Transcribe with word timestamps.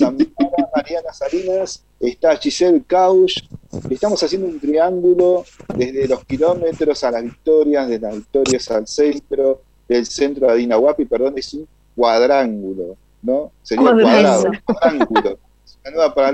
Mariana 0.00 1.12
Salinas, 1.12 1.82
está 1.98 2.36
Giselle 2.36 2.82
Cauch. 2.86 3.42
Estamos 3.90 4.22
haciendo 4.22 4.46
un 4.46 4.60
triángulo 4.60 5.44
desde 5.74 6.06
los 6.06 6.24
kilómetros 6.24 7.02
a 7.04 7.10
las 7.10 7.22
victorias, 7.22 7.88
de 7.88 7.98
las 7.98 8.14
victorias 8.14 8.70
al 8.70 8.86
centro, 8.86 9.60
del 9.88 10.06
centro 10.06 10.48
a 10.48 10.54
Dinahuapi, 10.54 11.04
perdón, 11.04 11.34
es 11.36 11.52
un 11.54 11.66
cuadrángulo, 11.96 12.96
¿no? 13.22 13.50
Sería 13.62 13.90
cuadrado, 13.90 14.50
cuadrángulo. 14.64 15.38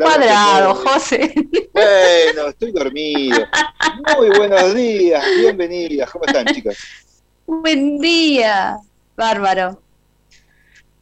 Cuadrado, 0.02 0.74
José. 0.74 1.32
Bueno, 1.72 2.48
estoy 2.48 2.72
dormido. 2.72 3.38
Muy 4.18 4.28
buenos 4.36 4.74
días, 4.74 5.24
bienvenidas. 5.38 6.10
¿Cómo 6.10 6.24
están, 6.24 6.46
chicas? 6.46 6.76
Buen 7.46 7.98
día, 7.98 8.78
bárbaro. 9.16 9.83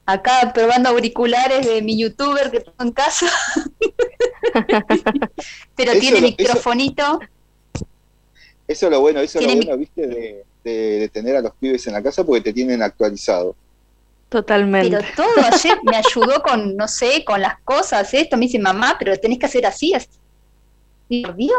Acá 0.04 0.52
probando 0.52 0.88
auriculares 0.88 1.66
de 1.66 1.80
mi 1.80 1.96
youtuber 1.98 2.50
que 2.50 2.60
tengo 2.60 2.76
en 2.80 2.92
casa. 2.92 3.26
Pero 5.76 5.93
tiene 6.00 6.20
microfonito. 6.20 7.20
Eso, 8.66 8.86
es 8.86 8.93
lo 8.93 9.00
bueno, 9.00 9.20
eso 9.20 9.38
es 9.38 9.46
lo 9.46 9.54
bueno, 9.54 9.76
viste, 9.76 10.07
de, 10.07 10.44
de, 10.64 11.08
tener 11.08 11.36
a 11.36 11.40
los 11.40 11.52
pibes 11.54 11.86
en 11.86 11.93
la 11.93 12.02
casa 12.02 12.24
porque 12.24 12.40
te 12.40 12.52
tienen 12.52 12.82
actualizado. 12.82 13.54
Totalmente. 14.29 14.96
Pero 14.96 15.08
todo 15.14 15.46
ayer 15.52 15.79
me 15.84 15.96
ayudó 15.96 16.43
con, 16.43 16.74
no 16.74 16.88
sé, 16.88 17.22
con 17.24 17.40
las 17.40 17.60
cosas, 17.60 18.12
esto. 18.14 18.36
Me 18.36 18.46
dice, 18.46 18.58
mamá, 18.58 18.96
pero 18.98 19.16
tenés 19.18 19.38
que 19.38 19.46
hacer 19.46 19.66
así. 19.66 19.93
Y 21.12 21.22
por 21.22 21.36
Dios, 21.36 21.52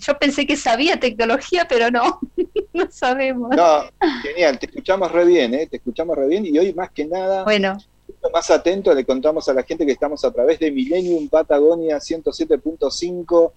yo 0.00 0.18
pensé 0.18 0.46
que 0.46 0.54
sabía 0.54 1.00
tecnología, 1.00 1.66
pero 1.66 1.90
no, 1.90 2.20
no 2.74 2.90
sabemos. 2.90 3.56
No, 3.56 3.84
genial, 4.22 4.58
te 4.58 4.66
escuchamos 4.66 5.10
re 5.10 5.24
bien, 5.24 5.54
¿eh? 5.54 5.66
te 5.66 5.78
escuchamos 5.78 6.14
re 6.14 6.28
bien 6.28 6.44
y 6.44 6.58
hoy 6.58 6.74
más 6.74 6.90
que 6.90 7.06
nada, 7.06 7.42
bueno. 7.42 7.78
más 8.30 8.50
atento, 8.50 8.92
le 8.92 9.06
contamos 9.06 9.48
a 9.48 9.54
la 9.54 9.62
gente 9.62 9.86
que 9.86 9.92
estamos 9.92 10.22
a 10.26 10.30
través 10.30 10.58
de 10.58 10.70
Millennium 10.70 11.26
Patagonia 11.30 11.96
107.5 11.96 13.52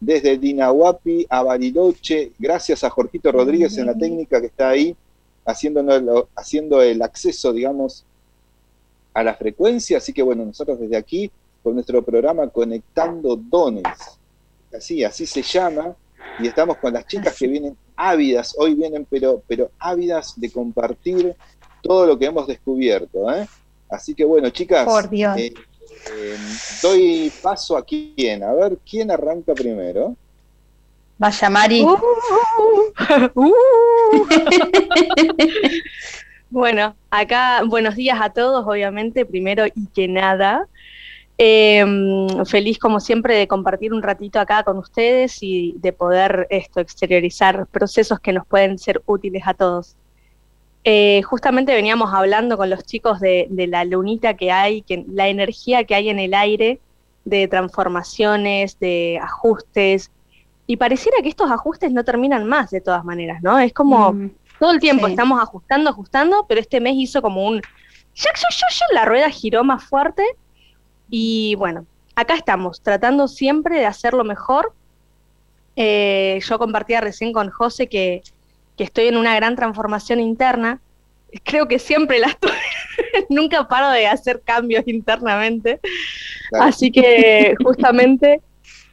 desde 0.00 0.38
Dinahuapi 0.38 1.26
a 1.28 1.42
Bariloche, 1.42 2.32
gracias 2.38 2.82
a 2.82 2.88
Jorgito 2.88 3.30
Rodríguez 3.30 3.76
en 3.76 3.84
la 3.84 3.94
técnica 3.94 4.40
que 4.40 4.46
está 4.46 4.70
ahí 4.70 4.96
haciendo, 5.44 6.28
haciendo 6.34 6.80
el 6.80 7.02
acceso, 7.02 7.52
digamos, 7.52 8.06
a 9.12 9.22
la 9.22 9.34
frecuencia. 9.34 9.98
Así 9.98 10.14
que 10.14 10.22
bueno, 10.22 10.46
nosotros 10.46 10.80
desde 10.80 10.96
aquí, 10.96 11.30
con 11.62 11.74
nuestro 11.74 12.02
programa 12.02 12.48
Conectando 12.48 13.36
Dones, 13.36 13.84
así, 14.74 15.04
así 15.04 15.26
se 15.26 15.42
llama, 15.42 15.94
y 16.38 16.48
estamos 16.48 16.78
con 16.78 16.92
las 16.92 17.06
chicas 17.06 17.36
que 17.38 17.46
vienen 17.46 17.76
ávidas, 17.96 18.54
hoy 18.58 18.74
vienen, 18.74 19.06
pero, 19.08 19.42
pero 19.46 19.70
ávidas 19.78 20.34
de 20.36 20.50
compartir 20.50 21.34
todo 21.82 22.06
lo 22.06 22.18
que 22.18 22.26
hemos 22.26 22.46
descubierto. 22.46 23.32
¿eh? 23.32 23.46
Así 23.88 24.14
que 24.14 24.24
bueno, 24.24 24.50
chicas, 24.50 24.84
Por 24.84 25.08
Dios. 25.08 25.36
Eh, 25.38 25.54
eh, 26.12 26.36
doy 26.82 27.32
paso 27.42 27.76
a 27.76 27.84
quién, 27.84 28.42
a 28.42 28.52
ver 28.52 28.78
quién 28.88 29.10
arranca 29.10 29.54
primero. 29.54 30.16
Vaya 31.16 31.48
Mari. 31.48 31.82
Uh, 31.82 31.96
uh. 33.34 34.26
bueno, 36.50 36.96
acá 37.08 37.62
buenos 37.64 37.94
días 37.94 38.18
a 38.20 38.30
todos, 38.30 38.66
obviamente, 38.66 39.24
primero 39.24 39.66
y 39.66 39.86
que 39.94 40.08
nada. 40.08 40.66
Em, 41.36 42.44
feliz 42.44 42.78
como 42.78 43.00
siempre 43.00 43.36
de 43.36 43.48
compartir 43.48 43.92
un 43.92 44.02
ratito 44.02 44.38
acá 44.38 44.62
con 44.62 44.78
ustedes 44.78 45.42
y 45.42 45.74
de 45.78 45.92
poder 45.92 46.46
esto 46.48 46.78
exteriorizar 46.78 47.66
procesos 47.66 48.20
que 48.20 48.32
nos 48.32 48.46
pueden 48.46 48.78
ser 48.78 49.02
útiles 49.06 49.42
a 49.46 49.54
todos. 49.54 49.96
Eh, 50.84 51.22
justamente 51.22 51.74
veníamos 51.74 52.12
hablando 52.14 52.56
con 52.56 52.70
los 52.70 52.84
chicos 52.84 53.18
de, 53.18 53.48
la 53.68 53.84
lunita 53.84 54.34
que 54.34 54.52
hay, 54.52 54.82
que, 54.82 55.04
la 55.08 55.28
energía 55.28 55.84
que 55.84 55.96
hay 55.96 56.08
en 56.08 56.20
el 56.20 56.34
aire 56.34 56.78
de 57.24 57.48
transformaciones, 57.48 58.78
de 58.78 59.18
ajustes, 59.20 60.12
y 60.66 60.76
pareciera 60.76 61.18
que 61.22 61.30
estos 61.30 61.50
ajustes 61.50 61.90
no 61.90 62.04
terminan 62.04 62.46
más 62.46 62.70
de 62.70 62.80
todas 62.80 63.04
maneras, 63.04 63.42
¿no? 63.42 63.58
Es 63.58 63.72
como 63.72 64.12
mm, 64.12 64.30
todo 64.60 64.70
el 64.70 64.78
tiempo 64.78 65.08
estamos 65.08 65.42
ajustando, 65.42 65.90
ajustando, 65.90 66.44
pero 66.46 66.60
este 66.60 66.80
mes 66.80 66.94
hizo 66.96 67.22
como 67.22 67.46
un... 67.46 67.60
La 68.92 69.04
rueda 69.04 69.28
giró 69.30 69.64
más 69.64 69.82
fuerte 69.82 70.22
y 71.16 71.54
bueno, 71.54 71.86
acá 72.16 72.34
estamos, 72.34 72.80
tratando 72.80 73.28
siempre 73.28 73.78
de 73.78 73.86
hacerlo 73.86 74.24
mejor. 74.24 74.72
Eh, 75.76 76.40
yo 76.44 76.58
compartía 76.58 77.00
recién 77.00 77.32
con 77.32 77.50
José 77.50 77.86
que, 77.86 78.24
estoy 78.76 79.06
en 79.06 79.16
una 79.16 79.36
gran 79.36 79.54
transformación 79.54 80.18
interna. 80.18 80.80
Creo 81.44 81.68
que 81.68 81.78
siempre 81.78 82.18
la 82.18 82.26
estoy. 82.26 82.50
Nunca 83.28 83.68
paro 83.68 83.90
de 83.90 84.08
hacer 84.08 84.42
cambios 84.44 84.82
internamente. 84.88 85.78
Así 86.60 86.90
que 86.90 87.54
justamente 87.62 88.40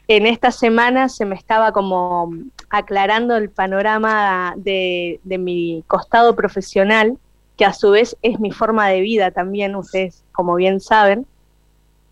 en 0.08 0.28
esta 0.28 0.52
semana 0.52 1.10
se 1.10 1.26
me 1.26 1.34
estaba 1.34 1.72
como 1.72 2.32
aclarando 2.70 3.36
el 3.36 3.50
panorama 3.50 4.54
de, 4.58 5.20
mi 5.24 5.84
costado 5.88 6.36
profesional, 6.36 7.18
que 7.58 7.66
a 7.66 7.74
su 7.74 7.90
vez 7.90 8.16
es 8.22 8.40
mi 8.40 8.52
forma 8.52 8.90
de 8.90 9.02
vida 9.02 9.32
también, 9.32 9.76
ustedes 9.76 10.24
como 10.34 10.54
bien 10.54 10.80
saben. 10.80 11.26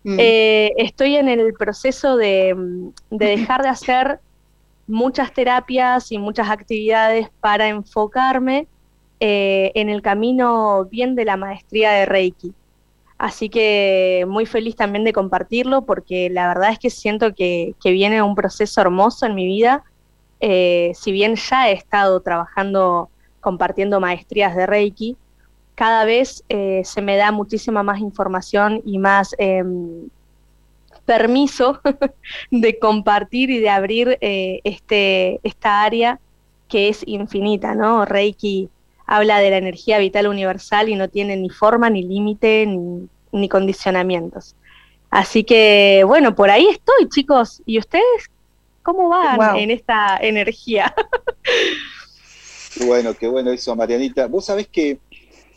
Mm. 0.02 0.16
Eh, 0.18 0.72
estoy 0.78 1.16
en 1.16 1.28
el 1.28 1.52
proceso 1.54 2.16
de, 2.16 2.56
dejar 3.10 3.62
de 3.62 3.68
hacer 3.68 4.20
muchas 4.86 5.32
terapias 5.32 6.10
y 6.10 6.18
muchas 6.18 6.50
actividades 6.50 7.28
para 7.40 7.68
enfocarme 7.68 8.66
eh, 9.20 9.70
en 9.74 9.88
el 9.88 10.02
camino 10.02 10.86
bien 10.90 11.14
de 11.14 11.24
la 11.24 11.36
maestría 11.36 11.92
de 11.92 12.06
Reiki. 12.06 12.54
Así 13.18 13.50
que 13.50 14.24
muy 14.26 14.46
feliz 14.46 14.76
también 14.76 15.04
de 15.04 15.12
compartirlo 15.12 15.82
porque 15.82 16.30
la 16.30 16.48
verdad 16.48 16.72
es 16.72 16.78
que 16.78 16.88
siento 16.88 17.34
que, 17.34 17.74
viene 17.84 18.22
un 18.22 18.34
proceso 18.34 18.80
hermoso 18.80 19.26
en 19.26 19.34
mi 19.34 19.44
vida. 19.44 19.84
Eh, 20.40 20.92
si 20.94 21.12
bien 21.12 21.36
ya 21.36 21.68
he 21.68 21.72
estado 21.72 22.20
trabajando, 22.20 23.10
compartiendo 23.42 24.00
maestrías 24.00 24.56
de 24.56 24.66
Reiki, 24.66 25.18
cada 25.80 26.04
vez 26.04 26.44
eh, 26.50 26.82
se 26.84 27.00
me 27.00 27.16
da 27.16 27.32
muchísima 27.32 27.82
más 27.82 28.00
información 28.00 28.82
y 28.84 28.98
más 28.98 29.34
em, 29.38 30.10
permiso 31.06 31.80
de 32.50 32.78
compartir 32.78 33.48
y 33.48 33.60
de 33.60 33.70
abrir 33.70 34.18
eh, 34.20 34.60
este, 34.64 35.40
esta 35.42 35.82
área 35.82 36.20
que 36.68 36.90
es 36.90 37.02
infinita, 37.06 37.74
¿no? 37.74 38.04
Reiki 38.04 38.68
habla 39.06 39.38
de 39.38 39.48
la 39.48 39.56
energía 39.56 39.98
vital 39.98 40.26
universal 40.26 40.90
y 40.90 40.96
no 40.96 41.08
tiene 41.08 41.34
ni 41.38 41.48
forma, 41.48 41.88
ni 41.88 42.02
límite, 42.02 42.66
ni, 43.32 43.48
condicionamientos. 43.48 44.54
Así 45.08 45.44
que, 45.44 46.04
bueno, 46.06 46.34
por 46.34 46.50
ahí 46.50 46.68
estoy, 46.68 47.08
chicos. 47.08 47.62
¿Y 47.64 47.78
ustedes 47.78 48.30
cómo 48.82 49.08
van 49.08 49.56
en 49.56 49.70
esta 49.70 50.18
energía? 50.20 50.94
Qué 52.74 52.84
bueno, 52.84 53.14
qué 53.14 53.26
bueno 53.26 53.50
eso, 53.50 53.74
Marianita. 53.74 54.28
Vos 54.28 54.46
sabés 54.46 54.68
que 54.68 55.00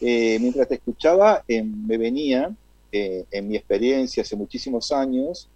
eh, 0.05 0.37
mientras 0.37 0.67
te 0.67 0.75
escuchaba, 0.75 1.45
eh, 1.47 1.63
me 1.63 1.97
venía, 1.97 2.53
eh, 2.91 3.23
en 3.31 3.47
mi 3.47 3.55
experiencia 3.55 4.21
hace 4.21 4.35
muchísimos 4.35 4.91
años, 4.91 5.47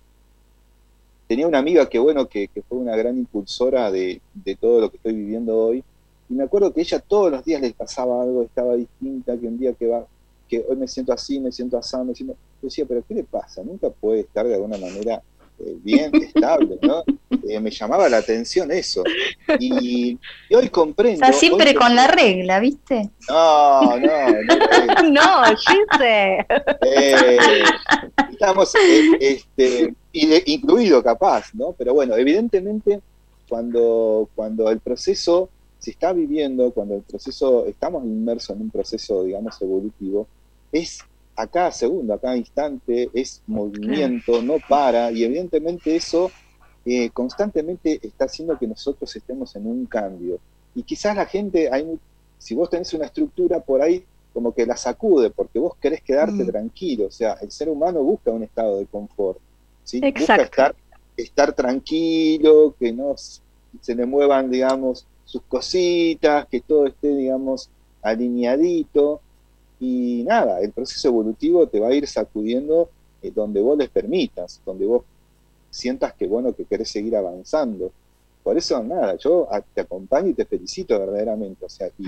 tenía 1.27 1.45
una 1.49 1.57
amiga 1.57 1.89
que, 1.89 1.99
bueno, 1.99 2.29
que, 2.29 2.49
fue 2.69 2.77
una 2.77 2.95
gran 2.95 3.17
impulsora 3.17 3.91
de, 3.91 4.21
todo 4.61 4.79
lo 4.79 4.89
que 4.89 4.95
estoy 4.95 5.15
viviendo 5.15 5.57
hoy, 5.57 5.83
y 6.29 6.33
me 6.33 6.45
acuerdo 6.45 6.73
que 6.73 6.79
ella 6.79 6.99
todos 6.99 7.29
los 7.29 7.43
días 7.43 7.59
le 7.59 7.73
pasaba 7.73 8.23
algo, 8.23 8.41
estaba 8.43 8.77
distinta, 8.77 9.37
que 9.37 9.47
un 9.47 9.59
día 9.59 9.73
que 9.73 9.87
va, 9.87 10.07
que 10.47 10.65
hoy 10.65 10.77
me 10.77 10.87
siento 10.87 11.11
así, 11.11 11.41
me 11.41 11.51
siento 11.51 11.77
así, 11.77 11.97
me 12.05 12.15
siento... 12.15 12.33
Yo 12.61 12.67
decía, 12.67 12.85
pero 12.87 13.03
¿qué 13.05 13.15
le 13.15 13.25
pasa? 13.25 13.61
Nunca 13.63 13.89
puede 13.89 14.21
estar 14.21 14.47
de 14.47 14.55
alguna 14.55 14.77
manera 14.77 15.21
bien, 15.59 16.11
estable, 16.15 16.77
¿no? 16.81 17.03
Eh, 17.47 17.59
me 17.59 17.71
llamaba 17.71 18.09
la 18.09 18.17
atención 18.17 18.71
eso. 18.71 19.03
Y, 19.59 20.17
hoy 20.55 20.69
comprendo. 20.69 21.25
Está 21.25 21.33
siempre 21.33 21.73
con 21.75 21.95
la 21.95 22.07
regla, 22.07 22.59
¿viste? 22.59 23.09
No, 23.29 23.97
no, 23.97 24.27
no. 24.43 25.09
no. 25.09 25.43
Eh, 25.99 27.37
estamos, 28.31 28.73
este, 29.19 29.93
incluido 30.13 31.03
capaz, 31.03 31.53
¿no? 31.53 31.73
Pero 31.73 31.93
bueno, 31.93 32.15
evidentemente, 32.15 32.99
cuando, 33.49 34.29
cuando 34.35 34.69
el 34.69 34.79
proceso 34.79 35.49
se 35.79 35.91
está 35.91 36.13
viviendo, 36.13 36.71
cuando 36.71 36.95
el 36.95 37.01
proceso, 37.01 37.65
estamos 37.67 38.03
inmersos 38.03 38.55
en 38.55 38.63
un 38.63 38.69
proceso, 38.69 39.23
digamos, 39.23 39.61
evolutivo, 39.61 40.27
es 40.71 40.99
a 41.37 41.45
cada 41.45 41.71
segundo, 41.71 42.15
a 42.15 42.19
cada 42.19 42.35
instante, 42.35 43.09
es 43.13 43.43
movimiento, 43.45 44.41
no 44.41 44.55
para, 44.67 45.11
y 45.11 45.23
evidentemente 45.23 45.95
eso 45.95 46.31
eh, 46.83 47.11
constantemente 47.11 47.99
está 48.01 48.25
haciendo 48.25 48.57
que 48.57 48.65
nosotros 48.65 49.15
estemos 49.15 49.55
en 49.55 49.67
un 49.67 49.85
cambio. 49.85 50.39
Y 50.73 50.81
quizás 50.81 51.15
la 51.15 51.27
gente, 51.27 51.69
hay, 51.71 51.85
si 52.39 52.55
vos 52.55 52.71
tenés 52.71 52.91
una 52.95 53.05
estructura 53.05 53.59
por 53.59 53.83
ahí, 53.83 54.03
como 54.33 54.51
que 54.51 54.65
la 54.65 54.75
sacude, 54.75 55.29
porque 55.29 55.59
vos 55.59 55.75
querés 55.79 56.01
quedarte 56.01 56.43
mm. 56.43 56.47
tranquilo, 56.47 57.05
o 57.05 57.11
sea, 57.11 57.33
el 57.41 57.51
ser 57.51 57.69
humano 57.69 58.01
busca 58.01 58.31
un 58.31 58.41
estado 58.41 58.79
de 58.79 58.87
confort, 58.87 59.39
¿sí? 59.83 60.01
busca 60.01 60.37
estar, 60.37 60.75
estar 61.15 61.53
tranquilo, 61.53 62.75
que 62.79 62.91
no 62.91 63.13
se 63.15 63.95
le 63.95 64.05
muevan, 64.07 64.49
digamos, 64.49 65.05
sus 65.23 65.43
cositas, 65.43 66.47
que 66.47 66.61
todo 66.61 66.87
esté, 66.87 67.15
digamos, 67.15 67.69
alineadito. 68.01 69.21
Y 69.79 70.23
nada, 70.25 70.59
el 70.61 70.71
proceso 70.71 71.07
evolutivo 71.07 71.67
te 71.67 71.79
va 71.79 71.89
a 71.89 71.93
ir 71.93 72.07
sacudiendo 72.07 72.89
eh, 73.21 73.31
donde 73.33 73.61
vos 73.61 73.77
les 73.77 73.89
permitas, 73.89 74.61
donde 74.65 74.85
vos 74.85 75.03
sientas 75.69 76.13
que 76.13 76.27
bueno, 76.27 76.53
que 76.53 76.65
querés 76.65 76.89
seguir 76.89 77.15
avanzando. 77.15 77.91
Por 78.43 78.57
eso, 78.57 78.81
nada, 78.83 79.15
yo 79.17 79.47
te 79.73 79.81
acompaño 79.81 80.29
y 80.29 80.33
te 80.33 80.45
felicito 80.45 80.97
verdaderamente, 80.97 81.65
o 81.65 81.69
sea, 81.69 81.89
y, 81.99 82.07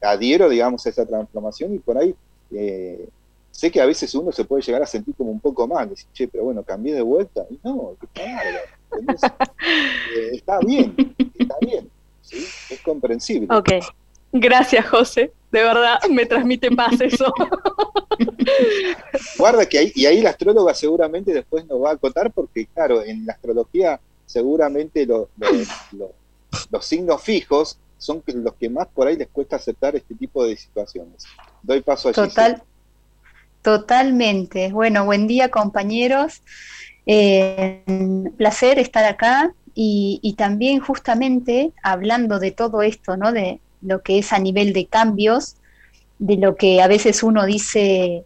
adhiero, 0.00 0.48
digamos, 0.48 0.86
a 0.86 0.90
esa 0.90 1.06
transformación 1.06 1.74
y 1.74 1.78
por 1.78 1.98
ahí 1.98 2.14
eh, 2.52 3.08
sé 3.50 3.70
que 3.70 3.80
a 3.80 3.86
veces 3.86 4.14
uno 4.14 4.30
se 4.30 4.44
puede 4.44 4.62
llegar 4.62 4.82
a 4.82 4.86
sentir 4.86 5.14
como 5.16 5.30
un 5.30 5.40
poco 5.40 5.66
mal, 5.66 5.88
decir, 5.88 6.06
che, 6.12 6.28
pero 6.28 6.44
bueno, 6.44 6.62
cambié 6.62 6.94
de 6.94 7.02
vuelta. 7.02 7.46
Y 7.50 7.58
no, 7.64 7.96
eh, 8.14 10.30
está 10.32 10.60
bien, 10.60 10.94
está 11.38 11.56
bien, 11.60 11.90
¿sí? 12.22 12.44
es 12.70 12.80
comprensible. 12.82 13.48
Ok, 13.50 13.70
gracias 14.32 14.86
José, 14.86 15.32
de 15.50 15.62
verdad 15.62 15.98
me 16.10 16.26
transmite 16.26 16.70
paz 16.70 17.00
eso. 17.00 17.32
Guarda 19.38 19.66
que 19.66 19.78
ahí, 19.78 19.92
y 19.94 20.06
ahí 20.06 20.20
la 20.20 20.30
astróloga 20.30 20.74
seguramente 20.74 21.32
después 21.32 21.66
nos 21.66 21.82
va 21.82 21.90
a 21.90 21.94
acotar, 21.94 22.30
porque 22.32 22.66
claro, 22.66 23.02
en 23.02 23.26
la 23.26 23.34
astrología 23.34 24.00
seguramente 24.26 25.06
los, 25.06 25.28
los 26.70 26.84
signos 26.84 27.22
fijos 27.22 27.78
son 27.96 28.22
los 28.26 28.54
que 28.54 28.68
más 28.68 28.86
por 28.88 29.08
ahí 29.08 29.16
les 29.16 29.28
cuesta 29.28 29.56
aceptar 29.56 29.96
este 29.96 30.14
tipo 30.14 30.44
de 30.44 30.56
situaciones. 30.56 31.24
Doy 31.62 31.80
paso 31.80 32.08
a 32.08 32.12
Total, 32.12 32.62
Totalmente. 33.62 34.72
Bueno, 34.72 35.04
buen 35.04 35.26
día 35.26 35.50
compañeros. 35.50 36.42
Eh, 37.06 37.82
placer 38.36 38.78
estar 38.78 39.04
acá 39.04 39.52
y, 39.74 40.34
también 40.36 40.80
justamente 40.80 41.72
hablando 41.82 42.38
de 42.38 42.50
todo 42.50 42.82
esto, 42.82 43.16
¿no? 43.16 43.32
De 43.32 43.60
lo 43.82 44.02
que 44.02 44.18
es 44.18 44.32
a 44.32 44.38
nivel 44.38 44.72
de 44.72 44.86
cambios, 44.86 45.56
de 46.18 46.36
lo 46.36 46.56
que 46.56 46.82
a 46.82 46.88
veces 46.88 47.22
uno 47.22 47.46
dice, 47.46 48.24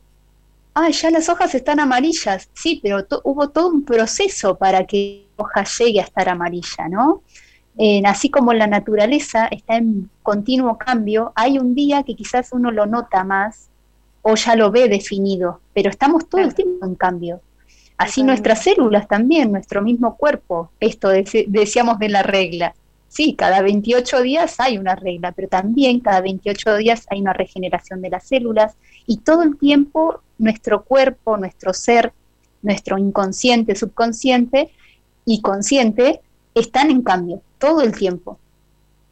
ah, 0.75 0.90
ya 0.90 1.10
las 1.10 1.28
hojas 1.28 1.54
están 1.54 1.81
amarillas. 1.81 2.49
Sí, 2.54 2.81
pero 2.82 3.06
hubo 3.25 3.50
todo 3.50 3.69
un 3.69 3.84
proceso 3.84 4.56
para 4.56 4.87
que 4.87 5.26
la 5.37 5.44
hoja 5.44 5.64
llegue 5.64 6.00
a 6.00 6.04
estar 6.04 6.28
amarilla, 6.28 6.88
¿no? 6.88 7.22
así 8.04 8.28
como 8.28 8.52
la 8.52 8.66
naturaleza 8.66 9.46
está 9.46 9.76
en 9.76 10.10
continuo 10.22 10.76
cambio, 10.76 11.32
hay 11.34 11.58
un 11.58 11.75
día 11.75 12.02
que 12.02 12.14
quizás 12.14 12.50
uno 12.52 12.70
lo 12.70 12.84
nota 12.84 13.25
más 13.25 13.69
o 14.20 14.34
ya 14.34 14.54
lo 14.56 14.70
ve 14.70 14.88
definido, 14.88 15.60
pero 15.72 15.88
estamos 15.88 16.28
todo 16.28 16.43
el 16.43 16.54
tiempo 16.54 16.84
en 16.84 16.94
cambio. 16.94 17.40
Así 17.96 18.22
nuestras 18.22 18.62
células 18.62 19.08
también, 19.08 19.52
nuestro 19.52 19.82
mismo 19.82 20.16
cuerpo, 20.16 20.70
esto 20.81 21.08
decíamos 21.08 21.99
de 21.99 22.08
la 22.08 22.22
regla. 22.22 22.75
Sí, 23.12 23.35
cada 23.35 23.61
28 23.61 24.23
días 24.23 24.59
hay 24.59 24.79
una 24.79 24.94
regla, 24.94 25.32
pero 25.32 25.49
también 25.49 26.00
cada 26.00 26.23
28 26.23 26.76
días 26.76 27.06
hay 27.11 27.20
una 27.20 27.35
regeneración 27.35 28.00
de 28.00 28.09
las 28.09 28.26
células 28.26 28.75
y 29.06 29.19
todo 29.19 29.43
el 29.43 29.59
tiempo 29.59 30.23
nuestro 30.38 30.82
cuerpo, 30.85 31.37
nuestro 31.37 31.75
ser, 31.75 32.14
nuestro 32.62 32.97
inconsciente, 32.97 33.76
subconsciente 33.76 34.70
y 35.26 35.43
consciente 35.43 36.23
están 36.55 36.91
en 36.91 37.03
cambio 37.03 37.43
todo 37.59 37.82
el 37.82 37.93
tiempo. 37.93 38.38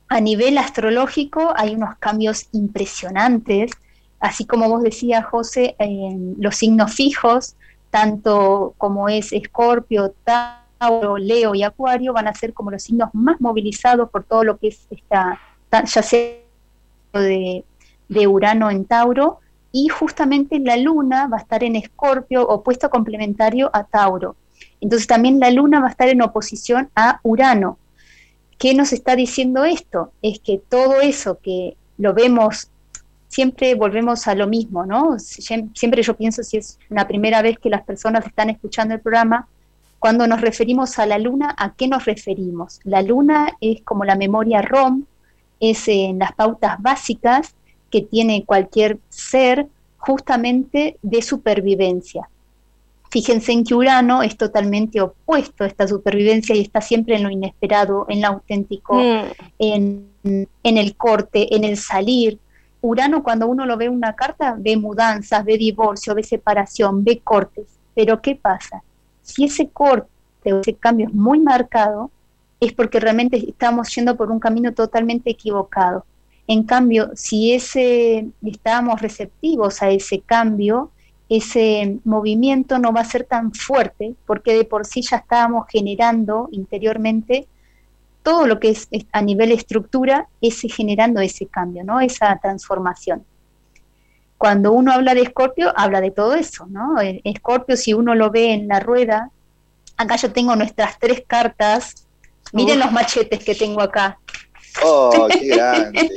A 0.08 0.20
nivel 0.20 0.56
astrológico 0.56 1.52
hay 1.55 1.75
unos 1.75 1.97
cambios 1.99 2.49
impresionantes 2.52 3.73
así 4.20 4.44
como 4.44 4.69
vos 4.69 4.82
decías, 4.82 5.25
José, 5.25 5.75
los 6.38 6.56
signos 6.56 6.94
fijos, 6.94 7.56
tanto 7.91 8.75
como 8.79 9.08
es 9.08 9.32
Escorpio, 9.32 10.14
Tauro, 10.25 10.61
Leo 11.19 11.55
y 11.55 11.62
Acuario, 11.62 12.12
van 12.12 12.29
a 12.29 12.35
ser 12.35 12.55
como 12.55 12.71
los 12.71 12.82
signos 12.82 13.11
más 13.12 13.41
movilizados 13.41 14.11
por 14.11 14.25
todo 14.25 14.44
lo 14.44 14.56
que 14.56 14.69
es 14.69 14.87
esta, 14.91 15.38
ya 15.71 16.03
sea 16.03 16.37
de, 17.12 17.65
de 18.09 18.27
Urano 18.27 18.71
en 18.71 18.85
Tauro, 18.85 19.41
y 19.73 19.88
justamente 19.88 20.59
la 20.59 20.77
luna 20.77 21.29
va 21.29 21.37
a 21.37 21.41
estar 21.41 21.62
en 21.62 21.77
Escorpio, 21.77 22.47
opuesto 22.49 22.91
complementario 22.91 23.71
a 23.73 23.85
Tauro. 23.85 24.37
Entonces 24.81 25.06
también 25.06 25.38
la 25.38 25.50
luna 25.50 25.81
va 25.81 25.88
a 25.88 25.91
estar 25.91 26.09
en 26.09 26.23
oposición 26.23 26.91
a 26.97 27.21
Urano. 27.23 27.79
¿Qué 28.59 28.75
nos 28.75 28.93
está 28.93 29.17
diciendo 29.17 29.65
esto? 29.65 30.12
Es 30.23 30.41
que 30.41 30.59
todo 30.59 31.00
eso 31.00 31.38
que 31.43 31.76
lo 31.99 32.15
vemos 32.15 32.69
siempre 33.29 33.75
volvemos 33.75 34.26
a 34.26 34.35
lo 34.35 34.49
mismo, 34.49 34.85
¿no? 34.85 35.19
Siempre 35.19 36.03
yo 36.03 36.17
pienso 36.17 36.43
si 36.43 36.56
es 36.56 36.79
una 36.91 37.06
primera 37.06 37.43
vez 37.43 37.59
que 37.59 37.71
las 37.71 37.83
personas 37.83 38.26
están 38.26 38.50
escuchando 38.50 38.94
el 38.94 39.00
programa, 39.00 39.47
cuando 40.00 40.26
nos 40.26 40.41
referimos 40.41 40.99
a 40.99 41.06
la 41.06 41.19
luna, 41.19 41.55
¿a 41.56 41.75
qué 41.75 41.87
nos 41.87 42.06
referimos? 42.06 42.81
La 42.82 43.02
luna 43.02 43.56
es 43.61 43.82
como 43.82 44.05
la 44.05 44.17
memoria 44.17 44.62
ROM, 44.62 45.05
es 45.61 45.87
en 45.87 46.19
las 46.19 46.32
pautas 46.32 46.81
básicas 46.81 47.55
que 47.91 48.00
tiene 48.00 48.44
cualquier 48.44 48.99
ser 49.11 49.69
justamente 49.99 50.97
de 51.02 51.23
supervivencia. 51.23 52.29
Fíjense 53.11 53.52
en 53.52 53.64
que 53.64 53.75
Urano 53.75 54.23
es 54.23 54.37
totalmente 54.37 55.00
opuesto 55.00 55.64
a 55.64 55.67
esta 55.67 55.87
supervivencia 55.87 56.56
y 56.56 56.61
está 56.61 56.81
siempre 56.81 57.17
en 57.17 57.25
lo 57.25 57.31
inesperado, 57.31 58.06
en 58.08 58.23
lo 58.23 58.29
auténtico, 58.29 58.94
mm. 58.94 59.25
en, 59.58 60.08
en 60.25 60.76
el 60.79 60.97
corte, 60.97 61.55
en 61.55 61.64
el 61.64 61.76
salir, 61.76 62.38
Urano 62.82 63.23
cuando 63.23 63.47
uno 63.47 63.67
lo 63.67 63.76
ve 63.76 63.87
en 63.87 63.93
una 63.93 64.14
carta 64.14 64.56
ve 64.58 64.76
mudanzas, 64.76 65.44
ve 65.44 65.58
divorcio, 65.58 66.14
ve 66.14 66.23
separación, 66.23 67.05
ve 67.05 67.20
cortes. 67.23 67.67
Pero 67.94 68.23
¿qué 68.23 68.37
pasa? 68.37 68.82
Si 69.22 69.44
ese 69.44 69.69
corte 69.69 70.52
o 70.52 70.61
ese 70.61 70.75
cambio 70.75 71.08
es 71.08 71.14
muy 71.14 71.38
marcado, 71.38 72.11
es 72.61 72.72
porque 72.72 73.00
realmente 73.00 73.37
estamos 73.37 73.94
yendo 73.94 74.17
por 74.17 74.31
un 74.31 74.38
camino 74.38 74.72
totalmente 74.72 75.31
equivocado. 75.31 76.05
En 76.46 76.64
cambio, 76.64 77.11
si 77.14 77.52
ese 77.52 78.28
estamos 78.44 79.00
receptivos 79.00 79.82
a 79.82 79.90
ese 79.90 80.20
cambio, 80.20 80.90
ese 81.28 81.99
movimiento 82.05 82.78
no 82.78 82.93
va 82.93 83.02
a 83.02 83.05
ser 83.05 83.25
tan 83.25 83.52
fuerte, 83.52 84.14
porque 84.26 84.55
de 84.55 84.64
por 84.64 84.84
sí 84.84 85.00
ya 85.00 85.19
estábamos 85.19 85.66
generando 85.69 86.49
interiormente 86.50 87.46
todo 88.23 88.46
lo 88.46 88.58
que 88.58 88.70
es, 88.70 88.88
a 89.12 89.23
nivel 89.23 89.52
estructura 89.52 90.28
es 90.40 90.61
generando 90.75 91.20
ese 91.20 91.46
cambio, 91.46 91.84
¿no? 91.84 92.00
Esa 92.00 92.38
transformación. 92.43 93.25
Cuando 94.40 94.72
uno 94.72 94.90
habla 94.90 95.12
de 95.12 95.20
Escorpio, 95.20 95.70
habla 95.76 96.00
de 96.00 96.12
todo 96.12 96.34
eso, 96.34 96.64
¿no? 96.70 96.94
Escorpio, 96.98 97.76
si 97.76 97.92
uno 97.92 98.14
lo 98.14 98.31
ve 98.31 98.54
en 98.54 98.69
la 98.69 98.81
rueda, 98.81 99.31
acá 99.98 100.16
yo 100.16 100.32
tengo 100.32 100.56
nuestras 100.56 100.98
tres 100.98 101.22
cartas. 101.26 102.06
Miren 102.54 102.78
los 102.78 102.90
machetes 102.90 103.44
que 103.44 103.54
tengo 103.54 103.82
acá. 103.82 104.19
Oh, 104.82 105.28
qué 105.31 105.46
grande. 105.54 106.10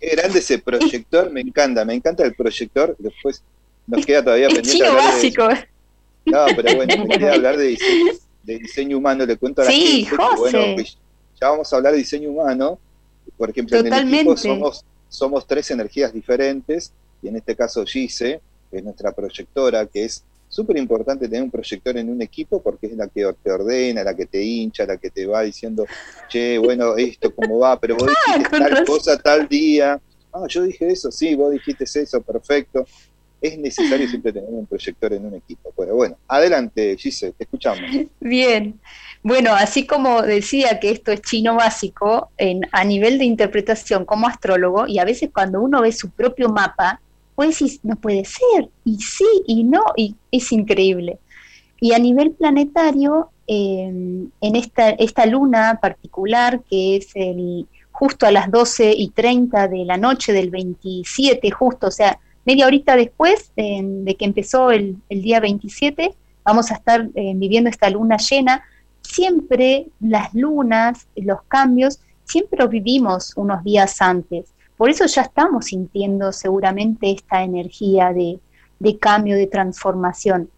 qué 0.00 0.08
grande 0.16 0.40
ese 0.40 0.58
proyector, 0.58 1.30
me 1.30 1.42
encanta, 1.42 1.84
me 1.84 1.94
encanta 1.94 2.24
el 2.24 2.34
proyector. 2.34 2.96
Después 2.98 3.40
nos 3.86 4.04
queda 4.04 4.24
todavía 4.24 4.48
pendiente. 4.48 4.72
Chino 4.72 4.92
básico. 4.96 5.48
No, 6.24 6.46
pero 6.56 6.74
bueno, 6.74 7.06
me 7.06 7.16
queda 7.20 7.34
hablar 7.34 7.56
de 7.56 7.78
diseño, 8.58 8.98
humano, 8.98 9.24
le 9.24 9.36
cuento 9.36 9.62
a 9.62 9.66
la 9.66 9.70
sí, 9.70 10.06
gente 10.06 10.16
bueno, 10.36 10.82
ya 11.40 11.50
vamos 11.50 11.72
a 11.72 11.76
hablar 11.76 11.92
de 11.92 11.98
diseño 11.98 12.30
humano, 12.30 12.80
por 13.36 13.48
ejemplo, 13.48 13.78
en 13.78 13.92
el 13.92 14.12
equipo 14.12 14.36
somos, 14.36 14.84
somos 15.08 15.46
tres 15.46 15.70
energías 15.70 16.12
diferentes, 16.12 16.92
y 17.24 17.28
en 17.28 17.36
este 17.36 17.56
caso 17.56 17.84
Gise, 17.86 18.40
que 18.70 18.76
es 18.76 18.84
nuestra 18.84 19.10
proyectora, 19.12 19.86
que 19.86 20.04
es 20.04 20.22
súper 20.46 20.76
importante 20.76 21.26
tener 21.26 21.42
un 21.42 21.50
proyector 21.50 21.96
en 21.96 22.10
un 22.10 22.20
equipo 22.20 22.62
porque 22.62 22.86
es 22.86 22.96
la 22.96 23.08
que 23.08 23.26
te 23.42 23.50
ordena, 23.50 24.04
la 24.04 24.14
que 24.14 24.26
te 24.26 24.42
hincha, 24.42 24.84
la 24.84 24.98
que 24.98 25.10
te 25.10 25.26
va 25.26 25.40
diciendo, 25.42 25.86
che, 26.28 26.58
bueno, 26.58 26.96
esto 26.96 27.34
cómo 27.34 27.58
va, 27.58 27.80
pero 27.80 27.96
vos 27.96 28.08
ah, 28.28 28.36
dijiste 28.36 28.58
tal 28.58 28.84
cosa 28.84 29.18
tal 29.18 29.48
día. 29.48 30.00
Ah, 30.32 30.44
yo 30.48 30.62
dije 30.62 30.86
eso, 30.88 31.10
sí, 31.10 31.34
vos 31.34 31.50
dijiste 31.50 31.84
eso, 31.84 32.20
perfecto. 32.20 32.86
Es 33.40 33.58
necesario 33.58 34.08
siempre 34.08 34.32
tener 34.32 34.48
un 34.48 34.66
proyector 34.66 35.12
en 35.12 35.26
un 35.26 35.34
equipo. 35.34 35.72
Pero 35.76 35.96
bueno, 35.96 36.16
adelante, 36.28 36.96
Gise, 36.96 37.32
te 37.32 37.44
escuchamos. 37.44 37.90
Bien. 38.20 38.78
Bueno, 39.22 39.54
así 39.54 39.86
como 39.86 40.22
decía 40.22 40.78
que 40.80 40.90
esto 40.90 41.10
es 41.10 41.20
chino 41.22 41.54
básico, 41.54 42.30
en, 42.36 42.60
a 42.72 42.84
nivel 42.84 43.18
de 43.18 43.24
interpretación 43.24 44.04
como 44.04 44.28
astrólogo, 44.28 44.86
y 44.86 44.98
a 44.98 45.04
veces 45.04 45.30
cuando 45.32 45.60
uno 45.60 45.82
ve 45.82 45.92
su 45.92 46.10
propio 46.10 46.48
mapa, 46.48 47.00
pues 47.34 47.50
decir, 47.50 47.80
no 47.82 47.96
puede 47.96 48.24
ser, 48.24 48.68
y 48.84 48.96
sí, 48.98 49.26
y 49.46 49.64
no, 49.64 49.82
y 49.96 50.14
es 50.30 50.52
increíble. 50.52 51.18
Y 51.80 51.92
a 51.92 51.98
nivel 51.98 52.32
planetario, 52.32 53.30
em, 53.46 54.30
en 54.40 54.56
esta, 54.56 54.90
esta 54.90 55.26
luna 55.26 55.78
particular, 55.80 56.62
que 56.68 56.96
es 56.96 57.08
el, 57.14 57.66
justo 57.92 58.26
a 58.26 58.30
las 58.30 58.50
12 58.50 58.94
y 58.96 59.10
30 59.10 59.68
de 59.68 59.84
la 59.84 59.96
noche 59.96 60.32
del 60.32 60.50
27, 60.50 61.50
justo, 61.50 61.88
o 61.88 61.90
sea, 61.90 62.18
media 62.44 62.66
horita 62.66 62.96
después 62.96 63.52
em, 63.56 64.04
de 64.04 64.14
que 64.14 64.24
empezó 64.24 64.70
el, 64.70 64.96
el, 65.08 65.22
día 65.22 65.40
27, 65.40 66.14
vamos 66.44 66.70
a 66.70 66.74
estar 66.74 67.08
em, 67.14 67.38
viviendo 67.38 67.70
esta 67.70 67.90
luna 67.90 68.16
llena 68.16 68.62
siempre 69.04 69.86
las 70.00 70.34
lunas, 70.34 71.06
los 71.14 71.42
cambios, 71.42 72.00
siempre 72.24 72.66
vivimos 72.66 73.32
unos 73.36 73.62
días 73.62 74.00
antes. 74.00 74.53
Por 74.76 74.90
eso 74.90 75.06
ya 75.06 75.22
estamos 75.22 75.66
sintiendo 75.66 76.32
seguramente 76.32 77.10
esta 77.10 77.42
energía 77.42 78.12
de, 78.12 78.40
cambio, 78.98 79.36
de 79.36 79.46
transformación. 79.46 80.50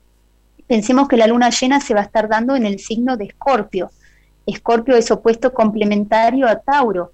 Pensemos 0.66 1.06
que 1.08 1.16
la 1.16 1.26
luna 1.26 1.50
llena 1.50 1.80
se 1.80 1.94
va 1.94 2.00
a 2.00 2.04
estar 2.04 2.28
dando 2.28 2.56
en 2.56 2.64
el 2.66 2.78
signo 2.78 3.16
de 3.16 3.24
Escorpio. 3.26 3.90
Escorpio 4.46 4.96
es 4.96 5.10
opuesto 5.10 5.52
complementario 5.52 6.48
a 6.48 6.56
Tauro. 6.56 7.12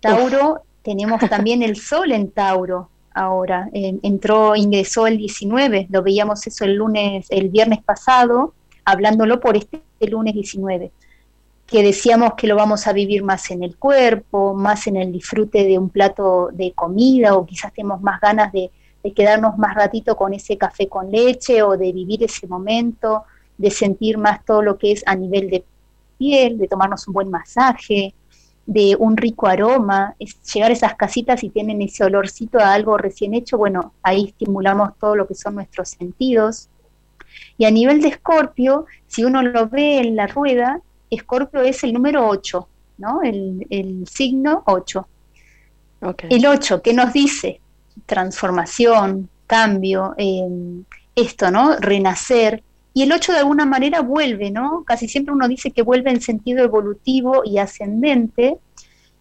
Tauro, 0.00 0.62
tenemos 0.82 1.20
también 1.30 1.62
el 1.62 1.76
Sol 1.76 2.12
en 2.12 2.30
Tauro. 2.30 2.88
ahora. 3.14 3.68
entró, 3.72 4.56
ingresó 4.56 5.06
el 5.06 5.18
19, 5.18 5.86
lo 5.90 6.02
veíamos 6.02 6.46
eso 6.46 6.64
el 6.64 6.74
lunes, 6.74 7.26
el 7.30 7.48
viernes 7.48 7.82
pasado, 7.82 8.54
hablándolo 8.84 9.38
por 9.38 9.56
este 9.56 9.82
lunes 10.00 10.34
19, 10.34 10.90
que 11.72 11.82
decíamos 11.82 12.34
que 12.34 12.46
lo 12.46 12.54
vamos 12.54 12.86
a 12.86 12.92
vivir 12.92 13.24
más 13.24 13.50
en 13.50 13.62
el 13.62 13.78
cuerpo, 13.78 14.52
más 14.52 14.86
en 14.88 14.96
el 14.96 15.10
disfrute 15.10 15.64
de 15.64 15.78
un 15.78 15.88
plato 15.88 16.50
de 16.52 16.72
comida, 16.72 17.34
o 17.34 17.46
quizás 17.46 17.72
tenemos 17.72 18.02
más 18.02 18.20
ganas 18.20 18.52
de, 18.52 18.70
quedarnos 19.16 19.56
más 19.56 19.74
ratito 19.74 20.14
con 20.14 20.34
ese 20.34 20.58
café 20.58 20.86
con 20.86 21.10
leche, 21.10 21.62
o 21.62 21.78
de 21.78 21.90
vivir 21.94 22.22
ese 22.24 22.46
momento, 22.46 23.24
de 23.56 23.70
sentir 23.70 24.18
más 24.18 24.44
todo 24.44 24.60
lo 24.60 24.76
que 24.76 24.92
es 24.92 25.02
a 25.06 25.16
nivel 25.16 25.48
de 25.48 25.64
piel, 26.18 26.58
de 26.58 26.68
tomarnos 26.68 27.08
un 27.08 27.14
buen 27.14 27.30
masaje, 27.30 28.14
de 28.66 28.94
un 28.98 29.16
rico 29.16 29.46
aroma, 29.46 30.14
es 30.18 30.36
llegar 30.52 30.72
a 30.72 30.74
esas 30.74 30.94
casitas 30.94 31.42
y 31.42 31.48
tienen 31.48 31.80
ese 31.80 32.04
olorcito 32.04 32.58
a 32.58 32.74
algo 32.74 32.98
recién 32.98 33.32
hecho, 33.32 33.56
bueno, 33.56 33.94
ahí 34.02 34.26
estimulamos 34.26 34.90
todo 35.00 35.16
lo 35.16 35.26
que 35.26 35.34
son 35.34 35.54
nuestros 35.54 35.88
sentidos. 35.88 36.68
Y 37.56 37.64
a 37.64 37.70
nivel 37.70 38.02
de 38.02 38.08
Escorpio, 38.08 38.84
si 39.06 39.24
uno 39.24 39.40
lo 39.42 39.70
ve 39.70 40.00
en 40.00 40.16
la 40.16 40.26
rueda, 40.26 40.82
Escorpio 41.16 41.62
es 41.62 41.82
el 41.84 41.92
número 41.92 42.26
8, 42.26 42.68
¿no? 42.98 43.20
El, 43.22 44.04
signo 44.08 44.62
8. 44.66 45.08
El 46.28 46.46
8, 46.46 46.82
¿qué 46.82 46.92
nos 46.92 47.12
dice? 47.12 47.60
Transformación, 48.06 49.28
cambio, 49.46 50.14
eh, 50.18 50.48
esto, 51.14 51.50
¿no? 51.50 51.76
Renacer, 51.76 52.62
y 52.94 53.02
el 53.02 53.12
8 53.12 53.32
de 53.32 53.38
alguna 53.38 53.64
manera 53.64 54.00
vuelve, 54.02 54.50
¿no? 54.50 54.84
Casi 54.84 55.08
siempre 55.08 55.34
uno 55.34 55.48
dice 55.48 55.70
que 55.70 55.82
vuelve 55.82 56.10
en 56.10 56.20
sentido 56.20 56.62
evolutivo 56.62 57.42
y 57.44 57.58
ascendente, 57.58 58.58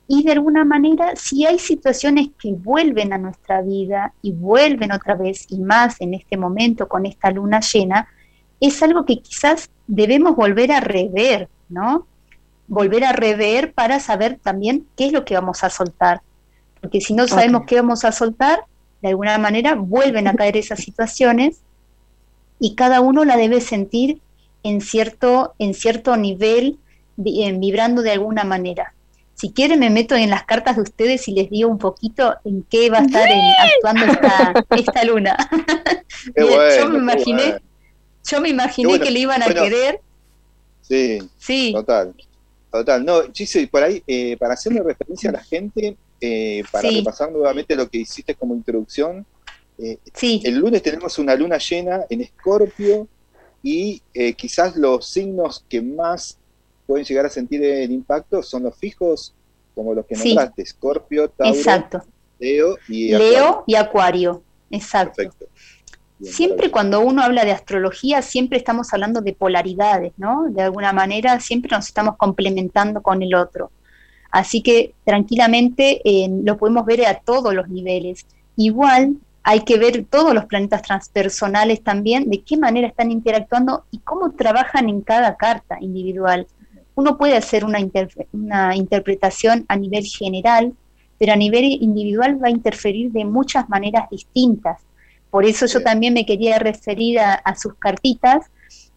y 0.08 0.24
de 0.24 0.34
alguna 0.34 0.66
manera 0.66 1.16
si 1.16 1.46
hay 1.46 1.58
situaciones 1.58 2.30
que 2.38 2.52
vuelven 2.52 3.14
a 3.14 3.18
nuestra 3.18 3.62
vida 3.62 4.14
y 4.22 4.34
vuelven 4.34 4.92
otra 4.92 5.16
vez 5.16 5.46
y 5.50 5.60
más 5.60 6.02
en 6.02 6.14
este 6.14 6.36
momento 6.36 6.90
con 6.90 7.06
esta 7.06 7.32
luna 7.32 7.62
llena, 7.62 8.10
es 8.60 8.84
algo 8.84 9.06
que 9.06 9.22
quizás 9.22 9.70
debemos 9.88 10.36
volver 10.36 10.74
a 10.74 10.82
rever, 10.82 11.48
¿no? 11.72 12.06
Volver 12.68 13.04
a 13.04 13.12
rever 13.12 13.74
para 13.74 14.00
saber 14.00 14.40
también 14.42 14.88
qué 14.96 15.08
es 15.08 15.12
lo 15.12 15.25
que 15.25 15.34
vamos 15.34 15.63
a 15.63 15.70
soltar. 15.70 16.22
Porque 16.80 17.01
si 17.01 17.13
no 17.13 17.28
sabemos 17.28 17.63
qué 17.68 17.75
vamos 17.75 18.06
a 18.06 18.12
soltar, 18.12 18.62
de 19.01 19.10
alguna 19.10 19.38
manera 19.38 19.75
vuelven 19.75 20.28
a 20.28 20.36
caer 20.36 20.58
esas 20.58 20.80
situaciones 20.80 21.62
y 22.60 22.75
cada 22.75 23.01
uno 23.01 23.25
la 23.25 23.38
debe 23.38 23.62
sentir 23.62 24.22
en 24.63 24.82
cierto, 24.82 25.54
en 25.60 25.74
cierto 25.74 26.16
nivel, 26.18 26.78
vibrando 27.18 28.01
de 28.01 28.12
alguna 28.12 28.44
manera. 28.44 28.94
Si 29.34 29.51
quieren 29.51 29.80
me 29.80 29.90
meto 29.90 30.16
en 30.16 30.30
las 30.30 30.44
cartas 30.44 30.75
de 30.75 30.84
ustedes 30.84 31.28
y 31.28 31.34
les 31.34 31.50
digo 31.50 31.68
un 31.70 31.80
poquito 31.80 32.36
en 32.46 32.63
qué 32.70 32.92
va 32.92 33.00
a 33.00 33.01
estar 33.01 33.28
actuando 33.74 34.06
esta, 34.70 35.04
luna. 35.04 35.36
yo 36.38 36.90
me 36.90 37.00
imaginé, 37.00 37.56
yo 38.24 38.40
me 38.40 38.50
imaginé 38.50 39.00
que 39.00 39.10
le 39.10 39.20
iban 39.20 39.42
a 39.42 39.48
querer. 39.48 40.00
Sí, 40.82 41.20
sí, 41.38 41.72
total. 41.74 42.14
Total, 42.72 43.04
no, 43.04 43.32
Chise, 43.32 43.68
por 43.68 43.84
ahí, 43.84 44.02
eh, 44.08 44.38
para 44.38 44.54
hacerle 44.54 44.82
referencia 44.82 45.30
a 45.30 45.34
la 45.34 45.44
gente, 45.44 45.98
eh, 46.22 46.64
para 46.72 46.90
repasar 46.90 47.32
nuevamente 47.32 47.76
lo 47.76 47.90
que 47.90 48.00
hiciste 48.00 48.36
como 48.36 48.56
introducción, 48.56 49.26
eh, 49.78 49.98
el 50.44 50.58
lunes 50.58 50.84
tenemos 50.84 51.18
una 51.18 51.34
luna 51.36 51.58
llena 51.58 52.06
en 52.10 52.22
Escorpio 52.22 53.08
y 53.64 54.02
eh, 54.14 54.34
quizás 54.34 54.76
los 54.76 55.08
signos 55.08 55.66
que 55.68 55.82
más 55.82 56.38
pueden 56.86 57.04
llegar 57.04 57.26
a 57.26 57.30
sentir 57.30 57.64
el 57.64 57.92
impacto 57.92 58.44
son 58.44 58.64
los 58.64 58.78
fijos, 58.78 59.34
como 59.74 59.96
los 59.96 60.06
que 60.06 60.16
nombraste, 60.16 60.62
Escorpio, 60.62 61.30
Tauro, 61.30 61.60
Leo 62.40 62.78
y 62.88 63.14
Acuario. 63.14 63.32
Leo 63.32 63.64
y 63.66 63.76
Acuario, 63.76 64.44
exacto. 64.70 65.24
Siempre 66.24 66.72
cuando 66.72 67.01
uno 67.01 67.22
habla 67.22 67.46
de 67.46 67.51
astrología, 67.51 68.22
siempre 68.22 68.58
estamos 68.58 68.94
hablando 68.94 69.22
de 69.22 69.34
polaridades, 69.34 70.13
¿no? 70.18 70.46
De 70.50 70.62
alguna 70.62 70.94
manera 70.94 71.40
siempre 71.40 71.72
nos 71.72 71.88
estamos 71.88 72.18
complementando 72.18 73.01
con 73.01 73.22
el 73.22 73.36
otro. 73.36 73.72
Así 74.32 74.62
que 74.62 74.94
tranquilamente 75.04 76.01
eh, 76.06 76.30
lo 76.44 76.58
podemos 76.58 76.86
ver 76.86 77.06
a 77.06 77.16
todos 77.16 77.54
los 77.54 77.68
niveles. 77.68 78.25
Igual 78.56 79.18
hay 79.44 79.62
que 79.62 79.78
ver 79.78 80.06
todos 80.10 80.34
los 80.34 80.46
planetas 80.46 80.84
transpersonales 80.84 81.82
también, 81.82 82.30
de 82.30 82.42
qué 82.42 82.58
manera 82.58 82.88
están 82.88 83.12
interactuando 83.12 83.86
y 83.92 84.00
cómo 84.00 84.32
trabajan 84.32 84.88
en 84.88 85.01
cada 85.01 85.36
carta 85.36 85.78
individual. 85.82 86.48
Uno 86.96 87.18
puede 87.18 87.36
hacer 87.36 87.66
una, 87.66 87.80
una 88.32 88.75
interpretación 88.75 89.66
a 89.68 89.75
nivel 89.75 90.06
general, 90.06 90.74
pero 91.18 91.34
a 91.34 91.36
nivel 91.36 91.63
individual 91.66 92.42
va 92.42 92.48
a 92.48 92.51
interferir 92.51 93.12
de 93.12 93.25
muchas 93.25 93.68
maneras 93.70 94.10
distintas. 94.10 94.82
Por 95.32 95.46
eso 95.46 95.66
yo 95.66 95.82
también 95.82 96.14
me 96.14 96.26
quería 96.26 96.60
referir 96.60 97.20
a, 97.20 97.56
sus 97.56 97.74
cartitas 97.76 98.48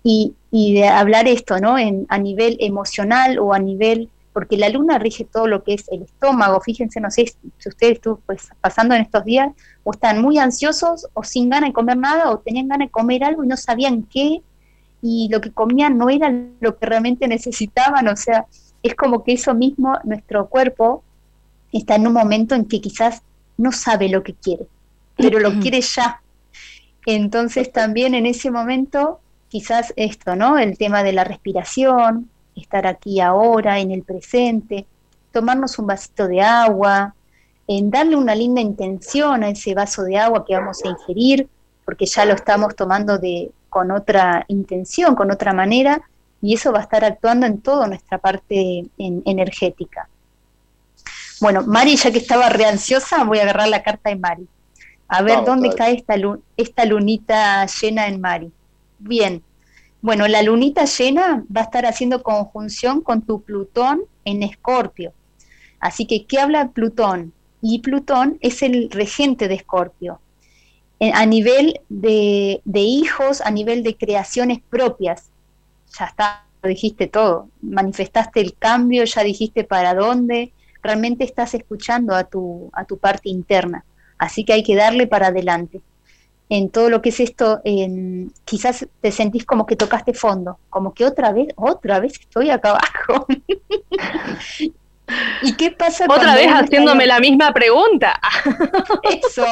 y, 0.02 0.34
y, 0.50 0.74
de 0.74 0.88
hablar 0.88 1.26
esto, 1.28 1.58
¿no? 1.60 1.78
En, 1.78 2.04
a 2.10 2.18
nivel 2.18 2.56
emocional 2.60 3.38
o 3.38 3.54
a 3.54 3.58
nivel 3.58 4.10
porque 4.34 4.56
la 4.56 4.68
luna 4.68 4.98
rige 4.98 5.24
todo 5.24 5.46
lo 5.46 5.62
que 5.62 5.74
es 5.74 5.88
el 5.92 6.02
estómago. 6.02 6.60
Fíjense, 6.60 7.00
no 7.00 7.08
sé 7.10 7.26
si 7.58 7.68
ustedes 7.68 7.94
estuvo 7.94 8.16
pues, 8.26 8.48
pasando 8.60 8.94
en 8.96 9.02
estos 9.02 9.24
días, 9.24 9.52
o 9.84 9.92
están 9.92 10.20
muy 10.20 10.38
ansiosos 10.38 11.06
o 11.14 11.22
sin 11.22 11.48
ganas 11.48 11.70
de 11.70 11.72
comer 11.72 11.96
nada, 11.96 12.30
o 12.30 12.40
tenían 12.40 12.66
ganas 12.66 12.88
de 12.88 12.90
comer 12.90 13.22
algo 13.22 13.44
y 13.44 13.46
no 13.46 13.56
sabían 13.56 14.02
qué, 14.02 14.42
y 15.00 15.28
lo 15.30 15.40
que 15.40 15.52
comían 15.52 15.96
no 15.96 16.10
era 16.10 16.34
lo 16.60 16.76
que 16.76 16.84
realmente 16.84 17.28
necesitaban. 17.28 18.08
O 18.08 18.16
sea, 18.16 18.46
es 18.82 18.96
como 18.96 19.22
que 19.22 19.34
eso 19.34 19.54
mismo, 19.54 19.96
nuestro 20.02 20.48
cuerpo 20.48 21.04
está 21.72 21.94
en 21.94 22.08
un 22.08 22.12
momento 22.12 22.56
en 22.56 22.64
que 22.64 22.80
quizás 22.80 23.22
no 23.56 23.70
sabe 23.70 24.08
lo 24.08 24.24
que 24.24 24.34
quiere, 24.34 24.66
pero 25.16 25.38
lo 25.38 25.50
quiere 25.60 25.80
ya. 25.80 26.20
Entonces 27.06 27.72
también 27.72 28.14
en 28.14 28.26
ese 28.26 28.50
momento, 28.50 29.20
quizás 29.48 29.92
esto, 29.96 30.36
¿no? 30.36 30.58
El 30.58 30.78
tema 30.78 31.02
de 31.02 31.12
la 31.12 31.24
respiración, 31.24 32.30
estar 32.56 32.86
aquí 32.86 33.20
ahora, 33.20 33.78
en 33.80 33.90
el 33.90 34.02
presente, 34.02 34.86
tomarnos 35.32 35.78
un 35.78 35.86
vasito 35.86 36.28
de 36.28 36.40
agua, 36.40 37.14
en 37.66 37.90
darle 37.90 38.16
una 38.16 38.34
linda 38.34 38.60
intención 38.60 39.42
a 39.42 39.50
ese 39.50 39.74
vaso 39.74 40.02
de 40.02 40.18
agua 40.18 40.44
que 40.46 40.54
vamos 40.54 40.80
a 40.84 40.88
ingerir, 40.88 41.48
porque 41.84 42.06
ya 42.06 42.24
lo 42.24 42.34
estamos 42.34 42.74
tomando 42.76 43.18
de, 43.18 43.50
con 43.68 43.90
otra 43.90 44.44
intención, 44.48 45.14
con 45.14 45.30
otra 45.30 45.52
manera, 45.52 46.02
y 46.40 46.54
eso 46.54 46.72
va 46.72 46.80
a 46.80 46.82
estar 46.82 47.04
actuando 47.04 47.46
en 47.46 47.60
toda 47.60 47.86
nuestra 47.86 48.18
parte 48.18 48.84
energética. 48.98 50.08
Bueno, 51.40 51.62
Mari, 51.66 51.96
ya 51.96 52.10
que 52.10 52.18
estaba 52.18 52.48
reansiosa, 52.48 53.24
voy 53.24 53.38
a 53.38 53.42
agarrar 53.42 53.68
la 53.68 53.82
carta 53.82 54.10
de 54.10 54.16
Mari. 54.16 54.46
A 55.08 55.22
ver 55.22 55.44
dónde 55.44 55.74
cae 55.74 55.94
esta, 55.94 56.14
esta 56.56 56.84
lunita 56.84 57.66
llena 57.66 58.08
en 58.08 58.20
Mari. 58.20 58.50
Bien, 58.98 59.42
bueno, 60.04 60.28
la 60.28 60.42
lunita 60.42 60.84
llena 60.84 61.44
va 61.54 61.62
a 61.62 61.64
estar 61.64 61.86
haciendo 61.86 62.22
conjunción 62.22 63.00
con 63.00 63.22
tu 63.22 63.40
Plutón 63.40 64.02
en 64.26 64.42
Escorpio. 64.42 65.14
Así 65.80 66.06
que, 66.06 66.26
¿qué 66.26 66.38
habla 66.40 66.68
Plutón? 66.68 67.32
Y 67.62 67.78
Plutón 67.78 68.36
es 68.42 68.62
el 68.62 68.90
regente 68.90 69.48
de 69.48 69.54
Escorpio. 69.54 70.20
Eh, 71.00 71.10
a 71.14 71.24
nivel 71.24 71.80
de, 71.88 72.60
hijos, 72.74 73.40
a 73.40 73.50
nivel 73.50 73.82
de 73.82 73.96
creaciones 73.96 74.60
propias. 74.68 75.30
Ya 75.98 76.04
está, 76.04 76.44
lo 76.62 76.68
dijiste 76.68 77.06
todo. 77.06 77.48
Manifestaste 77.62 78.40
el 78.40 78.54
cambio, 78.54 79.04
ya 79.04 79.22
dijiste 79.22 79.64
para 79.64 79.94
dónde. 79.94 80.52
Realmente 80.82 81.24
estás 81.24 81.54
escuchando 81.54 82.14
a 82.14 82.24
tu, 82.24 82.68
a 82.74 82.84
tu 82.84 82.98
parte 82.98 83.30
interna. 83.30 83.86
Así 84.24 84.44
que 84.44 84.52
hay 84.52 84.62
que 84.62 84.76
darle 84.76 85.06
para 85.06 85.28
adelante 85.28 85.80
en 86.48 86.70
todo 86.70 86.90
lo 86.90 87.00
que 87.02 87.08
es 87.08 87.20
esto, 87.20 87.62
quizás 88.44 88.86
te 89.00 89.10
sentís 89.10 89.44
como 89.44 89.66
que 89.66 89.76
tocaste 89.76 90.12
fondo, 90.12 90.58
como 90.68 90.92
que 90.92 91.04
otra 91.04 91.32
vez, 91.32 91.48
otra 91.56 92.00
vez 92.00 92.20
estoy 92.20 92.50
acá 92.50 92.70
abajo. 92.70 93.26
¿Y 95.42 95.54
qué 95.54 95.70
pasa? 95.70 96.06
Otra 96.08 96.34
vez 96.34 96.48
haciéndome 96.48 97.06
la 97.06 97.20
misma 97.20 97.52
pregunta. 97.52 98.18
Eso, 99.02 99.44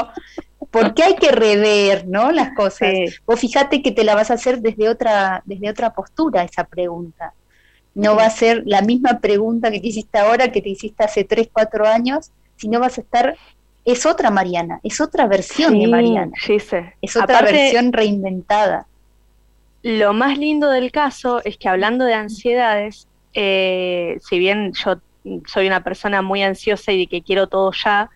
porque 0.71 1.03
hay 1.03 1.17
que 1.17 1.31
rever, 1.31 2.07
¿no? 2.07 2.31
Las 2.33 2.55
cosas. 2.55 2.91
Vos 3.27 3.41
fíjate 3.41 3.83
que 3.83 3.93
te 3.93 4.05
la 4.05 4.15
vas 4.15 4.31
a 4.31 4.35
hacer 4.35 4.61
desde 4.61 4.89
otra, 4.89 5.43
desde 5.45 5.71
otra 5.71 5.93
postura 5.93 6.43
esa 6.43 6.65
pregunta. 6.65 7.35
No 7.95 8.17
va 8.17 8.25
a 8.27 8.31
ser 8.31 8.63
la 8.65 8.81
misma 8.81 9.21
pregunta 9.21 9.71
que 9.71 9.81
te 9.81 9.89
hiciste 9.89 10.19
ahora, 10.19 10.51
que 10.51 10.63
te 10.63 10.71
hiciste 10.71 11.05
hace 11.05 11.25
3, 11.25 11.51
4 11.53 11.87
años, 11.87 12.31
sino 12.57 12.81
vas 12.81 12.97
a 12.97 13.03
estar 13.03 13.37
es 13.85 14.07
otra 14.07 14.31
Mariana, 14.31 14.81
es 14.83 15.01
otra 15.01 15.27
versión 15.27 15.79
de 15.79 15.89
Mariana. 15.89 16.33
Sí, 16.41 16.59
Es 17.01 17.17
otra 17.17 17.43
versión 17.43 17.93
reinventada. 17.93 18.87
Lo 19.83 20.13
más 20.13 20.39
lindo 20.39 20.71
del 20.71 20.93
caso 20.93 21.43
es 21.45 21.57
que 21.57 21.69
hablando 21.69 22.05
de 22.05 22.15
ansiedades, 22.15 23.09
eh, 23.35 24.19
si 24.21 24.39
bien 24.39 24.73
yo 24.73 24.99
soy 25.47 25.67
una 25.67 25.83
persona 25.83 26.23
muy 26.23 26.43
ansiosa 26.43 26.93
y 26.93 26.99
de 26.99 27.07
que 27.09 27.23
quiero 27.23 27.49
todo 27.49 27.73
ya, 27.73 28.11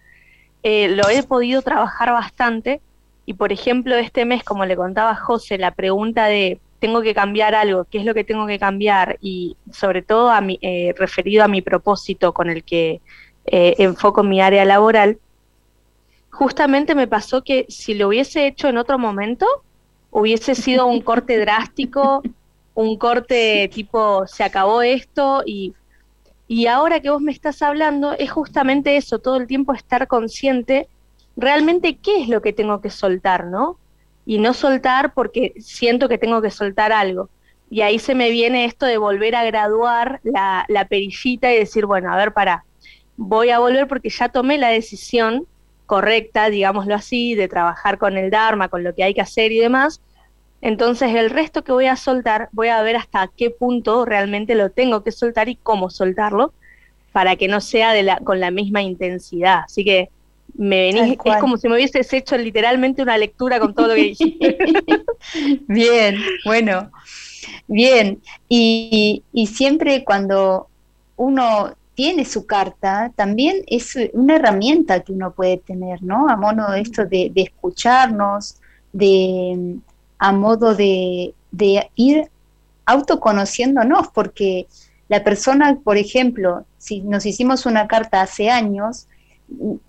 eh, 0.62 0.88
lo 0.88 1.08
he 1.08 1.23
podido 1.25 1.62
trabajar 1.62 2.12
bastante. 2.12 2.80
Y 3.25 3.35
por 3.35 3.50
ejemplo, 3.50 3.96
este 3.96 4.25
mes, 4.25 4.44
como 4.44 4.64
le 4.64 4.76
contaba 4.76 5.16
José, 5.16 5.58
la 5.58 5.73
pregunta 5.73 6.26
de 6.26 6.61
tengo 6.78 7.02
que 7.02 7.14
cambiar 7.14 7.56
algo, 7.56 7.87
qué 7.90 7.99
es 7.99 8.04
lo 8.04 8.14
que 8.14 8.23
tengo 8.23 8.46
que 8.46 8.61
cambiar, 8.61 9.18
y 9.20 9.56
sobre 9.73 10.02
todo 10.02 10.30
a 10.30 10.40
mi, 10.40 10.58
eh, 10.61 10.94
referido 10.96 11.42
a 11.42 11.49
mi 11.49 11.62
propósito 11.62 12.32
con 12.32 12.50
el 12.50 12.62
que 12.62 13.00
enfoco 13.49 14.25
mi 14.25 14.40
área 14.40 14.64
laboral, 14.64 15.18
justamente 16.36 16.94
me 16.94 17.08
pasó 17.08 17.42
que 17.42 17.64
si 17.68 17.94
lo 17.94 18.08
hubiese 18.08 18.46
hecho 18.46 18.68
en 18.68 18.76
otro 18.76 18.98
momento, 18.98 19.46
hubiese 20.10 20.54
sido 20.54 20.86
un 20.86 21.00
corte 21.00 21.38
drástico, 21.40 22.22
un 22.74 22.98
corte 22.98 23.70
tipo, 23.72 24.26
se 24.26 24.44
acabó 24.44 24.82
esto 24.82 25.42
y, 25.46 25.74
y 26.46 26.66
ahora 26.66 27.00
que 27.00 27.10
vos 27.10 27.22
me 27.22 27.32
estás 27.32 27.62
hablando 27.62 28.12
es 28.12 28.30
justamente 28.30 28.98
eso, 28.98 29.18
todo 29.18 29.36
el 29.36 29.46
tiempo 29.46 29.72
estar 29.72 30.06
consciente 30.06 30.88
realmente 31.36 31.96
qué 31.96 32.22
es 32.22 32.28
lo 32.28 32.42
que 32.42 32.52
tengo 32.52 32.80
que 32.80 32.90
soltar, 32.90 33.46
¿no? 33.46 33.78
Y 34.26 34.38
no 34.38 34.52
soltar 34.52 35.14
porque 35.14 35.54
siento 35.58 36.08
que 36.08 36.18
tengo 36.18 36.42
que 36.42 36.50
soltar 36.50 36.92
algo. 36.92 37.30
Y 37.70 37.80
ahí 37.80 37.98
se 37.98 38.14
me 38.14 38.30
viene 38.30 38.64
esto 38.64 38.86
de 38.86 38.98
volver 38.98 39.34
a 39.34 39.44
graduar 39.44 40.20
la, 40.22 40.66
la 40.68 40.86
perillita 40.86 41.52
y 41.52 41.58
decir, 41.58 41.86
bueno, 41.86 42.12
a 42.12 42.16
ver, 42.16 42.32
para, 42.32 42.64
voy 43.16 43.50
a 43.50 43.58
volver 43.58 43.88
porque 43.88 44.10
ya 44.10 44.28
tomé 44.28 44.58
la 44.58 44.68
decisión 44.68 45.46
correcta, 45.86 46.50
digámoslo 46.50 46.94
así, 46.94 47.34
de 47.34 47.48
trabajar 47.48 47.98
con 47.98 48.16
el 48.16 48.30
Dharma, 48.30 48.68
con 48.68 48.84
lo 48.84 48.94
que 48.94 49.04
hay 49.04 49.14
que 49.14 49.20
hacer 49.20 49.52
y 49.52 49.58
demás. 49.58 50.00
Entonces 50.60 51.14
el 51.14 51.30
resto 51.30 51.62
que 51.62 51.72
voy 51.72 51.86
a 51.86 51.96
soltar, 51.96 52.48
voy 52.52 52.68
a 52.68 52.82
ver 52.82 52.96
hasta 52.96 53.30
qué 53.36 53.50
punto 53.50 54.04
realmente 54.04 54.54
lo 54.54 54.70
tengo 54.70 55.04
que 55.04 55.12
soltar 55.12 55.48
y 55.48 55.56
cómo 55.56 55.90
soltarlo 55.90 56.52
para 57.12 57.36
que 57.36 57.48
no 57.48 57.60
sea 57.60 57.92
de 57.92 58.02
la, 58.02 58.18
con 58.18 58.40
la 58.40 58.50
misma 58.50 58.82
intensidad. 58.82 59.60
Así 59.64 59.84
que 59.84 60.10
me 60.54 60.92
venís, 60.92 61.18
es 61.24 61.36
como 61.38 61.56
si 61.56 61.68
me 61.68 61.76
hubieses 61.76 62.12
hecho 62.12 62.36
literalmente 62.36 63.02
una 63.02 63.18
lectura 63.18 63.60
con 63.60 63.74
todo 63.74 63.88
lo 63.88 63.94
que 63.94 64.02
dijiste. 64.02 64.58
Bien, 65.66 66.16
bueno, 66.44 66.90
bien. 67.68 68.20
Y, 68.48 69.22
y 69.32 69.46
siempre 69.48 70.04
cuando 70.04 70.68
uno 71.16 71.74
tiene 71.96 72.26
su 72.26 72.44
carta, 72.44 73.10
también 73.16 73.62
es 73.66 73.96
una 74.12 74.36
herramienta 74.36 75.00
que 75.00 75.12
uno 75.12 75.32
puede 75.32 75.56
tener, 75.56 76.02
¿no? 76.02 76.28
A 76.28 76.36
modo 76.36 76.70
de 76.70 76.82
esto 76.82 77.06
de, 77.06 77.32
escucharnos, 77.34 78.56
de 78.92 79.78
a 80.18 80.32
modo 80.32 80.74
de, 80.74 81.34
de, 81.50 81.90
ir 81.94 82.28
autoconociéndonos, 82.84 84.08
porque 84.08 84.66
la 85.08 85.24
persona, 85.24 85.78
por 85.82 85.96
ejemplo, 85.96 86.66
si 86.76 87.00
nos 87.00 87.24
hicimos 87.24 87.64
una 87.64 87.88
carta 87.88 88.20
hace 88.20 88.50
años, 88.50 89.08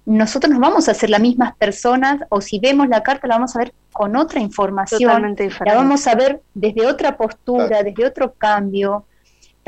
nosotros 0.05 0.49
nos 0.49 0.61
vamos 0.61 0.87
a 0.87 0.91
hacer 0.91 1.09
las 1.09 1.19
mismas 1.19 1.57
personas, 1.57 2.21
o 2.29 2.39
si 2.39 2.57
vemos 2.59 2.87
la 2.87 3.03
carta 3.03 3.27
la 3.27 3.35
vamos 3.35 3.53
a 3.57 3.59
ver 3.59 3.73
con 3.91 4.15
otra 4.15 4.39
información, 4.39 5.35
la 5.65 5.75
vamos 5.75 6.07
a 6.07 6.15
ver 6.15 6.41
desde 6.53 6.87
otra 6.87 7.17
postura, 7.17 7.83
desde 7.83 8.05
otro 8.05 8.31
cambio, 8.31 9.03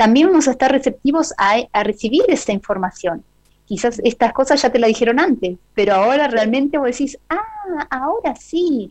también 0.00 0.28
vamos 0.28 0.48
a 0.48 0.52
estar 0.52 0.72
receptivos 0.72 1.34
a, 1.36 1.58
recibir 1.84 2.22
esa 2.28 2.52
información. 2.52 3.22
Quizás 3.66 4.00
estas 4.02 4.32
cosas 4.32 4.62
ya 4.62 4.72
te 4.72 4.78
la 4.78 4.86
dijeron 4.86 5.20
antes, 5.20 5.58
pero 5.74 5.92
ahora 5.92 6.26
realmente 6.26 6.78
vos 6.78 6.86
decís, 6.86 7.18
ah, 7.28 7.86
ahora 7.90 8.34
sí. 8.34 8.90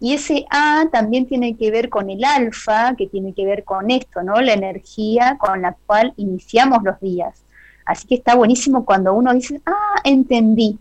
Y 0.00 0.12
ese 0.12 0.44
A 0.50 0.84
también 0.92 1.26
tiene 1.26 1.56
que 1.56 1.70
ver 1.70 1.88
con 1.88 2.10
el 2.10 2.22
alfa, 2.22 2.94
que 2.94 3.06
tiene 3.06 3.32
que 3.32 3.46
ver 3.46 3.64
con 3.64 3.90
esto, 3.90 4.22
¿no? 4.22 4.38
La 4.42 4.52
energía 4.52 5.38
con 5.38 5.62
la 5.62 5.74
cual 5.86 6.12
iniciamos 6.18 6.82
los 6.82 7.00
días. 7.00 7.40
Así 7.86 8.06
que 8.06 8.16
está 8.16 8.34
buenísimo 8.34 8.84
cuando 8.84 9.14
uno 9.14 9.32
dice, 9.32 9.62
ah, 9.64 10.02
entendí. 10.04 10.78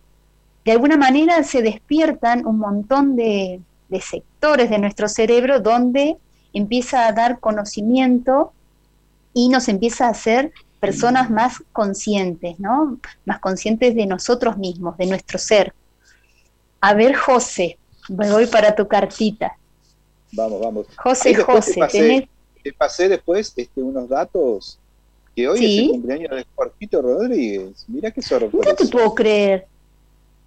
De 0.65 0.74
alguna 0.74 0.98
manera 0.98 1.41
se 1.43 1.62
despiertan 1.62 2.46
un 2.46 2.60
montón 2.60 3.15
de, 3.15 3.62
de 3.88 4.01
sectores 4.01 4.70
de 4.70 4.79
nuestro 4.79 5.08
cerebro 5.08 5.62
donde 5.62 6.17
empieza 6.51 7.08
a 7.08 7.13
dar 7.13 7.39
conocimiento 7.39 8.51
y 9.34 9.50
nos 9.50 9.68
empieza 9.68 10.08
a 10.08 10.10
hacer 10.10 10.52
personas 10.80 11.30
más 11.30 11.63
conscientes, 11.72 12.60
¿no? 12.60 13.00
Más 13.25 13.40
conscientes 13.40 13.96
de 13.96 14.06
nosotros 14.06 14.58
mismos, 14.58 14.98
de 14.98 15.06
nuestro 15.06 15.40
ser. 15.40 15.74
A 16.82 16.94
ver, 16.94 17.16
José, 17.16 17.78
voy 18.10 18.48
para 18.48 18.75
tu 18.75 18.88
cartita. 18.88 19.58
Vamos, 20.34 20.62
vamos. 20.62 20.88
José, 20.98 21.36
José, 21.36 22.28
te 22.63 22.74
pasé, 22.74 23.10
después 23.10 23.54
este, 23.56 23.82
unos 23.82 24.10
datos 24.10 24.80
que 25.36 25.48
hoy 25.48 25.66
es 25.66 25.84
el 25.84 25.90
cumpleaños 25.92 26.32
de 26.32 26.46
Jorgito 26.56 27.02
Rodríguez. 27.02 27.86
Mira 27.88 28.12
qué 28.12 28.22
sorpresa. 28.22 28.69
No 28.69 28.76
te 28.76 28.86
puedo 28.88 29.15
creer. 29.15 29.67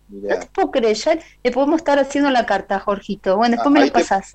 No 0.09 0.39
te 0.39 0.47
puedo 0.47 0.71
creer, 0.71 0.97
ya 0.97 1.19
le 1.43 1.51
podemos 1.51 1.79
estar 1.79 1.99
haciendo 1.99 2.31
la 2.31 2.47
carta, 2.47 2.79
Jorgito. 2.79 3.37
Bueno, 3.37 3.57
después 3.57 3.73
me 3.73 3.87
lo 3.87 3.93
pasás. 3.93 4.33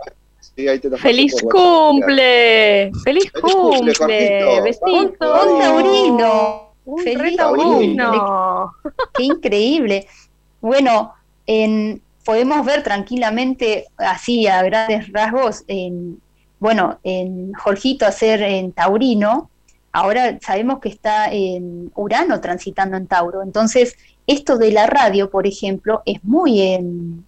¡Feliz 0.55 1.35
cumple! 1.41 2.91
¡Feliz 3.03 3.31
cumple! 3.31 4.71
¡Un 4.81 5.17
taurino! 5.17 6.73
¡Feliz 7.03 7.37
taurino! 7.37 8.73
¡Qué 9.13 9.23
increíble! 9.23 10.07
Bueno, 10.59 11.13
en, 11.47 12.01
podemos 12.25 12.65
ver 12.65 12.83
tranquilamente, 12.83 13.87
así 13.97 14.47
a 14.47 14.61
grandes 14.63 15.11
rasgos, 15.11 15.63
en, 15.67 16.21
bueno, 16.59 16.99
en 17.03 17.53
Jorgito 17.53 18.05
hacer 18.05 18.41
en 18.43 18.73
taurino, 18.73 19.49
ahora 19.91 20.37
sabemos 20.41 20.79
que 20.79 20.89
está 20.89 21.31
en 21.31 21.91
Urano 21.95 22.39
transitando 22.41 22.97
en 22.97 23.07
Tauro. 23.07 23.41
Entonces, 23.41 23.95
esto 24.27 24.57
de 24.57 24.71
la 24.71 24.87
radio, 24.87 25.29
por 25.29 25.47
ejemplo, 25.47 26.01
es 26.05 26.23
muy, 26.23 26.61
en, 26.61 27.25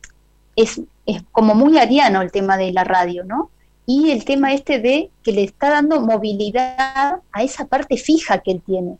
es, 0.56 0.82
es 1.06 1.24
como 1.32 1.56
muy 1.56 1.78
ariano 1.78 2.22
el 2.22 2.32
tema 2.32 2.58
de 2.58 2.72
la 2.72 2.84
radio, 2.84 3.24
¿no? 3.24 3.50
Y 3.86 4.12
el 4.12 4.24
tema 4.24 4.54
este 4.54 4.80
de 4.80 5.10
que 5.24 5.34
le 5.34 5.44
está 5.44 5.70
dando 5.70 6.00
movilidad 6.00 7.22
a 7.32 7.44
esa 7.44 7.66
parte 7.66 7.98
fija 7.98 8.40
que 8.40 8.52
él 8.52 8.62
tiene. 8.66 8.98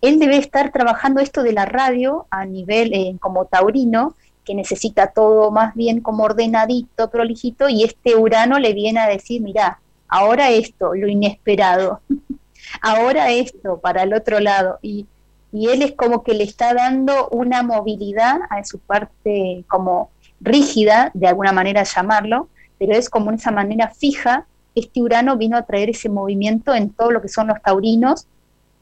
Él 0.00 0.18
debe 0.18 0.36
estar 0.36 0.72
trabajando 0.72 1.20
esto 1.20 1.42
de 1.42 1.52
la 1.52 1.64
radio 1.64 2.26
a 2.30 2.44
nivel 2.44 2.92
eh, 2.92 3.16
como 3.20 3.46
taurino, 3.46 4.14
que 4.44 4.54
necesita 4.54 5.08
todo 5.08 5.50
más 5.50 5.74
bien 5.74 6.00
como 6.00 6.24
ordenadito, 6.24 7.10
prolijito, 7.10 7.68
y 7.68 7.84
este 7.84 8.14
Urano 8.16 8.58
le 8.58 8.74
viene 8.74 9.00
a 9.00 9.08
decir, 9.08 9.40
mira, 9.40 9.80
ahora 10.08 10.50
esto, 10.50 10.94
lo 10.94 11.08
inesperado, 11.08 12.00
ahora 12.82 13.30
esto, 13.30 13.78
para 13.78 14.02
el 14.02 14.14
otro 14.14 14.40
lado. 14.40 14.78
Y, 14.82 15.06
y 15.52 15.68
él 15.68 15.82
es 15.82 15.92
como 15.92 16.22
que 16.22 16.34
le 16.34 16.44
está 16.44 16.74
dando 16.74 17.28
una 17.28 17.62
movilidad 17.62 18.38
a 18.50 18.64
su 18.64 18.78
parte 18.78 19.64
como 19.68 20.10
rígida, 20.40 21.10
de 21.14 21.28
alguna 21.28 21.52
manera 21.52 21.82
llamarlo, 21.82 22.48
pero 22.78 22.92
es 22.92 23.08
como 23.08 23.30
en 23.30 23.36
esa 23.36 23.50
manera 23.50 23.88
fija, 23.88 24.46
este 24.74 25.00
Urano 25.00 25.36
vino 25.36 25.56
a 25.56 25.62
traer 25.62 25.90
ese 25.90 26.08
movimiento 26.08 26.74
en 26.74 26.90
todo 26.90 27.10
lo 27.10 27.22
que 27.22 27.28
son 27.28 27.46
los 27.48 27.60
taurinos 27.62 28.26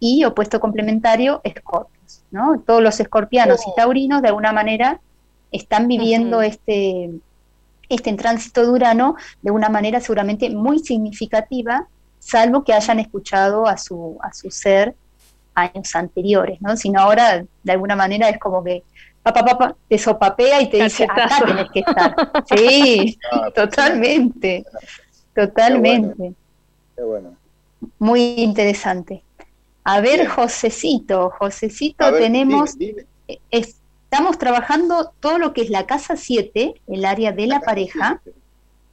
y 0.01 0.25
opuesto 0.25 0.61
complementario, 0.61 1.41
escorpios, 1.45 2.23
¿no? 2.31 2.61
Todos 2.67 2.83
los 2.83 2.99
escorpianos 2.99 3.61
y 3.67 3.71
oh. 3.71 3.75
taurinos 3.77 4.21
de 4.21 4.29
alguna 4.29 4.53
manera 4.53 5.01
están 5.53 5.87
viviendo 5.87 6.43
este, 6.43 7.11
este 7.89 8.13
tránsito 8.15 8.63
de 8.63 8.71
Urano 8.71 9.17
de 9.41 9.53
una 9.53 9.69
manera 9.69 10.01
seguramente 10.01 10.51
muy 10.51 10.81
significativa, 10.81 11.87
salvo 12.19 12.65
que 12.65 12.73
hayan 12.73 12.99
escuchado 12.99 13.69
a 13.69 13.77
su, 13.77 14.19
a 14.21 14.33
su 14.33 14.51
ser 14.51 14.97
años 15.55 15.95
anteriores, 15.95 16.61
¿no? 16.61 16.77
Sino 16.77 17.01
ahora, 17.01 17.45
de 17.63 17.73
alguna 17.73 17.95
manera, 17.95 18.29
es 18.29 18.39
como 18.39 18.65
que 18.65 18.83
papá, 19.25 19.45
papá, 19.45 19.77
te 19.89 19.99
sopapea 19.99 20.61
y 20.61 20.69
te 20.69 20.83
dice, 20.83 21.05
acá 21.05 21.29
tenés 21.45 21.71
que 21.71 21.81
estar. 21.81 22.15
Sí, 22.55 23.19
ah, 23.33 23.51
totalmente, 23.55 24.65
totalmente. 25.35 26.35
Qué 26.95 27.03
bueno. 27.03 27.35
Muy 27.99 28.21
interesante. 28.37 29.23
A 29.83 30.01
ver, 30.01 30.27
Josecito, 30.27 31.31
Josecito, 31.39 32.13
tenemos, 32.13 32.77
eh, 32.79 33.39
estamos 33.51 34.39
trabajando 34.39 35.13
todo 35.21 35.39
lo 35.39 35.53
que 35.55 35.63
es 35.63 35.71
la 35.71 35.87
casa 35.87 36.17
7, 36.17 36.75
el 36.87 37.05
área 37.05 37.33
de 37.33 37.47
la, 37.47 37.61
pareja, 37.61 38.21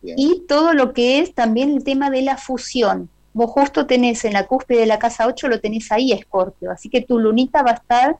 y 0.01 0.43
todo 0.47 0.73
lo 0.73 0.93
que 0.93 1.19
es 1.19 1.33
también 1.33 1.71
el 1.71 1.83
tema 1.83 2.09
de 2.09 2.21
la 2.21 2.37
fusión. 2.37 3.09
Vos 3.33 3.51
justo 3.51 3.85
tenés 3.85 4.25
en 4.25 4.33
la 4.33 4.47
cúspide 4.47 4.79
de 4.79 4.85
la 4.85 4.99
casa 4.99 5.27
8, 5.27 5.47
lo 5.47 5.59
tenés 5.59 5.91
ahí, 5.91 6.11
Escorpio, 6.11 6.71
así 6.71 6.89
que 6.89 7.01
tu 7.01 7.19
lunita 7.19 7.63
va 7.63 7.71
a 7.71 7.75
estar 7.75 8.17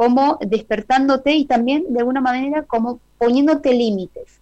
como 0.00 0.38
despertándote 0.40 1.34
y 1.34 1.44
también 1.44 1.84
de 1.90 1.98
alguna 1.98 2.22
manera 2.22 2.62
como 2.62 3.00
poniéndote 3.18 3.74
límites. 3.74 4.40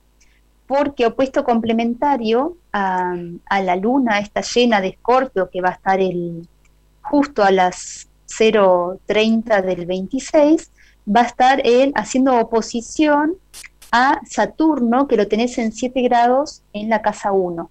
Porque 0.68 1.04
opuesto 1.04 1.42
complementario 1.42 2.56
a, 2.72 3.16
la 3.64 3.74
luna, 3.74 4.20
esta 4.20 4.40
llena 4.42 4.80
de 4.80 4.90
escorpio 4.90 5.50
que 5.50 5.60
va 5.60 5.70
a 5.70 5.72
estar 5.72 6.00
el, 6.00 6.46
justo 7.02 7.42
a 7.42 7.50
las 7.50 8.06
0.30 8.28 9.60
del 9.64 9.86
26, 9.86 10.70
va 11.08 11.22
a 11.22 11.26
estar 11.26 11.60
en, 11.66 11.90
haciendo 11.96 12.38
oposición 12.38 13.34
a 13.90 14.20
Saturno, 14.30 15.08
que 15.08 15.16
lo 15.16 15.26
tenés 15.26 15.58
en 15.58 15.72
7 15.72 16.02
grados 16.02 16.62
en 16.72 16.88
la 16.88 17.02
casa 17.02 17.32
1. 17.32 17.68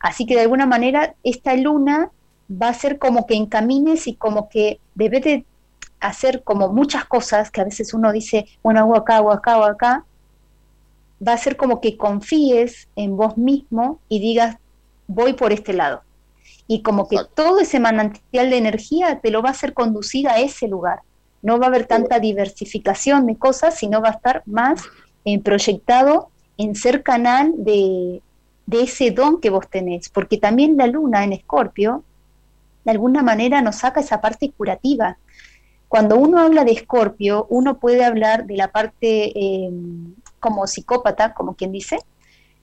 Así 0.00 0.26
que 0.26 0.34
de 0.34 0.42
alguna 0.42 0.66
manera 0.66 1.14
esta 1.24 1.56
luna 1.56 2.10
va 2.50 2.68
a 2.68 2.74
ser 2.74 2.98
como 2.98 3.26
que 3.26 3.36
encamines 3.36 4.06
y 4.06 4.16
como 4.16 4.50
que 4.50 4.80
debe 4.94 5.20
de 5.20 5.46
hacer 6.02 6.42
como 6.42 6.68
muchas 6.72 7.04
cosas 7.04 7.50
que 7.50 7.60
a 7.60 7.64
veces 7.64 7.94
uno 7.94 8.12
dice, 8.12 8.46
bueno, 8.62 8.80
hago 8.80 8.96
acá, 8.96 9.16
hago 9.16 9.32
acá, 9.32 9.54
hago 9.54 9.64
acá, 9.64 10.04
va 11.26 11.32
a 11.32 11.38
ser 11.38 11.56
como 11.56 11.80
que 11.80 11.96
confíes 11.96 12.88
en 12.96 13.16
vos 13.16 13.36
mismo 13.38 14.00
y 14.08 14.18
digas, 14.18 14.56
voy 15.06 15.32
por 15.32 15.52
este 15.52 15.72
lado. 15.72 16.02
Y 16.66 16.82
como 16.82 17.08
que 17.08 17.18
todo 17.34 17.60
ese 17.60 17.80
manantial 17.80 18.50
de 18.50 18.56
energía 18.56 19.20
te 19.20 19.30
lo 19.30 19.42
va 19.42 19.50
a 19.50 19.52
hacer 19.52 19.74
conducir 19.74 20.28
a 20.28 20.40
ese 20.40 20.68
lugar. 20.68 21.00
No 21.42 21.58
va 21.58 21.66
a 21.66 21.68
haber 21.68 21.86
tanta 21.86 22.18
diversificación 22.18 23.26
de 23.26 23.36
cosas, 23.36 23.76
sino 23.76 24.00
va 24.00 24.08
a 24.08 24.12
estar 24.12 24.42
más 24.46 24.82
eh, 25.24 25.40
proyectado 25.40 26.30
en 26.56 26.74
ser 26.74 27.02
canal 27.02 27.52
de, 27.56 28.22
de 28.66 28.82
ese 28.82 29.10
don 29.10 29.40
que 29.40 29.50
vos 29.50 29.68
tenés, 29.68 30.08
porque 30.08 30.38
también 30.38 30.76
la 30.76 30.86
luna 30.86 31.24
en 31.24 31.32
Escorpio, 31.32 32.04
de 32.84 32.90
alguna 32.90 33.22
manera 33.22 33.62
nos 33.62 33.76
saca 33.76 34.00
esa 34.00 34.20
parte 34.20 34.50
curativa. 34.50 35.18
Cuando 35.92 36.16
uno 36.16 36.38
habla 36.38 36.64
de 36.64 36.72
Escorpio, 36.72 37.46
uno 37.50 37.78
puede 37.78 38.02
hablar 38.02 38.46
de 38.46 38.56
la 38.56 38.68
parte 38.68 39.30
em, 39.38 40.14
como 40.40 40.66
psicópata, 40.66 41.34
como 41.34 41.54
quien 41.54 41.70
dice, 41.70 41.98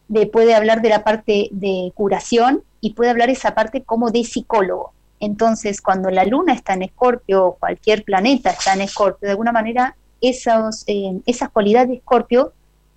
de, 0.07 0.25
puede 0.25 0.55
hablar 0.55 0.81
de 0.81 0.89
la 0.89 1.03
parte 1.03 1.47
de 1.51 1.91
curación 1.93 2.63
y 2.81 2.95
puede 2.95 3.11
hablar 3.11 3.29
esa 3.29 3.53
parte 3.53 3.83
como 3.83 4.09
de 4.09 4.23
psicólogo. 4.23 4.93
Entonces, 5.19 5.79
cuando 5.79 6.09
la 6.09 6.25
luna 6.25 6.53
está 6.53 6.73
en 6.73 6.81
Escorpio 6.81 7.45
o 7.45 7.53
cualquier 7.53 8.03
planeta 8.03 8.49
está 8.49 8.73
en 8.73 8.81
Escorpio, 8.81 9.27
de 9.27 9.33
alguna 9.33 9.51
manera 9.51 9.95
esos, 10.21 10.83
em, 10.87 11.21
esas 11.27 11.49
cualidades 11.49 11.89
de 11.89 11.95
Escorpio 11.97 12.53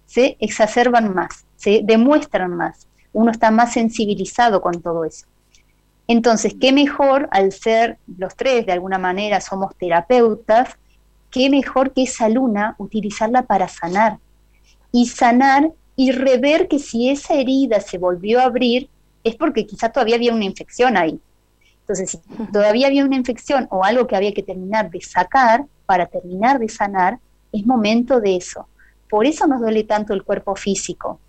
se 0.07 0.39
exacerban 0.41 1.13
más, 1.13 1.45
se 1.57 1.83
demuestran 1.85 2.57
más 2.57 2.89
uno 3.13 3.31
está 3.31 3.51
más 3.51 3.75
sensibilizado 3.75 4.63
con 4.63 4.81
todo 4.81 5.05
eso. 5.05 5.27
Entonces, 6.13 6.55
qué 6.61 6.73
mejor 6.75 7.27
al 7.33 7.53
ser 7.53 7.97
los 8.19 8.37
tres, 8.37 8.67
de 8.67 8.73
alguna 8.73 8.99
manera, 8.99 9.41
somos 9.41 9.75
terapeutas, 9.77 10.77
qué 11.31 11.49
mejor 11.49 11.95
que 11.95 12.03
esa 12.03 12.29
luna 12.29 12.75
utilizarla 12.77 13.45
para 13.45 13.67
sanar. 13.67 14.19
Y 14.93 15.07
sanar 15.07 15.73
y 15.97 16.13
rever 16.13 16.69
que 16.69 16.79
si 16.79 17.09
esa 17.09 17.33
herida 17.33 17.81
se 17.81 17.97
volvió 17.97 18.41
a 18.41 18.45
abrir, 18.45 18.91
es 19.25 19.37
porque 19.37 19.65
quizá 19.65 19.89
todavía 19.89 20.17
había 20.17 20.35
una 20.35 20.45
infección 20.45 20.99
ahí. 20.99 21.19
Entonces, 21.81 22.11
si 22.11 22.19
todavía 22.53 22.89
había 22.89 23.07
una 23.07 23.17
infección 23.17 23.67
o 23.71 23.83
algo 23.83 24.07
que 24.07 24.15
había 24.15 24.35
que 24.35 24.43
terminar 24.43 24.91
de 24.91 25.01
sacar 25.01 25.65
para 25.87 26.05
terminar 26.05 26.59
de 26.59 26.69
sanar, 26.69 27.21
es 27.53 27.65
momento 27.65 28.21
de 28.21 28.37
eso. 28.37 28.69
Por 29.09 29.25
eso 29.25 29.47
nos 29.47 29.63
duele 29.63 29.85
tanto 29.85 30.13
el 30.13 30.25
cuerpo 30.25 30.57
físico, 30.57 31.21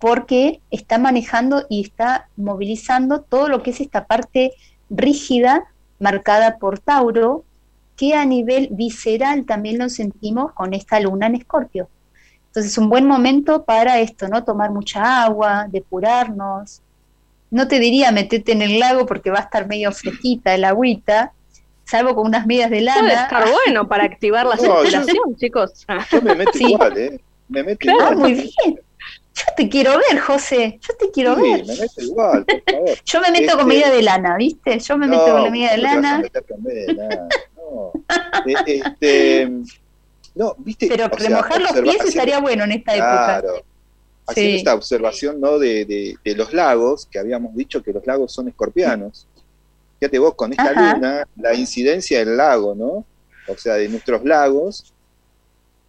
porque 0.00 0.60
está 0.70 0.98
manejando 0.98 1.66
y 1.68 1.82
está 1.82 2.28
movilizando 2.36 3.20
todo 3.20 3.48
lo 3.48 3.62
que 3.62 3.70
es 3.70 3.80
esta 3.80 4.06
parte 4.06 4.52
rígida 4.88 5.64
marcada 5.98 6.56
por 6.58 6.78
Tauro, 6.78 7.44
que 7.96 8.14
a 8.14 8.24
nivel 8.24 8.68
visceral 8.72 9.44
también 9.44 9.78
lo 9.78 9.90
sentimos 9.90 10.52
con 10.52 10.72
esta 10.72 10.98
luna 11.00 11.26
en 11.26 11.34
Escorpio. 11.34 11.88
Entonces, 12.46 12.78
un 12.78 12.88
buen 12.88 13.06
momento 13.06 13.64
para 13.64 14.00
esto, 14.00 14.26
¿no? 14.26 14.42
Tomar 14.42 14.70
mucha 14.70 15.22
agua, 15.22 15.66
depurarnos. 15.68 16.80
No 17.50 17.68
te 17.68 17.78
diría 17.78 18.10
metete 18.10 18.52
en 18.52 18.62
el 18.62 18.78
lago 18.78 19.04
porque 19.04 19.30
va 19.30 19.40
a 19.40 19.42
estar 19.42 19.68
medio 19.68 19.92
fresquita 19.92 20.54
el 20.54 20.64
agüita, 20.64 21.32
salvo 21.84 22.14
con 22.14 22.26
unas 22.26 22.46
medias 22.46 22.70
de 22.70 22.80
lana. 22.80 23.00
Puede 23.00 23.14
estar 23.14 23.44
bueno 23.50 23.86
para 23.86 24.04
activar 24.04 24.46
la 24.46 24.56
circulación, 24.56 25.36
chicos. 25.36 25.86
Yo 26.10 26.22
me 26.22 26.34
meto 26.34 26.58
igual, 26.58 26.96
¿eh? 26.96 27.20
Me 27.48 27.62
meto 27.62 27.80
claro, 27.80 28.16
muy 28.16 28.32
bien. 28.32 28.80
Te 29.60 29.68
quiero 29.68 29.92
ver, 29.92 30.18
José. 30.20 30.78
Yo 30.80 30.96
te 30.96 31.10
quiero 31.10 31.36
ver. 31.36 31.66
Me 31.66 31.76
meto 31.76 32.00
igual, 32.00 32.46
por 32.46 32.62
favor. 32.62 32.98
Yo 33.04 33.20
me 33.20 33.30
meto 33.30 33.52
con 33.58 33.60
este, 33.60 33.64
medida 33.66 33.90
de 33.90 34.02
lana, 34.02 34.36
¿viste? 34.38 34.78
Yo 34.78 34.96
me 34.96 35.06
meto 35.06 35.22
con 35.22 35.42
la 35.42 35.50
medida 35.50 35.72
de 35.72 35.76
lana. 35.76 36.22
No. 37.56 37.92
Eh, 38.46 38.54
este, 38.66 39.50
no, 40.34 40.54
¿viste? 40.56 40.88
Pero 40.88 41.08
remojar 41.08 41.60
los 41.60 41.72
pies 41.72 42.02
estaría 42.06 42.40
bueno 42.40 42.64
en 42.64 42.72
esta 42.72 42.94
época. 42.94 43.40
Claro. 43.42 43.64
Haciendo 44.26 44.56
esta 44.56 44.74
observación 44.74 45.40
¿no? 45.42 45.58
De, 45.58 45.84
de, 45.84 46.16
de, 46.24 46.34
los 46.34 46.54
lagos, 46.54 47.04
que 47.04 47.18
habíamos 47.18 47.54
dicho 47.54 47.82
que 47.82 47.92
los 47.92 48.06
lagos 48.06 48.32
son 48.32 48.48
escorpianos. 48.48 49.26
Fíjate 49.98 50.18
vos, 50.18 50.34
con 50.36 50.52
esta 50.52 50.72
luna, 50.72 51.28
la 51.36 51.52
incidencia 51.52 52.20
del 52.20 52.34
lago, 52.34 52.74
¿no? 52.74 53.04
O 53.46 53.58
sea, 53.58 53.74
de 53.74 53.90
nuestros 53.90 54.24
lagos 54.24 54.94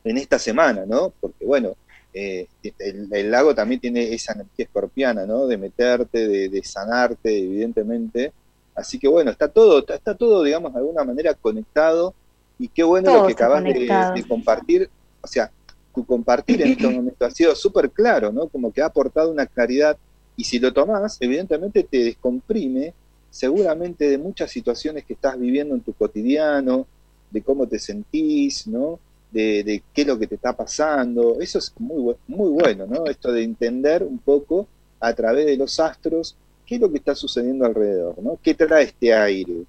en 0.04 0.18
esta 0.18 0.38
semana, 0.38 0.84
¿no? 0.86 1.14
Porque, 1.22 1.46
bueno, 1.46 1.78
eh, 2.14 2.48
el, 2.80 3.32
lago 3.32 3.56
también 3.56 3.80
tiene 3.80 4.14
esa 4.14 4.34
energía 4.34 4.66
escorpiana, 4.66 5.26
¿no? 5.26 5.48
De 5.48 5.58
meterte, 5.58 6.28
de, 6.50 6.64
sanarte, 6.64 7.38
evidentemente. 7.38 8.34
Así 8.76 9.00
que 9.00 9.08
bueno, 9.08 9.32
está 9.32 9.48
todo, 9.48 9.86
está, 9.88 10.16
todo, 10.16 10.44
digamos, 10.44 10.74
de 10.74 10.80
alguna 10.80 11.04
manera 11.04 11.34
conectado. 11.34 12.14
Y 12.60 12.68
qué 12.68 12.84
bueno 12.84 13.14
lo 13.14 13.28
que 13.28 13.34
acabas 13.34 13.64
de, 13.64 14.26
compartir. 14.28 14.90
O 15.22 15.28
sea, 15.28 15.52
tu 15.94 16.06
compartir 16.06 16.62
en 16.62 16.72
estos 16.72 16.94
momentos 16.94 17.28
ha 17.28 17.32
sido 17.32 17.56
súper 17.56 17.90
claro, 17.90 18.32
¿no? 18.32 18.48
Como 18.48 18.72
que 18.72 18.82
ha 18.82 18.86
aportado 18.86 19.32
una 19.32 19.46
claridad. 19.46 19.98
Y 20.36 20.44
si 20.44 20.60
lo 20.60 20.72
tomás, 20.72 21.18
evidentemente 21.20 21.84
te 21.84 22.04
descomprime 22.04 22.94
seguramente 23.30 24.10
de 24.10 24.18
muchas 24.18 24.52
situaciones 24.52 25.06
que 25.06 25.14
estás 25.14 25.40
viviendo 25.40 25.74
en 25.74 25.82
tu 25.82 25.94
cotidiano, 25.94 26.86
de 27.32 27.42
cómo 27.42 27.66
te 27.66 27.80
sentís, 27.80 28.68
¿no? 28.68 29.00
De, 29.32 29.82
qué 29.94 30.02
es 30.02 30.08
lo 30.08 30.20
que 30.20 30.28
te 30.28 30.36
está 30.36 30.54
pasando. 30.54 31.40
Eso 31.40 31.60
es 31.60 31.74
muy, 31.80 32.16
muy 32.28 32.50
bueno, 32.50 32.86
¿no? 32.86 33.06
Esto 33.06 33.32
de 33.32 33.44
entender 33.44 34.04
un 34.04 34.20
poco 34.20 34.68
a 35.00 35.14
través 35.14 35.46
de 35.46 35.58
los 35.58 35.80
astros 35.80 36.36
qué 36.66 36.76
es 36.76 36.82
lo 36.82 36.90
que 36.90 37.00
está 37.00 37.16
sucediendo 37.16 37.66
alrededor, 37.66 38.16
¿no? 38.22 38.38
¿Qué 38.42 38.54
trae 38.54 38.84
este 38.84 39.14
aire? 39.14 39.64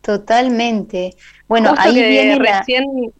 Totalmente. 0.00 1.14
Bueno, 1.46 1.74
ahí 1.76 1.94
viene 1.94 2.38
recién 2.38 3.12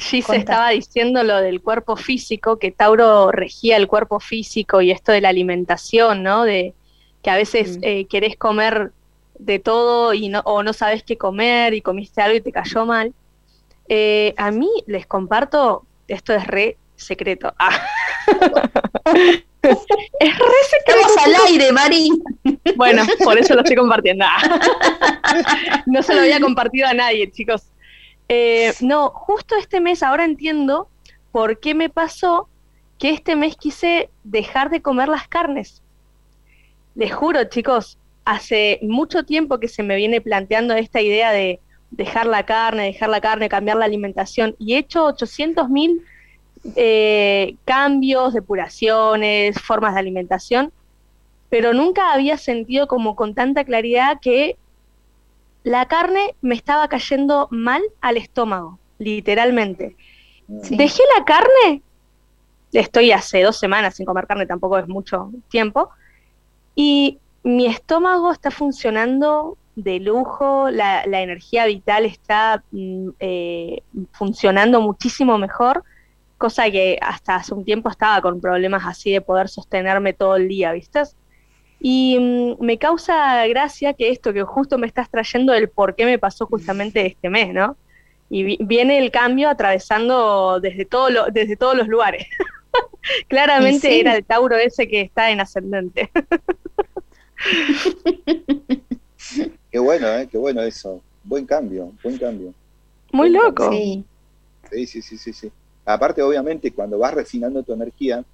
sí 0.00 0.22
se 0.22 0.36
estaba 0.36 0.70
diciendo 0.70 1.22
lo 1.22 1.36
del 1.36 1.60
cuerpo 1.60 1.96
físico, 1.96 2.58
que 2.58 2.72
Tauro 2.72 3.30
regía 3.30 3.76
el 3.76 3.86
cuerpo 3.86 4.20
físico 4.20 4.80
y 4.80 4.90
esto 4.90 5.12
de 5.12 5.20
la 5.20 5.28
alimentación, 5.28 6.22
¿no? 6.22 6.44
De 6.44 6.74
que 7.22 7.30
a 7.30 7.36
veces 7.36 7.78
mm. 7.78 7.80
eh, 7.82 8.06
querés 8.06 8.36
comer 8.36 8.92
de 9.38 9.58
todo 9.58 10.14
y 10.14 10.28
no, 10.28 10.40
o 10.44 10.62
no 10.62 10.72
sabes 10.72 11.02
qué 11.02 11.16
comer 11.16 11.74
y 11.74 11.80
comiste 11.80 12.22
algo 12.22 12.36
y 12.36 12.40
te 12.40 12.52
cayó 12.52 12.86
mal. 12.86 13.12
Eh, 13.88 14.34
a 14.36 14.50
mí 14.50 14.70
les 14.86 15.06
comparto, 15.06 15.84
esto 16.08 16.32
es 16.34 16.46
re 16.46 16.76
secreto. 16.96 17.54
Ah. 17.58 17.80
es 19.62 20.38
re 20.38 20.62
secreto. 20.70 21.08
Estamos 21.08 21.16
al 21.24 21.34
aire, 21.48 21.72
Mari. 21.72 22.10
Bueno, 22.76 23.04
por 23.22 23.38
eso 23.38 23.54
lo 23.54 23.60
estoy 23.62 23.76
compartiendo. 23.76 24.24
Ah. 24.26 25.82
no 25.86 26.02
se 26.02 26.14
lo 26.14 26.20
había 26.20 26.40
compartido 26.40 26.88
a 26.88 26.94
nadie, 26.94 27.30
chicos. 27.30 27.70
Eh, 28.28 28.72
no, 28.80 29.10
justo 29.10 29.54
este 29.56 29.80
mes, 29.80 30.02
ahora 30.02 30.24
entiendo 30.24 30.88
por 31.32 31.60
qué 31.60 31.74
me 31.74 31.88
pasó 31.88 32.48
que 32.98 33.10
este 33.10 33.36
mes 33.36 33.56
quise 33.56 34.10
dejar 34.24 34.70
de 34.70 34.82
comer 34.82 35.08
las 35.08 35.28
carnes. 35.28 35.82
Les 36.94 37.14
juro, 37.14 37.44
chicos, 37.44 37.98
hace 38.24 38.78
mucho 38.82 39.24
tiempo 39.24 39.60
que 39.60 39.68
se 39.68 39.82
me 39.82 39.96
viene 39.96 40.20
planteando 40.20 40.74
esta 40.74 41.00
idea 41.00 41.30
de 41.30 41.60
dejar 41.90 42.26
la 42.26 42.44
carne, 42.44 42.86
dejar 42.86 43.08
la 43.08 43.20
carne, 43.20 43.48
cambiar 43.48 43.76
la 43.76 43.84
alimentación. 43.84 44.54
Y 44.58 44.74
he 44.74 44.78
hecho 44.78 45.04
800 45.04 45.68
mil 45.68 46.02
eh, 46.74 47.56
cambios, 47.64 48.34
depuraciones, 48.34 49.60
formas 49.60 49.94
de 49.94 50.00
alimentación, 50.00 50.72
pero 51.48 51.72
nunca 51.72 52.12
había 52.12 52.38
sentido 52.38 52.88
como 52.88 53.14
con 53.14 53.34
tanta 53.34 53.64
claridad 53.64 54.18
que 54.20 54.56
la 55.62 55.86
carne 55.86 56.34
me 56.42 56.54
estaba 56.54 56.88
cayendo 56.88 57.48
mal 57.50 57.82
al 58.00 58.16
estómago, 58.16 58.78
literalmente. 58.98 59.96
Dejé 60.48 61.02
la 61.16 61.24
carne, 61.24 61.82
estoy 62.72 63.12
hace 63.12 63.42
dos 63.42 63.58
semanas 63.58 63.96
sin 63.96 64.06
comer 64.06 64.26
carne, 64.26 64.46
tampoco 64.46 64.78
es 64.78 64.88
mucho 64.88 65.30
tiempo, 65.48 65.90
y 66.74 67.18
mi 67.42 67.66
estómago 67.66 68.32
está 68.32 68.50
funcionando 68.50 69.56
de 69.76 70.00
lujo, 70.00 70.70
la, 70.70 71.04
energía 71.04 71.66
vital 71.66 72.06
está 72.06 72.64
mm, 72.72 73.10
eh, 73.20 73.82
funcionando 74.12 74.80
muchísimo 74.80 75.38
mejor, 75.38 75.84
cosa 76.38 76.70
que 76.70 76.98
hasta 77.00 77.36
hace 77.36 77.54
un 77.54 77.64
tiempo 77.64 77.90
estaba 77.90 78.20
con 78.22 78.40
problemas 78.40 78.82
así 78.86 79.12
de 79.12 79.20
poder 79.20 79.48
sostenerme 79.48 80.14
todo 80.14 80.36
el 80.36 80.48
día, 80.48 80.72
¿viste? 80.72 81.02
Y 81.78 82.18
mm, 82.18 82.64
me 82.64 82.78
causa 82.78 83.46
gracia 83.48 83.92
que 83.92 84.08
esto, 84.08 84.32
que 84.32 84.42
justo 84.42 84.78
me 84.78 84.86
estás 84.86 85.10
trayendo 85.10 85.52
el 85.52 85.68
por 85.68 85.94
qué 85.94 86.06
me 86.06 86.18
pasó 86.18 86.46
justamente 86.46 87.06
este 87.06 87.28
mes, 87.28 87.52
¿no? 87.52 87.76
Y 88.30 88.56
viene 88.64 88.98
el 88.98 89.10
cambio 89.10 89.50
atravesando 89.50 90.58
desde, 90.58 90.86
todo 90.86 91.26
desde 91.30 91.56
todos 91.56 91.76
los 91.76 91.86
lugares. 91.86 92.26
Claramente 93.28 94.00
era 94.00 94.16
el 94.16 94.24
Tauro 94.24 94.56
ese 94.56 94.88
que 94.88 95.02
está 95.02 95.30
en 95.30 95.40
ascendente. 95.40 96.10
Qué 99.76 99.80
bueno, 99.80 100.08
¿eh? 100.08 100.26
Qué 100.26 100.38
bueno 100.38 100.62
eso. 100.62 101.02
Buen 101.22 101.44
cambio, 101.44 101.92
buen 102.02 102.16
cambio. 102.16 102.54
Muy 103.12 103.28
loco. 103.28 103.70
Sí. 103.70 104.06
sí. 104.72 104.86
Sí, 104.86 105.02
sí, 105.02 105.34
sí, 105.34 105.52
Aparte, 105.84 106.22
obviamente, 106.22 106.72
cuando 106.72 106.96
vas 106.96 107.12
refinando 107.12 107.62
tu 107.62 107.74
energía, 107.74 108.24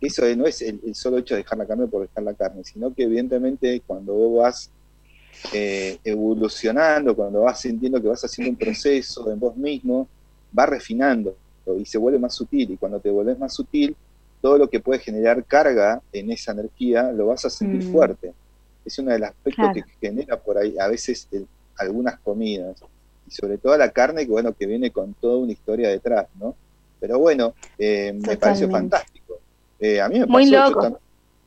eso 0.00 0.22
no 0.36 0.46
es 0.46 0.62
el, 0.62 0.94
solo 0.94 1.18
hecho 1.18 1.34
de 1.34 1.42
dejar 1.42 1.58
la 1.58 1.66
carne 1.66 1.88
por 1.88 2.02
dejar 2.02 2.22
la 2.22 2.34
carne, 2.34 2.62
sino 2.62 2.94
que 2.94 3.02
evidentemente 3.02 3.82
cuando 3.84 4.14
vos 4.14 4.44
vas 4.44 4.70
eh, 5.52 5.98
evolucionando, 6.04 7.16
cuando 7.16 7.40
vas 7.40 7.60
sintiendo 7.60 8.00
que 8.00 8.06
vas 8.06 8.24
haciendo 8.24 8.52
un 8.52 8.56
proceso 8.56 9.28
en 9.32 9.40
vos 9.40 9.56
mismo, 9.56 10.06
vas 10.52 10.68
refinando 10.68 11.36
y 11.80 11.84
se 11.84 11.98
vuelve 11.98 12.20
más 12.20 12.36
sutil. 12.36 12.70
Y 12.70 12.76
cuando 12.76 13.00
te 13.00 13.10
vuelves 13.10 13.36
más 13.40 13.52
sutil, 13.52 13.96
todo 14.40 14.56
lo 14.56 14.70
que 14.70 14.78
puede 14.78 15.00
generar 15.00 15.44
carga 15.46 16.00
en 16.12 16.30
esa 16.30 16.52
energía 16.52 17.10
lo 17.10 17.26
vas 17.26 17.44
a 17.44 17.50
sentir 17.50 17.88
mm. 17.88 17.92
fuerte 17.92 18.32
es 18.86 18.98
uno 18.98 19.12
de 19.12 19.18
los 19.18 19.28
aspectos 19.30 19.68
que 19.74 19.82
genera 20.00 20.38
por 20.38 20.58
ahí 20.58 20.76
a 20.78 20.86
veces 20.88 21.28
algunas 21.76 22.18
comidas, 22.20 22.80
y 23.26 23.30
sobre 23.32 23.58
todo 23.58 23.76
la 23.76 23.90
carne, 23.90 24.24
que 24.24 24.30
bueno, 24.30 24.52
que 24.52 24.66
viene 24.66 24.90
con 24.90 25.14
toda 25.14 25.38
una 25.38 25.52
historia 25.52 25.88
detrás, 25.88 26.28
¿no? 26.38 26.54
Pero 27.00 27.18
bueno, 27.18 27.54
eh, 27.76 28.12
me 28.14 28.36
pareció 28.36 28.70
fantástico. 28.70 29.38
Eh, 29.78 30.00
a 30.00 30.08
mí 30.08 30.20
me 30.20 30.26
pasó, 30.26 30.32
Muy 30.32 30.46
loco. 30.46 30.98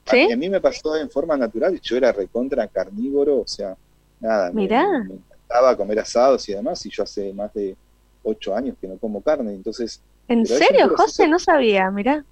a, 0.06 0.36
mí 0.36 0.50
me 0.50 0.62
pasó 0.62 0.96
en 0.98 1.10
forma 1.10 1.38
natural, 1.38 1.80
yo 1.82 1.98
era 1.98 2.12
recontra 2.12 2.68
carnívoro, 2.68 3.40
o 3.40 3.48
sea, 3.48 3.76
nada, 4.20 4.52
me, 4.52 4.68
me, 4.68 5.16
encantaba 5.16 5.76
comer 5.76 6.00
asados 6.00 6.48
y 6.50 6.54
demás, 6.54 6.86
y 6.86 6.90
yo 6.90 7.04
hace 7.04 7.34
más 7.34 7.54
de 7.54 7.76
ocho 8.24 8.54
años 8.54 8.76
que 8.80 8.88
no 8.88 8.98
como 8.98 9.22
carne, 9.22 9.54
entonces... 9.54 10.02
¿En 10.28 10.46
serio, 10.46 10.94
José? 10.96 11.28
No 11.28 11.40
sabía, 11.40 11.90
mirá. 11.90 12.24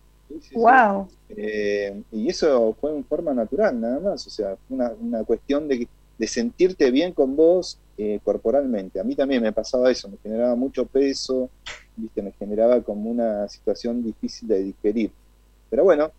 Wow. 0.54 1.08
Eh, 1.30 2.02
y 2.12 2.30
eso 2.30 2.76
fue 2.80 2.92
en 2.96 3.04
forma 3.04 3.34
natural, 3.34 3.80
nada 3.80 4.00
más, 4.00 4.26
o 4.28 4.30
sea, 4.30 4.56
una, 4.70 4.92
una 5.00 5.24
cuestión 5.24 5.68
de, 5.68 5.88
de 6.18 6.28
sentirte 6.28 6.92
bien 6.92 7.14
con 7.14 7.36
vos 7.36 7.80
eh, 7.98 8.20
corporalmente. 8.24 9.00
A 9.00 9.04
mí 9.04 9.16
también 9.16 9.42
me 9.42 9.52
pasaba 9.52 9.90
eso, 9.92 10.10
me 10.10 10.18
generaba 10.22 10.56
mucho 10.56 10.86
peso, 10.86 11.50
¿viste? 11.96 12.22
me 12.22 12.32
generaba 12.32 12.82
como 12.82 13.10
una 13.10 13.48
situación 13.48 14.04
difícil 14.04 14.48
de 14.48 14.64
digerir. 14.64 15.12
Pero 15.70 15.84
bueno. 15.84 16.12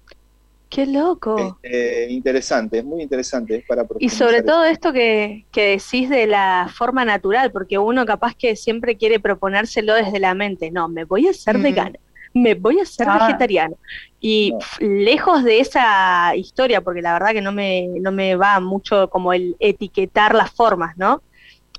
Qué 0.69 0.87
loco. 0.87 1.57
Este, 1.63 2.11
interesante, 2.11 2.79
es 2.79 2.85
muy 2.85 3.03
interesante. 3.03 3.65
para 3.67 3.87
y 4.01 4.11
sobre 4.11 4.43
todo 4.43 4.65
esto 4.65 4.93
que, 4.93 5.47
que, 5.51 5.79
decís 5.79 6.11
de 6.11 6.27
la 6.27 6.71
forma 6.75 7.07
natural, 7.07 7.51
porque 7.53 7.79
uno 7.79 8.05
capaz 8.05 8.35
que 8.35 8.55
siempre 8.55 8.97
quiere 8.97 9.19
proponérselo 9.19 9.95
desde 9.95 10.19
la 10.19 10.35
mente. 10.35 10.71
No, 10.71 10.89
me 10.89 11.05
voy 11.05 11.27
a 11.27 11.31
hacer 11.31 11.59
vegano, 11.59 11.99
me 12.35 12.55
voy 12.55 12.81
a 12.81 12.85
ser 12.85 13.09
ah. 13.09 13.19
vegetariano. 13.27 13.77
Y 14.21 14.53
lejos 14.81 15.45
de 15.45 15.61
esa 15.61 16.35
historia, 16.35 16.81
porque 16.81 17.03
la 17.03 17.13
verdad 17.13 17.33
que 17.33 17.41
no 17.41 17.53
me, 17.53 17.87
no 18.01 18.11
me 18.11 18.35
va 18.35 18.59
mucho 18.59 19.09
como 19.11 19.33
el 19.33 19.57
etiquetar 19.61 20.35
las 20.35 20.51
formas, 20.51 20.97
¿no? 20.97 21.23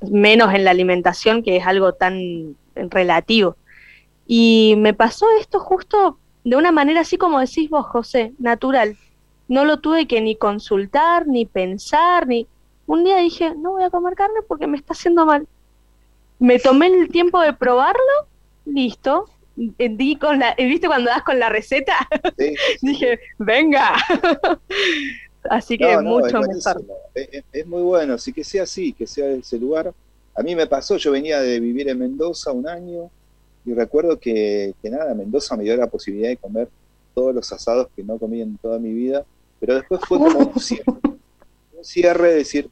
menos 0.01 0.53
en 0.53 0.63
la 0.63 0.71
alimentación, 0.71 1.43
que 1.43 1.57
es 1.57 1.65
algo 1.65 1.93
tan 1.93 2.55
relativo. 2.75 3.55
Y 4.27 4.75
me 4.77 4.93
pasó 4.93 5.25
esto 5.39 5.59
justo 5.59 6.17
de 6.43 6.55
una 6.55 6.71
manera 6.71 7.01
así 7.01 7.17
como 7.17 7.39
decís 7.39 7.69
vos, 7.69 7.85
José, 7.87 8.33
natural. 8.39 8.97
No 9.47 9.65
lo 9.65 9.79
tuve 9.79 10.07
que 10.07 10.21
ni 10.21 10.35
consultar, 10.35 11.27
ni 11.27 11.45
pensar, 11.45 12.27
ni... 12.27 12.47
Un 12.85 13.03
día 13.03 13.17
dije, 13.17 13.53
no 13.55 13.71
voy 13.71 13.83
a 13.83 13.91
comer 13.91 14.15
carne 14.15 14.39
porque 14.47 14.65
me 14.65 14.77
está 14.77 14.93
haciendo 14.93 15.25
mal. 15.25 15.47
Me 16.39 16.57
tomé 16.57 16.87
el 16.87 17.09
tiempo 17.09 17.39
de 17.39 17.53
probarlo, 17.53 18.27
listo. 18.65 19.25
Eh, 19.77 19.89
di 19.89 20.15
con 20.15 20.39
la, 20.39 20.55
¿Viste 20.57 20.87
cuando 20.87 21.09
das 21.09 21.23
con 21.23 21.37
la 21.37 21.49
receta? 21.49 21.93
dije, 22.81 23.19
venga. 23.37 23.93
Así 25.43 25.77
que 25.77 25.97
mucho 25.97 26.41
mejor. 26.41 26.85
Es, 27.13 27.65
muy 27.65 27.81
bueno, 27.81 28.17
sí 28.17 28.33
que 28.33 28.43
sea 28.43 28.63
así, 28.63 28.93
que 28.93 29.07
sea 29.07 29.27
ese 29.29 29.57
lugar. 29.57 29.93
A 30.35 30.43
mí 30.43 30.53
me 30.53 30.67
pasó, 30.67 30.97
yo 30.97 31.11
venía 31.11 31.41
de 31.41 31.59
vivir 31.59 31.89
en 31.89 31.97
Mendoza 31.97 32.51
un 32.51 32.67
año 32.67 33.09
y 33.65 33.73
recuerdo 33.73 34.19
que, 34.19 34.73
nada, 34.83 35.13
Mendoza 35.13 35.55
me 35.55 35.63
dio 35.63 35.75
la 35.77 35.87
posibilidad 35.87 36.29
de 36.29 36.37
comer 36.37 36.67
todos 37.15 37.33
los 37.33 37.51
asados 37.51 37.87
que 37.95 38.03
no 38.03 38.17
comí 38.17 38.41
en 38.41 38.57
toda 38.57 38.79
mi 38.79 38.93
vida, 38.93 39.25
pero 39.59 39.75
después 39.75 40.01
fue 40.07 40.17
como 40.17 40.39
un 40.39 40.59
cierre, 40.59 40.85
un 41.73 41.83
cierre 41.83 42.29
de 42.29 42.35
decir, 42.35 42.69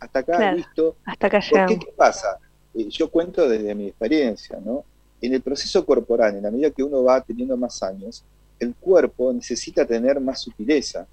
hasta 0.00 0.18
acá, 0.20 0.52
listo. 0.52 0.96
Hasta 1.04 1.26
acá. 1.26 1.40
¿Qué, 1.68 1.78
¿Qué 1.78 1.92
pasa? 1.94 2.38
Eh, 2.74 2.88
yo 2.88 3.10
cuento 3.10 3.46
desde 3.48 3.74
mi 3.74 3.88
experiencia, 3.88 4.58
¿no? 4.64 4.84
En 5.20 5.34
el 5.34 5.40
proceso 5.40 5.84
corporal, 5.84 6.36
en 6.36 6.42
la 6.42 6.50
medida 6.50 6.70
que 6.70 6.82
uno 6.82 7.02
va 7.02 7.20
teniendo 7.20 7.56
más 7.56 7.82
años, 7.82 8.22
el 8.58 8.74
cuerpo 8.74 9.32
necesita 9.32 9.84
tener 9.84 10.20
más 10.20 10.40
sutileza 10.40 11.06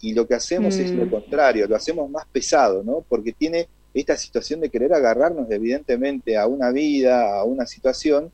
y 0.00 0.14
lo 0.14 0.26
que 0.26 0.34
hacemos 0.34 0.76
es 0.76 0.90
lo 0.92 1.06
mm. 1.06 1.10
contrario, 1.10 1.66
lo 1.66 1.76
hacemos 1.76 2.10
más 2.10 2.26
pesado, 2.26 2.82
¿no? 2.82 3.04
Porque 3.08 3.32
tiene 3.32 3.68
esta 3.92 4.16
situación 4.16 4.60
de 4.60 4.70
querer 4.70 4.92
agarrarnos 4.94 5.50
evidentemente 5.50 6.36
a 6.38 6.46
una 6.46 6.70
vida, 6.70 7.38
a 7.38 7.44
una 7.44 7.66
situación, 7.66 8.30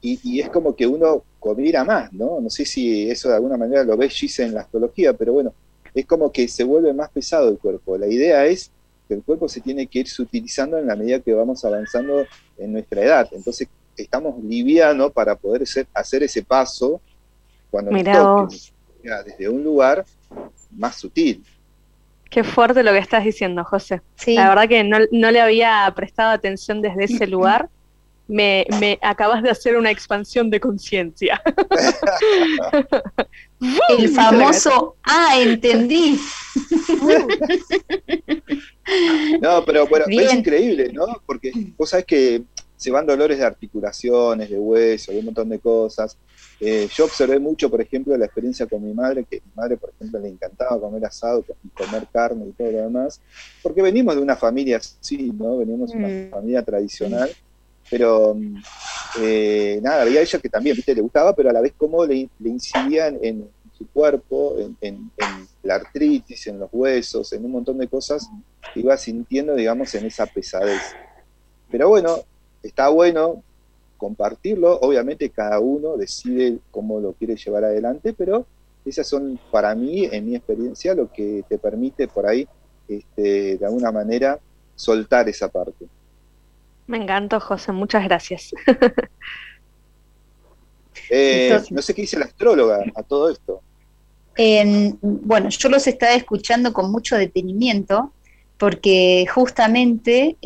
y, 0.00 0.40
es 0.40 0.48
como 0.48 0.74
que 0.74 0.86
uno 0.86 1.22
comiera 1.38 1.84
más, 1.84 2.12
¿no? 2.12 2.40
No 2.40 2.50
sé 2.50 2.64
si 2.64 3.08
eso 3.08 3.28
de 3.28 3.36
alguna 3.36 3.56
manera 3.56 3.84
lo 3.84 3.96
ves, 3.96 4.12
Gise, 4.12 4.44
en 4.44 4.54
la 4.54 4.62
astrología, 4.62 5.12
pero 5.12 5.32
bueno, 5.32 5.54
es 5.94 6.06
como 6.06 6.32
que 6.32 6.48
se 6.48 6.64
vuelve 6.64 6.92
más 6.92 7.10
pesado 7.10 7.48
el 7.48 7.58
cuerpo. 7.58 7.96
La 7.96 8.08
idea 8.08 8.44
es 8.46 8.70
que 9.06 9.14
el 9.14 9.22
cuerpo 9.22 9.48
se 9.48 9.60
tiene 9.60 9.86
que 9.86 10.00
ir 10.00 10.08
sutilizando 10.08 10.78
en 10.78 10.88
la 10.88 10.96
medida 10.96 11.20
que 11.20 11.32
vamos 11.32 11.64
avanzando 11.64 12.26
en 12.58 12.72
nuestra 12.72 13.02
edad. 13.02 13.28
Entonces, 13.30 13.68
estamos 13.96 14.42
livianos 14.42 15.12
para 15.12 15.34
poder 15.34 15.64
hacer 15.94 16.22
ese 16.22 16.42
paso 16.42 17.00
cuando 17.70 17.90
nos 17.90 18.04
toque, 18.04 18.72
desde 19.26 19.48
un 19.48 19.62
lugar 19.62 20.04
más 20.70 20.96
sutil. 20.96 21.44
Qué 22.32 22.44
fuerte 22.44 22.82
lo 22.82 22.92
que 22.92 22.98
estás 22.98 23.24
diciendo, 23.24 23.62
José. 23.62 24.00
La 24.26 24.48
verdad 24.48 24.68
que 24.68 24.82
no, 24.84 25.30
le 25.30 25.40
había 25.40 25.92
prestado 25.94 26.30
atención 26.30 26.80
desde 26.80 27.04
ese 27.04 27.26
lugar. 27.28 27.68
Me, 28.28 28.64
me 28.80 28.98
acabas 29.02 29.42
de 29.42 29.50
hacer 29.50 29.76
una 29.76 29.90
expansión 29.90 30.48
de 30.48 30.58
conciencia. 30.58 31.42
El 33.98 34.08
famoso, 34.10 34.96
ah, 35.02 35.38
entendí. 35.38 36.18
No, 39.40 39.64
pero 39.64 39.86
bueno, 39.86 40.06
es 40.08 40.34
increíble, 40.34 40.90
¿no? 40.92 41.06
Porque 41.24 41.52
vos 41.76 41.90
sabés 41.90 42.04
que 42.04 42.42
se 42.82 42.90
van 42.90 43.06
dolores 43.06 43.38
de 43.38 43.44
articulaciones, 43.44 44.50
de 44.50 44.58
hueso, 44.58 45.12
de 45.12 45.20
un 45.20 45.26
montón 45.26 45.48
de 45.48 45.60
cosas. 45.60 46.16
Eh, 46.58 46.88
yo 46.92 47.04
observé 47.04 47.38
mucho, 47.38 47.70
por 47.70 47.80
ejemplo, 47.80 48.16
la 48.16 48.24
experiencia 48.24 48.66
con 48.66 48.84
mi 48.84 48.92
madre, 48.92 49.24
que 49.24 49.36
mi 49.36 49.52
madre, 49.54 49.76
por 49.76 49.90
ejemplo, 49.90 50.18
le 50.18 50.30
encantaba 50.30 50.80
comer 50.80 51.06
asado 51.06 51.44
y 51.62 51.68
comer 51.68 52.08
carne 52.12 52.46
y 52.48 52.52
todo 52.52 52.72
lo 52.72 52.78
demás, 52.78 53.20
porque 53.62 53.82
venimos 53.82 54.16
de 54.16 54.20
una 54.20 54.34
familia 54.34 54.78
así, 54.78 55.30
¿no? 55.32 55.58
Venimos 55.58 55.92
de 55.92 55.96
una 55.96 56.08
mm. 56.08 56.30
familia 56.30 56.62
tradicional, 56.64 57.30
pero 57.88 58.36
eh, 59.20 59.78
nada, 59.80 60.02
había 60.02 60.20
ella 60.20 60.38
que 60.40 60.48
también, 60.48 60.74
viste, 60.74 60.92
le 60.92 61.02
gustaba, 61.02 61.36
pero 61.36 61.50
a 61.50 61.52
la 61.52 61.60
vez 61.60 61.74
cómo 61.76 62.04
le, 62.04 62.28
incidían 62.44 63.16
en, 63.22 63.48
su 63.78 63.86
cuerpo, 63.86 64.56
en, 64.80 65.10
la 65.62 65.76
artritis, 65.76 66.48
en 66.48 66.58
los 66.58 66.68
huesos, 66.72 67.32
en 67.32 67.44
un 67.44 67.52
montón 67.52 67.78
de 67.78 67.86
cosas 67.86 68.28
que 68.74 68.80
iba 68.80 68.96
sintiendo, 68.96 69.54
digamos, 69.54 69.94
en 69.94 70.06
esa 70.06 70.26
pesadez. 70.26 70.82
Pero 71.70 71.88
bueno, 71.88 72.24
está 72.62 72.88
bueno 72.88 73.42
compartirlo. 73.96 74.78
Obviamente 74.80 75.30
cada 75.30 75.60
uno 75.60 75.96
decide 75.96 76.58
cómo 76.70 77.00
lo 77.00 77.12
quiere 77.12 77.36
llevar 77.36 77.64
adelante, 77.64 78.12
pero 78.12 78.46
esas 78.84 79.06
son 79.06 79.38
para 79.50 79.74
mí, 79.74 80.04
en 80.10 80.26
mi 80.26 80.34
experiencia, 80.34 80.94
lo 80.94 81.12
que 81.12 81.44
te 81.48 81.58
permite 81.58 82.08
por 82.08 82.26
ahí, 82.26 82.48
este, 82.88 83.58
de 83.58 83.66
alguna 83.66 83.92
manera, 83.92 84.40
soltar 84.74 85.28
esa 85.28 85.48
parte. 85.48 85.86
Me 86.86 86.96
encantó, 86.98 87.38
José, 87.40 87.72
muchas 87.72 88.04
gracias. 88.04 88.52
Eh, 91.14 91.60
no 91.70 91.82
sé 91.82 91.94
qué 91.94 92.02
dice 92.02 92.18
la 92.18 92.24
astróloga 92.24 92.84
a 92.94 93.02
todo 93.02 93.28
esto. 93.28 93.60
bueno, 95.02 95.50
yo 95.50 95.68
los 95.68 95.86
estaba 95.86 96.14
escuchando 96.14 96.72
con 96.72 96.90
mucho 96.90 97.16
detenimiento, 97.16 98.12
porque 98.56 99.26
justamente 99.34 100.36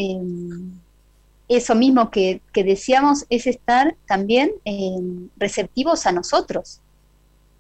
eso 1.48 1.74
mismo 1.74 2.11
que, 2.11 2.40
decíamos 2.52 3.26
es 3.30 3.46
estar 3.46 3.96
también 4.06 4.52
eh, 4.64 4.96
receptivos 5.37 6.06
a 6.06 6.12
nosotros. 6.12 6.80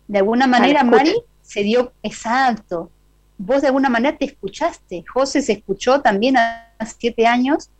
De 0.08 0.18
alguna 0.18 0.46
manera, 0.46 0.84
Mari 0.84 1.14
se 1.42 1.62
dio 1.62 1.92
exacto. 2.02 2.90
Vos 3.38 3.62
de 3.62 3.68
alguna 3.68 3.88
manera 3.88 4.16
te 4.16 4.24
escuchaste. 4.24 5.04
José 5.12 5.42
se 5.42 5.52
escuchó 5.52 6.00
también 6.00 6.36
hace 6.36 6.96
siete 6.98 7.26
años 7.26 7.70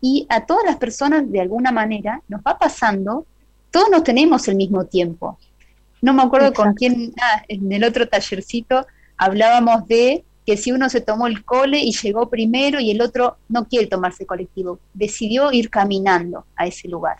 y 0.00 0.26
a 0.28 0.46
todas 0.46 0.64
las 0.64 0.76
personas 0.76 1.30
de 1.30 1.40
alguna 1.40 1.72
manera 1.72 2.22
nos 2.28 2.40
va 2.42 2.58
pasando, 2.58 3.26
todos 3.70 3.90
nos 3.90 4.04
tenemos 4.04 4.46
el 4.48 4.56
mismo 4.56 4.84
tiempo. 4.84 5.38
No 6.00 6.12
me 6.12 6.22
acuerdo 6.22 6.52
con 6.52 6.74
quién, 6.74 7.12
ah, 7.20 7.42
en 7.48 7.72
el 7.72 7.82
otro 7.82 8.08
tallercito 8.08 8.86
hablábamos 9.16 9.88
de 9.88 10.24
que 10.48 10.56
si 10.56 10.72
uno 10.72 10.88
se 10.88 11.02
tomó 11.02 11.26
el 11.26 11.44
cole 11.44 11.78
y 11.78 11.92
llegó 11.92 12.30
primero 12.30 12.80
y 12.80 12.90
el 12.90 13.02
otro 13.02 13.36
no 13.50 13.68
quiere 13.68 13.86
tomarse 13.86 14.24
colectivo, 14.24 14.78
decidió 14.94 15.52
ir 15.52 15.68
caminando 15.68 16.46
a 16.56 16.66
ese 16.66 16.88
lugar. 16.88 17.18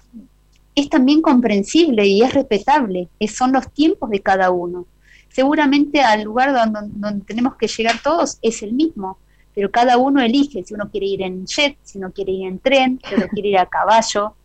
Es 0.75 0.89
también 0.89 1.21
comprensible 1.21 2.07
y 2.07 2.23
es 2.23 2.33
respetable, 2.33 3.11
son 3.31 3.53
los 3.53 3.71
tiempos 3.71 4.09
de 4.09 4.21
cada 4.21 4.51
uno. 4.51 4.87
Seguramente 5.29 6.01
al 6.01 6.23
lugar 6.23 6.55
donde, 6.55 6.91
donde 6.99 7.23
tenemos 7.27 7.57
que 7.57 7.69
llegar 7.69 7.97
todos 8.03 8.39
es 8.41 8.63
el 8.63 8.73
mismo, 8.73 9.19
pero 9.55 9.71
cada 9.71 9.99
uno 9.99 10.23
elige 10.23 10.65
si 10.65 10.73
uno 10.73 10.89
quiere 10.91 11.09
ir 11.09 11.21
en 11.21 11.45
jet, 11.45 11.77
si 11.83 11.99
uno 11.99 12.11
quiere 12.11 12.33
ir 12.33 12.47
en 12.47 12.59
tren, 12.61 12.99
si 13.07 13.15
uno 13.15 13.27
quiere 13.29 13.51
ir 13.51 13.59
a 13.59 13.67
caballo. 13.67 14.37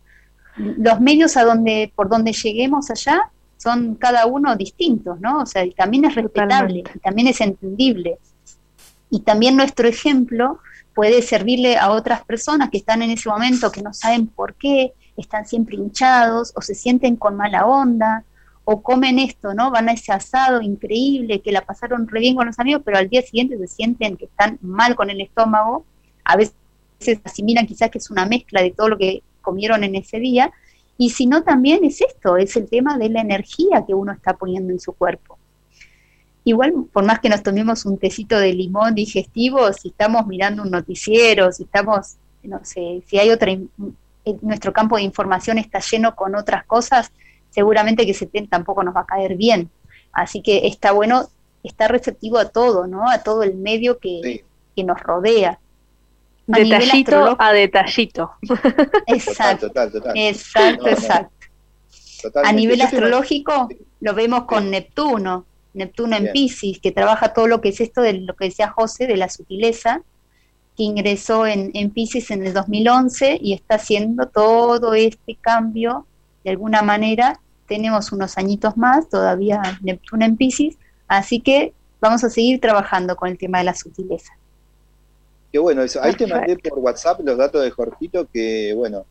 Los 0.58 1.00
medios 1.00 1.38
a 1.38 1.44
donde, 1.44 1.90
por 1.96 2.10
donde 2.10 2.34
lleguemos 2.34 2.90
allá 2.90 3.30
son 3.56 3.94
cada 3.94 4.26
uno 4.26 4.54
distintos, 4.56 5.18
¿no? 5.22 5.40
O 5.40 5.46
sea, 5.46 5.64
también 5.74 6.04
es 6.04 6.14
respetable, 6.14 6.84
y 6.94 6.98
también 6.98 7.28
es 7.28 7.40
entendible 7.40 8.18
y 9.10 9.20
también 9.20 9.56
nuestro 9.56 9.88
ejemplo 9.88 10.60
puede 10.94 11.22
servirle 11.22 11.76
a 11.76 11.90
otras 11.90 12.24
personas 12.24 12.70
que 12.70 12.78
están 12.78 13.02
en 13.02 13.10
ese 13.10 13.28
momento 13.28 13.72
que 13.72 13.82
no 13.82 13.92
saben 13.92 14.26
por 14.26 14.54
qué, 14.54 14.94
están 15.16 15.46
siempre 15.46 15.76
hinchados 15.76 16.52
o 16.56 16.60
se 16.60 16.74
sienten 16.74 17.16
con 17.16 17.36
mala 17.36 17.66
onda 17.66 18.24
o 18.64 18.82
comen 18.82 19.18
esto, 19.18 19.54
¿no? 19.54 19.70
Van 19.70 19.88
a 19.88 19.92
ese 19.92 20.12
asado 20.12 20.62
increíble 20.62 21.40
que 21.42 21.52
la 21.52 21.60
pasaron 21.60 22.08
re 22.08 22.20
bien 22.20 22.34
con 22.34 22.46
los 22.46 22.58
amigos, 22.58 22.82
pero 22.84 22.98
al 22.98 23.08
día 23.08 23.22
siguiente 23.22 23.58
se 23.58 23.66
sienten 23.66 24.16
que 24.16 24.24
están 24.24 24.58
mal 24.62 24.96
con 24.96 25.10
el 25.10 25.20
estómago. 25.20 25.84
A 26.24 26.36
veces 26.36 26.54
asimilan 27.24 27.66
quizás 27.66 27.90
que 27.90 27.98
es 27.98 28.10
una 28.10 28.24
mezcla 28.26 28.62
de 28.62 28.70
todo 28.70 28.88
lo 28.88 28.98
que 28.98 29.22
comieron 29.42 29.84
en 29.84 29.94
ese 29.94 30.18
día 30.18 30.50
Y 30.96 31.10
si 31.10 31.26
no, 31.26 31.42
también 31.42 31.84
es 31.84 32.00
esto, 32.00 32.36
es 32.36 32.56
el 32.56 32.68
tema 32.68 32.96
de 32.98 33.10
la 33.10 33.20
energía 33.20 33.84
que 33.86 33.94
uno 33.94 34.12
está 34.12 34.36
poniendo 34.36 34.72
en 34.72 34.80
su 34.80 34.92
cuerpo. 34.92 35.33
Igual, 36.44 36.74
por 36.92 37.04
más 37.04 37.20
que 37.20 37.30
nos 37.30 37.42
tomemos 37.42 37.86
un 37.86 37.98
tecito 37.98 38.38
de 38.38 38.52
limón 38.52 38.94
digestivo, 38.94 39.72
si 39.72 39.88
estamos 39.88 40.26
mirando 40.26 40.62
un 40.62 40.70
noticiero, 40.70 41.50
si 41.50 41.62
estamos, 41.62 42.16
no 42.42 42.60
sé, 42.64 43.02
si 43.06 43.18
hay 43.18 43.30
otra, 43.30 43.56
nuestro 44.42 44.72
campo 44.72 44.96
de 44.96 45.02
información 45.02 45.56
está 45.56 45.80
lleno 45.80 46.14
con 46.14 46.34
otras 46.34 46.64
cosas, 46.64 47.12
seguramente 47.48 48.04
que 48.04 48.12
ese 48.12 48.26
té 48.26 48.46
tampoco 48.46 48.82
nos 48.82 48.94
va 48.94 49.00
a 49.00 49.06
caer 49.06 49.36
bien. 49.36 49.70
Así 50.12 50.42
que 50.42 50.66
está 50.66 50.92
bueno 50.92 51.28
estar 51.62 51.90
receptivo 51.90 52.38
a 52.38 52.50
todo, 52.50 52.86
¿no? 52.86 53.08
A 53.08 53.22
todo 53.22 53.42
el 53.42 53.54
medio 53.54 53.98
que, 53.98 54.44
que 54.76 54.84
nos 54.84 55.00
rodea. 55.00 55.58
detallito 56.46 57.36
a 57.38 57.52
detallito. 57.52 58.32
Exacto, 59.06 59.70
exacto, 60.14 60.88
exacto. 60.88 61.30
A 62.42 62.52
nivel 62.52 62.80
astrológico 62.80 63.68
lo 64.00 64.14
vemos 64.14 64.44
con 64.44 64.70
Neptuno, 64.70 65.46
Neptuno 65.74 66.16
en 66.16 66.32
Pisces, 66.32 66.78
que 66.80 66.92
trabaja 66.92 67.32
todo 67.32 67.46
lo 67.46 67.60
que 67.60 67.70
es 67.70 67.80
esto 67.80 68.00
de 68.00 68.14
lo 68.14 68.34
que 68.34 68.46
decía 68.46 68.70
José, 68.70 69.06
de 69.06 69.16
la 69.16 69.28
sutileza, 69.28 70.02
que 70.76 70.82
ingresó 70.84 71.46
en, 71.46 71.70
en 71.74 71.90
Pisces 71.90 72.30
en 72.30 72.46
el 72.46 72.52
2011 72.52 73.38
y 73.42 73.52
está 73.52 73.76
haciendo 73.76 74.26
todo 74.26 74.94
este 74.94 75.36
cambio 75.36 76.06
de 76.42 76.50
alguna 76.50 76.82
manera. 76.82 77.40
Tenemos 77.66 78.12
unos 78.12 78.38
añitos 78.38 78.76
más, 78.76 79.08
todavía 79.08 79.60
Neptuno 79.82 80.24
en 80.24 80.36
Pisces, 80.36 80.76
así 81.08 81.40
que 81.40 81.72
vamos 82.00 82.22
a 82.24 82.30
seguir 82.30 82.60
trabajando 82.60 83.16
con 83.16 83.28
el 83.28 83.38
tema 83.38 83.58
de 83.58 83.64
la 83.64 83.74
sutileza. 83.74 84.32
Qué 85.50 85.58
bueno 85.58 85.82
eso. 85.82 86.02
Ahí 86.02 86.14
te 86.14 86.26
mandé 86.26 86.56
por 86.58 86.78
WhatsApp 86.80 87.20
los 87.24 87.38
datos 87.38 87.62
de 87.62 87.70
Jorgito 87.70 88.26
que, 88.32 88.74
bueno, 88.74 89.06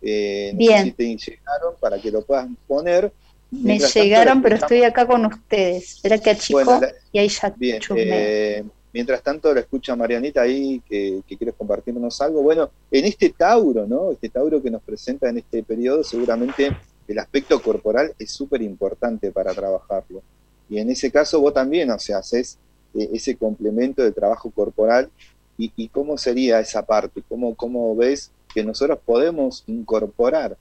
eh, 0.00 0.52
Bien. 0.54 0.92
te 0.92 1.04
llegaron 1.04 1.74
para 1.78 2.00
que 2.00 2.10
lo 2.10 2.22
puedas 2.22 2.48
poner. 2.66 3.12
Me 3.52 3.78
llegaron, 3.78 4.40
pero 4.42 4.56
estoy 4.56 4.82
acá 4.82 5.06
con 5.06 5.26
ustedes. 5.26 5.96
Espera 5.96 6.18
que 6.18 6.30
achico 6.30 6.80
y 7.12 7.18
ahí 7.18 7.28
ya 7.28 7.54
bien, 7.56 7.80
eh, 7.96 8.64
Mientras 8.94 9.22
tanto, 9.22 9.54
la 9.54 9.60
escucha 9.60 9.94
Marianita 9.94 10.42
ahí 10.42 10.82
que, 10.86 11.22
que 11.26 11.36
quieres 11.36 11.54
compartirnos 11.56 12.20
algo. 12.20 12.42
Bueno, 12.42 12.70
en 12.90 13.04
este 13.04 13.30
Tauro, 13.30 13.86
¿no? 13.86 14.12
Este 14.12 14.28
Tauro 14.28 14.62
que 14.62 14.70
nos 14.70 14.82
presenta 14.82 15.28
en 15.28 15.38
este 15.38 15.62
periodo, 15.62 16.02
seguramente 16.02 16.76
el 17.08 17.18
aspecto 17.18 17.60
corporal 17.62 18.14
es 18.18 18.30
súper 18.30 18.62
importante 18.62 19.30
para 19.30 19.54
trabajarlo. 19.54 20.22
Y 20.68 20.78
en 20.78 20.90
ese 20.90 21.10
caso 21.10 21.40
vos 21.40 21.52
también, 21.52 21.90
o 21.90 21.98
sea, 21.98 22.18
haces 22.18 22.58
eh, 22.94 23.10
ese 23.12 23.36
complemento 23.36 24.02
de 24.02 24.12
trabajo 24.12 24.50
corporal 24.50 25.10
y, 25.58 25.88
cómo 25.88 26.18
sería 26.18 26.58
esa 26.58 26.84
parte, 26.84 27.22
¿Cómo, 27.28 27.54
cómo 27.54 27.94
ves 27.94 28.32
que 28.52 28.64
nosotros 28.64 28.98
podemos 29.04 29.62
incorporar 29.66 30.56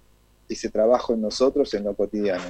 ese 0.54 0.70
trabajo 0.70 1.14
en 1.14 1.22
nosotros 1.22 1.74
en 1.74 1.84
lo 1.84 1.96
cotidiano. 1.96 2.44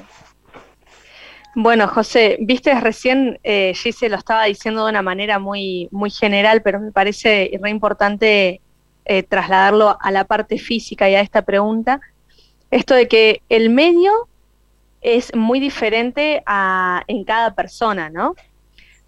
Bueno, 1.53 1.87
José, 1.87 2.37
viste 2.39 2.73
recién, 2.79 3.39
eh, 3.43 3.73
Gise 3.75 4.07
lo 4.07 4.15
estaba 4.15 4.45
diciendo 4.45 4.85
de 4.85 4.91
una 4.91 5.01
manera 5.01 5.37
muy, 5.37 5.89
muy 5.91 6.09
general, 6.09 6.61
pero 6.61 6.79
me 6.79 6.91
parece 6.91 7.51
re 7.61 7.69
importante 7.69 8.61
eh, 9.03 9.23
trasladarlo 9.23 9.97
a 9.99 10.11
la 10.11 10.23
parte 10.23 10.57
física 10.57 11.09
y 11.09 11.15
a 11.15 11.21
esta 11.21 11.41
pregunta. 11.41 11.99
Esto 12.69 12.93
de 12.93 13.09
que 13.09 13.41
el 13.49 13.69
medio 13.69 14.29
es 15.01 15.35
muy 15.35 15.59
diferente 15.59 16.43
a, 16.45 17.03
en 17.07 17.23
cada 17.23 17.53
persona, 17.55 18.09
¿no? 18.09 18.35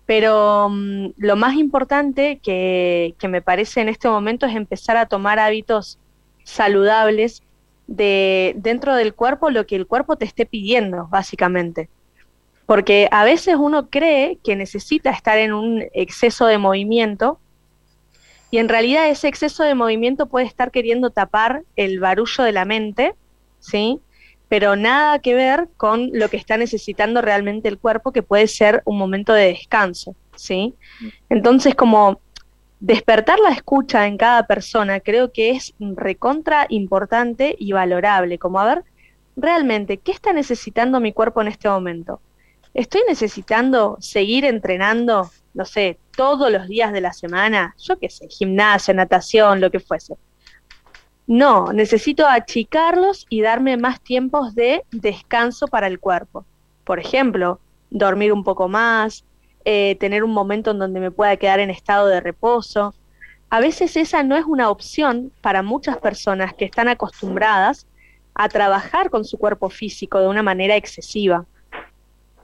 Pero 0.06 0.68
mm, 0.70 1.12
lo 1.18 1.36
más 1.36 1.56
importante 1.56 2.40
que, 2.44 3.16
me 3.30 3.42
parece 3.42 3.82
en 3.82 3.90
este 3.90 4.10
momento 4.10 4.46
es 4.46 4.56
empezar 4.56 4.98
a 4.98 5.06
tomar 5.06 5.40
hábitos 5.40 6.00
saludables 6.44 7.44
de 7.88 8.54
dentro 8.58 8.96
del 8.96 9.14
cuerpo 9.14 9.50
lo 9.50 9.66
que 9.66 9.76
el 9.76 9.88
cuerpo 9.88 10.16
te 10.16 10.26
esté 10.26 10.46
pidiendo, 10.46 11.08
básicamente. 11.10 11.90
Porque 12.66 13.10
a 13.12 13.24
veces 13.24 13.56
uno 13.58 13.90
cree 13.90 14.38
que 14.44 14.56
necesita 14.56 15.10
estar 15.10 15.38
en 15.38 15.54
un 15.54 15.84
exceso 15.94 16.46
de 16.46 16.58
movimiento 16.58 17.40
y 18.52 18.60
en 18.60 18.70
realidad 18.70 19.10
ese 19.10 19.28
exceso 19.28 19.64
de 19.64 19.76
movimiento 19.76 20.28
puede 20.28 20.46
estar 20.46 20.72
queriendo 20.72 21.10
tapar 21.10 21.64
el 21.76 22.00
barullo 22.00 22.44
de 22.44 22.52
la 22.52 22.66
mente, 22.66 23.16
¿sí? 23.60 24.00
pero 24.54 24.76
nada 24.76 25.18
que 25.18 25.34
ver 25.34 25.68
con 25.78 26.12
lo 26.14 26.30
que 26.30 26.38
está 26.38 26.58
necesitando 26.58 27.24
realmente 27.24 27.68
el 27.68 27.80
cuerpo, 27.80 28.12
que 28.12 28.22
puede 28.22 28.46
ser 28.46 28.84
un 28.86 29.00
momento 29.00 29.34
de 29.34 29.48
descanso, 29.48 30.16
¿sí? 30.36 30.76
Entonces, 31.28 31.74
como 31.74 32.22
despertar 32.84 33.40
la 33.40 33.52
escucha 33.52 34.08
en 34.08 34.18
cada 34.18 34.46
persona 34.46 35.00
creo 35.00 35.32
que 35.32 35.52
es 35.52 35.74
recontra 35.80 36.66
importante 36.68 37.56
y 37.58 37.72
valorable, 37.72 38.38
como 38.38 38.60
a 38.60 38.66
ver, 38.66 38.84
realmente, 39.38 40.00
¿qué 40.00 40.12
está 40.12 40.34
necesitando 40.34 41.00
mi 41.00 41.14
cuerpo 41.14 41.42
en 41.42 41.48
este 41.48 41.70
momento? 41.70 42.20
¿Estoy 42.74 43.00
necesitando 43.08 43.96
seguir 44.02 44.44
entrenando, 44.44 45.32
no 45.54 45.64
sé, 45.64 45.98
todos 46.18 46.52
los 46.52 46.68
días 46.68 46.92
de 46.92 47.00
la 47.00 47.14
semana? 47.14 47.74
Yo 47.82 47.98
qué 48.00 48.10
sé, 48.10 48.28
gimnasia, 48.28 48.94
natación, 48.94 49.62
lo 49.62 49.72
que 49.72 49.80
fuese. 49.80 50.16
No, 51.26 51.72
necesito 51.72 52.28
achicarlos 52.28 53.28
y 53.30 53.40
darme 53.40 53.78
más 53.78 54.02
tiempos 54.02 54.56
de 54.56 54.84
descanso 54.92 55.68
para 55.68 55.88
el 55.88 56.02
cuerpo. 56.02 56.46
Por 56.84 57.00
ejemplo, 57.00 57.62
dormir 57.90 58.34
un 58.34 58.44
poco 58.44 58.68
más, 58.68 59.24
eh, 59.66 59.96
tener 60.00 60.24
un 60.24 60.32
momento 60.32 60.72
en 60.72 60.80
donde 60.80 61.00
me 61.00 61.12
pueda 61.12 61.38
quedar 61.38 61.60
en 61.60 61.70
estado 61.70 62.08
de 62.08 62.20
reposo. 62.20 62.94
A 63.50 63.60
veces 63.60 63.96
esa 63.98 64.24
no 64.24 64.36
es 64.36 64.46
una 64.46 64.70
opción 64.70 65.32
para 65.42 65.62
muchas 65.62 65.98
personas 65.98 66.54
que 66.54 66.66
están 66.66 66.88
acostumbradas 66.88 67.88
a 68.34 68.50
trabajar 68.50 69.10
con 69.10 69.26
su 69.26 69.38
cuerpo 69.38 69.70
físico 69.70 70.20
de 70.20 70.28
una 70.28 70.44
manera 70.44 70.76
excesiva. 70.76 71.46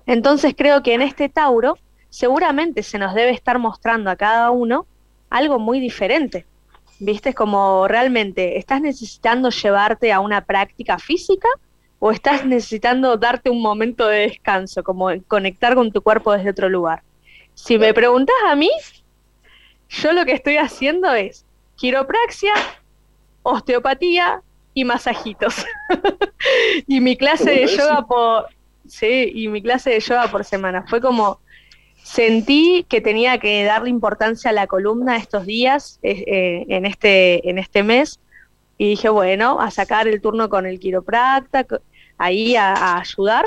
Entonces 0.06 0.54
creo 0.58 0.82
que 0.84 0.94
en 0.94 1.02
este 1.02 1.30
Tauro 1.30 1.78
seguramente 2.10 2.84
se 2.84 2.98
nos 2.98 3.14
debe 3.14 3.32
estar 3.32 3.60
mostrando 3.60 4.10
a 4.10 4.16
cada 4.16 4.52
uno 4.52 4.86
algo 5.30 5.60
muy 5.60 5.80
diferente. 5.80 6.46
¿Viste? 7.00 7.34
Como 7.34 7.88
realmente, 7.88 8.58
¿estás 8.58 8.82
necesitando 8.82 9.50
llevarte 9.50 10.12
a 10.12 10.20
una 10.20 10.42
práctica 10.42 11.00
física 11.00 11.48
o 12.00 12.12
estás 12.12 12.46
necesitando 12.46 13.16
darte 13.18 13.50
un 13.50 13.62
momento 13.62 14.08
de 14.08 14.20
descanso, 14.22 14.84
como 14.84 15.10
conectar 15.28 15.76
con 15.76 15.92
tu 15.92 16.02
cuerpo 16.02 16.34
desde 16.34 16.50
otro 16.50 16.70
lugar? 16.70 17.04
Si 17.62 17.78
me 17.78 17.94
preguntas 17.94 18.36
a 18.48 18.56
mí, 18.56 18.72
yo 19.90 20.14
lo 20.14 20.26
que 20.26 20.32
estoy 20.32 20.58
haciendo 20.58 21.14
es 21.14 21.46
quiropraxia, 21.76 22.54
osteopatía 23.44 24.42
y 24.74 24.86
masajitos. 24.86 25.66
y 26.88 27.02
mi 27.02 27.18
clase 27.18 27.52
de 27.52 27.68
yoga 27.68 28.08
por 28.08 28.48
sí, 28.88 29.32
y 29.36 29.50
mi 29.50 29.62
clase 29.62 29.90
de 29.90 30.00
yoga 30.00 30.32
por 30.32 30.46
semana 30.46 30.86
fue 30.88 31.02
como 31.02 31.42
Sentí 32.02 32.86
que 32.88 33.02
tenía 33.02 33.38
que 33.40 33.64
darle 33.66 33.90
importancia 33.90 34.50
a 34.50 34.54
la 34.54 34.66
columna 34.66 35.18
estos 35.18 35.46
días, 35.46 36.00
eh, 36.02 36.24
eh, 36.26 36.66
en, 36.70 36.86
este, 36.86 37.48
en 37.50 37.60
este 37.60 37.84
mes, 37.84 38.20
y 38.78 38.92
dije, 38.92 39.10
bueno, 39.10 39.60
a 39.60 39.70
sacar 39.70 40.08
el 40.08 40.22
turno 40.22 40.50
con 40.50 40.66
el 40.66 40.80
quiropracta, 40.80 41.68
ahí 42.18 42.56
a, 42.56 42.98
ayudar. 42.98 43.46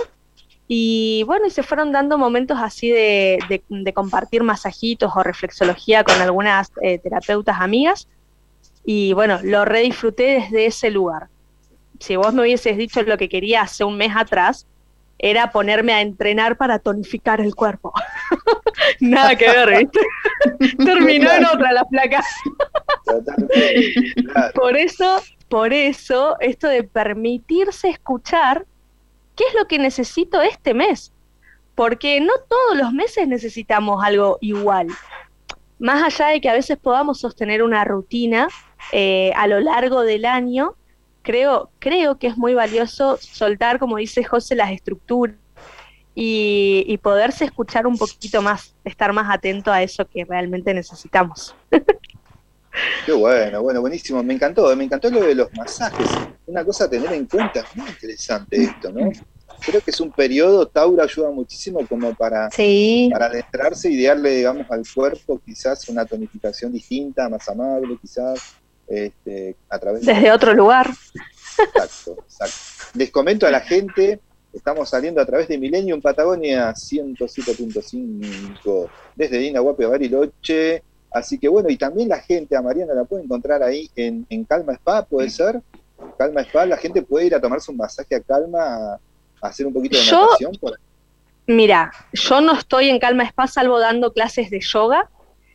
Y 0.74 1.22
bueno, 1.24 1.44
y 1.44 1.50
se 1.50 1.62
fueron 1.62 1.92
dando 1.92 2.16
momentos 2.16 2.56
así 2.58 2.88
de, 2.90 3.62
compartir 3.94 4.42
masajitos 4.42 5.12
o 5.14 5.22
reflexología 5.22 6.02
con 6.02 6.18
algunas 6.18 6.72
eh, 6.80 6.98
terapeutas 6.98 7.61
amigas. 7.61 8.08
Y 8.82 9.12
bueno, 9.12 9.38
lo 9.42 9.66
redisfruté 9.66 10.40
desde 10.40 10.64
ese 10.64 10.90
lugar. 10.90 11.28
Si 12.00 12.16
vos 12.16 12.32
me 12.32 12.40
hubieses 12.40 12.78
dicho 12.78 13.02
lo 13.02 13.18
que 13.18 13.28
quería 13.28 13.61
hace 13.61 13.85
un 13.85 13.98
mes 13.98 14.12
atrás, 14.16 14.66
era 15.18 15.52
ponerme 15.52 15.92
a 15.92 16.00
entrenar 16.00 16.56
para 16.56 16.78
tonificar 16.78 17.42
el 17.42 17.54
cuerpo. 17.54 17.92
Nada 19.00 19.37
que 19.37 19.50
ver, 19.50 19.76
¿viste? 19.76 20.00
Terminó 20.82 21.30
en 21.32 21.44
otra 21.44 21.72
la 21.72 21.85
placa. 21.85 22.24
Por 24.54 24.78
eso, 24.78 25.20
por 25.50 25.74
eso, 25.74 26.37
esto 26.40 26.66
de 26.66 26.82
permitirse 26.82 27.90
escuchar 27.90 28.64
qué 29.42 29.48
es 29.48 29.55
lo 29.61 29.66
que 29.66 29.78
necesito 29.78 30.40
este 30.40 30.75
mes. 30.75 31.12
Porque 31.75 32.21
no 32.21 32.33
todos 32.48 32.77
los 32.77 32.92
meses 32.92 33.27
necesitamos 33.27 34.04
algo 34.04 34.38
igual. 34.40 34.88
Más 35.79 36.02
allá 36.02 36.33
de 36.33 36.40
que 36.40 36.48
a 36.48 36.52
veces 36.52 36.79
podamos 36.79 37.19
sostener 37.19 37.62
una 37.62 37.85
rutina 37.85 38.48
eh, 38.92 39.33
a 39.37 39.46
lo 39.46 39.58
largo 39.58 40.02
del 40.02 40.27
año, 40.27 40.77
creo, 41.23 41.71
creo 41.79 42.19
que 42.19 42.29
es 42.29 42.37
muy 42.37 42.54
valioso 42.54 43.16
soltar, 43.16 43.79
como 43.79 43.96
dice 43.96 44.23
José, 44.23 44.54
las 44.54 44.71
estructuras 44.71 45.37
y, 46.14 46.98
poderse 47.02 47.46
escuchar 47.46 47.87
un 47.87 47.96
poquito 47.96 48.42
más, 48.42 48.77
estar 48.85 49.12
más 49.12 49.35
atento 49.35 49.73
a 49.73 49.83
eso 49.83 50.06
que 50.06 50.25
realmente 50.25 50.75
necesitamos. 50.75 51.56
Qué 53.06 53.12
bueno, 53.12 53.62
bueno, 53.62 53.81
buenísimo. 53.81 54.23
Me 54.23 54.35
encantó, 54.35 54.75
me 54.77 54.85
encantó 54.85 55.10
lo 55.10 55.23
de 55.23 55.35
los 55.35 55.52
masajes. 55.54 56.08
Una 56.46 56.64
cosa 56.64 56.85
a 56.85 56.90
tener 56.90 57.12
en 57.12 57.27
cuenta, 57.27 57.64
muy 57.75 57.88
interesante 57.88 58.62
esto, 58.62 58.92
¿no? 58.92 59.10
Creo 59.65 59.81
que 59.81 59.90
es 59.90 60.00
un 60.00 60.10
periodo, 60.10 60.67
Tauro 60.67 61.02
ayuda 61.02 61.31
muchísimo 61.31 61.87
como 61.87 62.15
para, 62.15 62.48
para 62.48 63.27
adentrarse 63.27 63.90
y 63.90 64.02
darle, 64.02 64.37
digamos, 64.37 64.67
al 64.71 64.83
cuerpo 64.92 65.40
quizás 65.44 65.88
una 65.88 66.04
tonificación 66.04 66.73
distinta, 66.73 67.29
más 67.29 67.48
amable, 67.48 67.96
quizás. 68.00 68.56
Este, 68.87 69.56
a 69.71 69.79
través 69.79 70.04
Desde 70.04 70.33
otro 70.33 70.52
lugar. 70.52 70.90
Exacto, 71.58 72.19
exacto. 72.25 72.56
Les 72.94 73.10
comento 73.10 73.46
a 73.46 73.50
la 73.50 73.60
gente, 73.60 74.21
estamos 74.52 74.90
saliendo 74.90 75.21
a 75.21 75.27
través 75.27 75.48
de 75.48 75.56
Millennium 75.56 76.00
Patagonia 76.00 76.73
107.5 76.73 78.88
desde 79.17 79.38
Dina 79.38 79.60
Guape 79.60 79.87
Bariloche. 79.87 80.83
Así 81.10 81.38
que 81.38 81.48
bueno, 81.48 81.71
y 81.71 81.77
también 81.77 82.08
la 82.08 82.21
gente, 82.21 82.56
a 82.56 82.63
Mariana 82.63 82.94
la 82.94 83.04
puede 83.04 83.25
encontrar 83.25 83.63
ahí 83.63 83.90
en, 83.96 84.25
Calma 84.44 84.75
Spa, 84.75 85.04
¿puede 85.04 85.31
ser? 85.31 85.60
Calma 86.19 86.42
Spa, 86.42 86.67
la 86.67 86.77
gente 86.77 87.02
puede 87.02 87.27
ir 87.27 87.35
a 87.35 87.40
tomarse 87.40 87.71
un 87.71 87.77
masaje 87.77 88.15
a 88.15 88.21
Calma, 88.21 88.94
a 88.94 89.00
hacer 89.42 89.66
un 89.66 89.72
poquito 89.72 89.98
de 89.98 90.04
natación. 90.04 90.52
Mira, 91.46 91.92
yo 92.12 92.40
no 92.40 92.54
estoy 92.54 92.88
en 92.88 92.98
Calma 92.98 93.24
Spa 93.24 93.46
salvo 93.48 93.80
dando 93.80 94.12
clases 94.12 94.48
de 94.50 94.60
yoga, 94.60 95.10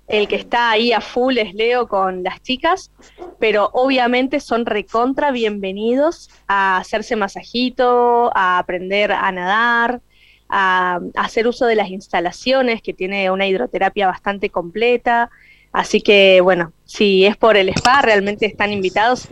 el 0.07 0.27
que 0.27 0.35
está 0.35 0.69
ahí 0.69 0.91
a 0.93 1.01
full 1.01 1.37
es 1.37 1.53
Leo 1.53 1.87
con 1.87 2.23
las 2.23 2.41
chicas, 2.41 2.91
pero 3.39 3.69
obviamente 3.73 4.39
son 4.39 4.65
recontra 4.65 5.31
bienvenidos 5.31 6.29
a 6.47 6.77
hacerse 6.77 7.15
masajito, 7.15 8.31
a 8.35 8.57
aprender 8.57 9.11
a 9.11 9.31
nadar, 9.31 10.01
a, 10.49 10.99
hacer 11.15 11.47
uso 11.47 11.65
de 11.65 11.75
las 11.75 11.89
instalaciones, 11.89 12.81
que 12.81 12.93
tiene 12.93 13.31
una 13.31 13.47
hidroterapia 13.47 14.07
bastante 14.07 14.49
completa. 14.49 15.29
Así 15.71 16.01
que 16.01 16.41
bueno, 16.41 16.73
si 16.85 17.25
es 17.25 17.37
por 17.37 17.57
el 17.57 17.69
spa, 17.69 18.01
realmente 18.01 18.45
están 18.45 18.71
invitados. 18.71 19.27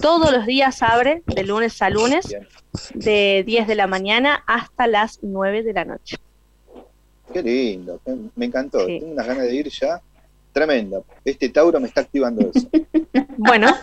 Todos 0.00 0.30
los 0.30 0.46
días 0.46 0.82
abre, 0.82 1.22
de 1.26 1.44
lunes 1.44 1.80
a 1.82 1.90
lunes, 1.90 2.34
de 2.94 3.42
10 3.46 3.66
de 3.66 3.74
la 3.74 3.86
mañana 3.86 4.44
hasta 4.46 4.86
las 4.86 5.18
9 5.22 5.62
de 5.62 5.72
la 5.72 5.84
noche. 5.84 6.16
Qué 7.32 7.42
lindo, 7.42 8.00
me 8.36 8.46
encantó. 8.46 8.86
Tengo 8.86 9.06
unas 9.06 9.26
ganas 9.26 9.44
de 9.44 9.54
ir 9.54 9.68
ya. 9.68 10.00
Tremendo. 10.52 11.06
Este 11.24 11.48
Tauro 11.48 11.80
me 11.80 11.88
está 11.88 12.02
activando 12.02 12.50
eso. 12.54 12.68
Bueno, 13.44 13.74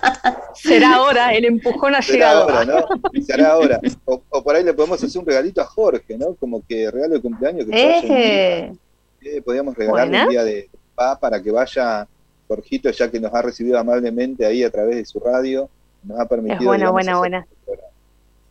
será 0.54 0.96
ahora, 0.96 1.34
el 1.34 1.44
empujón 1.44 1.94
ha 1.94 2.02
será 2.02 2.18
llegado. 2.18 2.50
Ahora, 2.50 2.66
¿no? 2.66 3.22
Será 3.22 3.52
ahora. 3.52 3.82
O, 4.06 4.44
por 4.44 4.56
ahí 4.56 4.64
le 4.64 4.74
podemos 4.74 5.04
hacer 5.04 5.20
un 5.20 5.26
regalito 5.26 5.60
a 5.60 5.66
Jorge, 5.66 6.18
¿no? 6.18 6.36
Como 6.36 6.64
que 6.66 6.90
regalo 6.90 7.16
de 7.16 7.22
cumpleaños. 7.22 7.66
Que 7.66 8.72
eh, 9.22 9.42
podríamos 9.42 9.76
regalarle 9.76 10.24
un 10.24 10.30
día 10.30 10.44
de 10.44 10.70
para 11.20 11.41
que 11.41 11.52
vaya 11.52 12.08
Jorgito, 12.47 12.89
ya 12.91 13.10
que 13.10 13.20
nos 13.20 13.34
ha 13.34 13.41
recibido 13.41 13.78
amablemente 13.80 14.45
ahí 14.45 14.64
a 14.64 14.72
través 14.72 14.95
de 14.97 15.06
su 15.06 15.20
radio. 15.20 15.70
Nos 16.04 16.20
ha 16.20 16.26
permitido. 16.26 16.60
Es 16.60 16.66
buena, 16.66 16.91
buena, 16.91 17.18
buena. 17.18 17.47
Este 17.68 17.84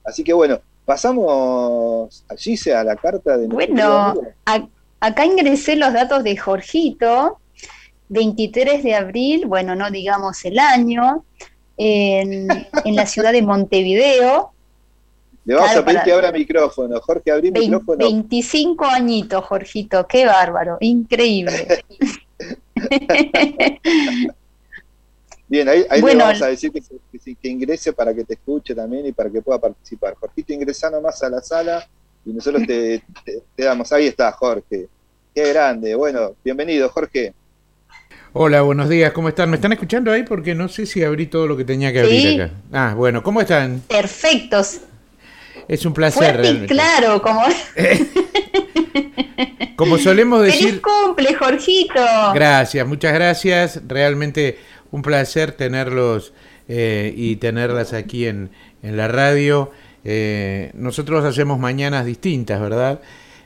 Así 0.04 0.24
que 0.24 0.32
bueno, 0.32 0.60
pasamos 0.84 2.24
allí 2.28 2.56
a 2.70 2.84
la 2.84 2.96
carta 2.96 3.36
de. 3.36 3.46
Bueno, 3.46 4.14
acá 5.00 5.24
ingresé 5.24 5.76
los 5.76 5.92
datos 5.92 6.24
de 6.24 6.36
Jorgito 6.36 7.38
23 8.08 8.82
de 8.82 8.94
abril, 8.94 9.46
bueno, 9.46 9.74
no 9.74 9.90
digamos 9.90 10.44
el 10.44 10.58
año, 10.58 11.24
en, 11.76 12.48
la 12.84 13.06
ciudad 13.06 13.32
de 13.32 13.42
Montevideo. 13.42 14.52
Le 15.44 15.54
vamos 15.54 15.76
a 15.76 15.84
pedir 15.84 16.00
que 16.02 16.12
abra 16.12 16.30
micrófono, 16.30 17.00
Jorge, 17.00 17.30
abrí 17.30 17.50
micrófono. 17.50 17.98
25 17.98 18.84
añitos, 18.84 19.44
Jorgito, 19.44 20.06
qué 20.06 20.26
bárbaro, 20.26 20.76
increíble. 20.80 21.84
Bien, 25.50 25.66
ahí, 25.66 25.86
le 25.90 26.14
vamos 26.14 26.42
a 26.42 26.48
decir 26.48 26.70
que, 26.70 26.82
que, 27.34 27.48
ingrese 27.48 27.94
para 27.94 28.12
que 28.14 28.22
te 28.22 28.34
escuche 28.34 28.74
también 28.74 29.06
y 29.06 29.12
para 29.12 29.30
que 29.30 29.40
pueda 29.40 29.58
participar. 29.58 30.14
Jorgito, 30.20 30.52
ingresa 30.52 30.90
nomás 30.90 31.22
a 31.22 31.30
la 31.30 31.40
sala 31.40 31.88
y 32.26 32.34
nosotros 32.34 32.64
te 32.66 33.02
damos. 33.56 33.90
Ahí 33.92 34.08
está, 34.08 34.30
Jorge. 34.32 34.88
Qué 35.34 35.48
grande. 35.48 35.94
Bueno, 35.94 36.34
bienvenido, 36.44 36.90
Jorge. 36.90 37.32
Hola, 38.34 38.60
buenos 38.60 38.88
días, 38.90 39.12
¿cómo 39.12 39.30
están? 39.30 39.48
¿Me 39.48 39.56
están 39.56 39.72
escuchando 39.72 40.12
ahí? 40.12 40.22
Porque 40.22 40.54
no 40.54 40.68
sé 40.68 40.84
si 40.84 41.02
abrí 41.02 41.26
todo 41.26 41.46
lo 41.46 41.56
que 41.56 41.64
tenía 41.64 41.92
que 41.92 42.00
abrir 42.00 42.42
acá. 42.42 42.54
Ah, 42.72 42.94
bueno, 42.94 43.22
¿cómo 43.22 43.40
están? 43.40 43.80
Perfectos. 43.88 44.80
Es 45.66 45.86
un 45.86 45.94
placer. 45.94 46.34
Fuerte 46.34 46.66
claro, 46.66 47.22
como... 47.22 47.42
como 49.76 49.98
solemos 49.98 50.42
decir... 50.42 50.68
¡Feliz 50.68 50.80
cumple, 50.80 51.34
Jorgito! 51.34 52.04
Gracias, 52.34 52.86
muchas 52.86 53.12
gracias. 53.12 53.80
Realmente 53.86 54.58
un 54.90 55.02
placer 55.02 55.52
tenerlos 55.52 56.32
eh, 56.68 57.12
y 57.16 57.36
tenerlas 57.36 57.92
aquí 57.92 58.26
en, 58.26 58.50
en 58.82 58.96
la 58.96 59.08
radio. 59.08 59.70
Eh, 60.04 60.70
nosotros 60.74 61.24
hacemos 61.24 61.58
mañanas 61.58 62.06
distintas, 62.06 62.60
¿verdad? 62.60 63.00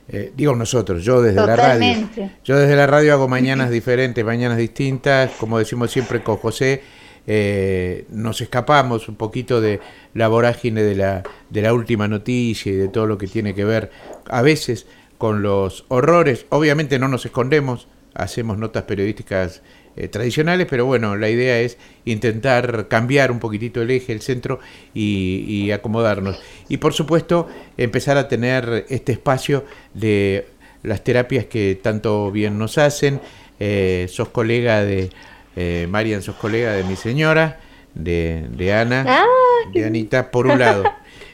Eh, 0.09 0.33
digo 0.35 0.55
nosotros, 0.55 1.03
yo 1.03 1.21
desde 1.21 1.45
la 1.45 1.55
radio. 1.55 2.09
Yo 2.43 2.57
desde 2.57 2.75
la 2.75 2.87
radio 2.87 3.13
hago 3.13 3.27
mañanas 3.27 3.69
diferentes, 3.69 4.23
mañanas 4.23 4.57
distintas, 4.57 5.31
como 5.39 5.59
decimos 5.59 5.91
siempre 5.91 6.21
con 6.21 6.37
José, 6.37 6.81
eh, 7.25 8.05
nos 8.09 8.41
escapamos 8.41 9.07
un 9.07 9.15
poquito 9.15 9.61
de 9.61 9.79
la 10.13 10.27
vorágine 10.27 10.83
de 10.83 10.95
la, 10.95 11.23
de 11.49 11.61
la 11.61 11.73
última 11.73 12.07
noticia 12.07 12.71
y 12.71 12.75
de 12.75 12.89
todo 12.89 13.07
lo 13.07 13.17
que 13.17 13.27
tiene 13.27 13.55
que 13.55 13.63
ver 13.63 13.91
a 14.29 14.41
veces 14.41 14.85
con 15.17 15.41
los 15.41 15.85
horrores. 15.87 16.45
Obviamente 16.49 16.99
no 16.99 17.07
nos 17.07 17.25
escondemos, 17.25 17.87
hacemos 18.13 18.57
notas 18.57 18.83
periodísticas 18.83 19.61
eh, 19.95 20.07
tradicionales, 20.07 20.65
pero 20.67 20.87
bueno, 20.87 21.15
la 21.15 21.29
idea 21.29 21.59
es 21.59 21.77
intentar 22.05 22.87
cambiar 22.87 23.31
un 23.31 23.37
poquitito 23.37 23.79
el 23.79 23.91
eje, 23.91 24.11
el 24.11 24.21
centro 24.21 24.59
y, 24.91 25.69
acomodarnos. 25.69 26.41
Y 26.67 26.77
por 26.77 26.93
supuesto, 26.93 27.47
empezar 27.77 28.17
a 28.17 28.27
tener 28.27 28.87
este 28.89 29.11
espacio 29.11 29.65
de 29.93 30.47
las 30.81 31.03
terapias 31.03 31.45
que 31.45 31.79
tanto 31.79 32.31
bien 32.31 32.57
nos 32.57 32.79
hacen. 32.79 33.21
Eh, 33.59 34.07
sos 34.09 34.29
colega 34.29 34.83
de, 34.83 35.11
eh, 35.55 35.85
Marian, 35.87 36.23
sos 36.23 36.35
colega 36.37 36.71
de 36.73 36.83
mi 36.85 36.95
señora, 36.95 37.59
de, 37.93 38.47
de 38.49 38.73
Ana, 38.73 39.05
ah, 39.07 39.25
de 39.71 39.85
Anita, 39.85 40.31
por 40.31 40.47
un 40.47 40.57
lado. 40.57 40.85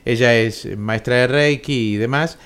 Ella 0.04 0.36
es 0.36 0.78
maestra 0.78 1.16
de 1.16 1.28
Reiki 1.28 1.94
y 1.94 1.98
demás, 1.98 2.38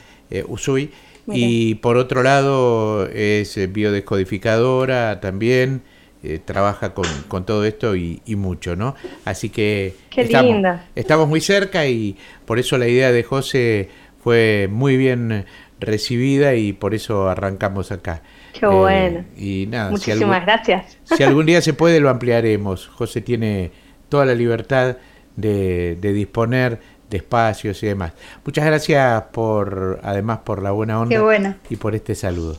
Usui. 0.48 0.92
Y 1.28 1.76
por 1.76 1.98
otro 1.98 2.24
lado 2.24 3.08
es 3.08 3.58
biodescodificadora 3.72 5.22
también, 5.22 5.82
eh, 6.24 6.40
trabaja 6.44 6.94
con, 6.94 7.06
con, 7.28 7.46
todo 7.46 7.66
esto 7.66 7.96
y, 7.96 8.22
mucho, 8.36 8.76
¿no? 8.76 8.96
Así 9.26 9.50
que 9.50 9.96
estamos, 10.16 10.80
estamos, 10.96 11.28
muy 11.28 11.42
cerca 11.42 11.86
y 11.88 12.18
por 12.46 12.60
eso 12.60 12.78
la 12.78 12.88
idea 12.88 13.12
de 13.12 13.24
José 13.24 13.90
fue 14.22 14.70
muy 14.72 14.98
bien 14.98 15.46
recibida 15.80 16.56
y 16.56 16.74
por 16.74 16.94
eso 16.94 17.30
arrancamos 17.30 17.92
acá. 17.92 18.22
Qué 18.58 18.66
bueno. 18.66 19.26
Eh, 19.36 19.64
y 19.64 19.68
nada, 19.68 19.92
Muchísimas 19.92 20.44
gracias. 20.46 20.98
Si 21.04 21.24
algún 21.24 21.46
día 21.46 21.62
se 21.62 21.74
puede, 21.74 22.00
lo 22.00 22.10
ampliaremos. 22.10 22.88
José 22.88 23.22
tiene 23.22 23.72
toda 24.10 24.26
la 24.26 24.36
libertad 24.36 24.98
de, 25.36 25.98
de 26.00 26.14
disponer 26.14 26.80
de 27.14 27.18
espacios 27.18 27.82
y 27.84 27.88
demás. 27.88 28.12
Muchas 28.44 28.66
gracias 28.66 29.24
por, 29.32 30.00
además, 30.04 30.40
por 30.44 30.62
la 30.62 30.72
buena 30.72 31.00
onda 31.00 31.58
y 31.70 31.76
por 31.78 31.96
este 31.96 32.16
saludo. 32.16 32.58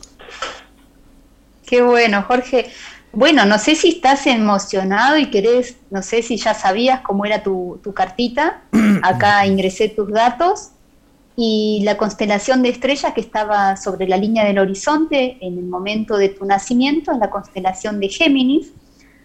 Qué 1.65 1.81
bueno, 1.81 2.23
Jorge. 2.23 2.71
Bueno, 3.11 3.45
no 3.45 3.59
sé 3.59 3.75
si 3.75 3.89
estás 3.89 4.27
emocionado 4.27 5.17
y 5.17 5.29
querés, 5.29 5.77
no 5.89 6.01
sé 6.01 6.21
si 6.21 6.37
ya 6.37 6.53
sabías 6.53 7.01
cómo 7.01 7.25
era 7.25 7.43
tu, 7.43 7.79
cartita. 7.93 8.61
Acá 9.03 9.45
ingresé 9.45 9.89
tus 9.89 10.09
datos 10.09 10.71
y 11.35 11.81
la 11.83 11.97
constelación 11.97 12.61
de 12.61 12.69
estrellas 12.69 13.13
que 13.13 13.21
estaba 13.21 13.75
sobre 13.77 14.07
la 14.07 14.17
línea 14.17 14.45
del 14.45 14.59
horizonte 14.59 15.37
en 15.41 15.57
el 15.57 15.65
momento 15.65 16.17
de 16.17 16.29
tu 16.29 16.45
nacimiento 16.45 17.11
es 17.11 17.17
la 17.17 17.29
constelación 17.29 17.99
de 17.99 18.09
Géminis. 18.09 18.71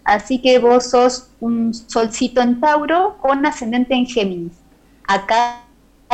Así 0.05 0.41
que 0.41 0.59
vos 0.59 0.91
sos 0.91 1.29
un 1.41 1.73
solcito 1.75 2.41
en 2.41 2.59
Tauro 2.59 3.17
con 3.21 3.45
ascendente 3.47 3.95
en 3.95 4.07
Géminis. 4.07 4.53
Acá 5.11 5.65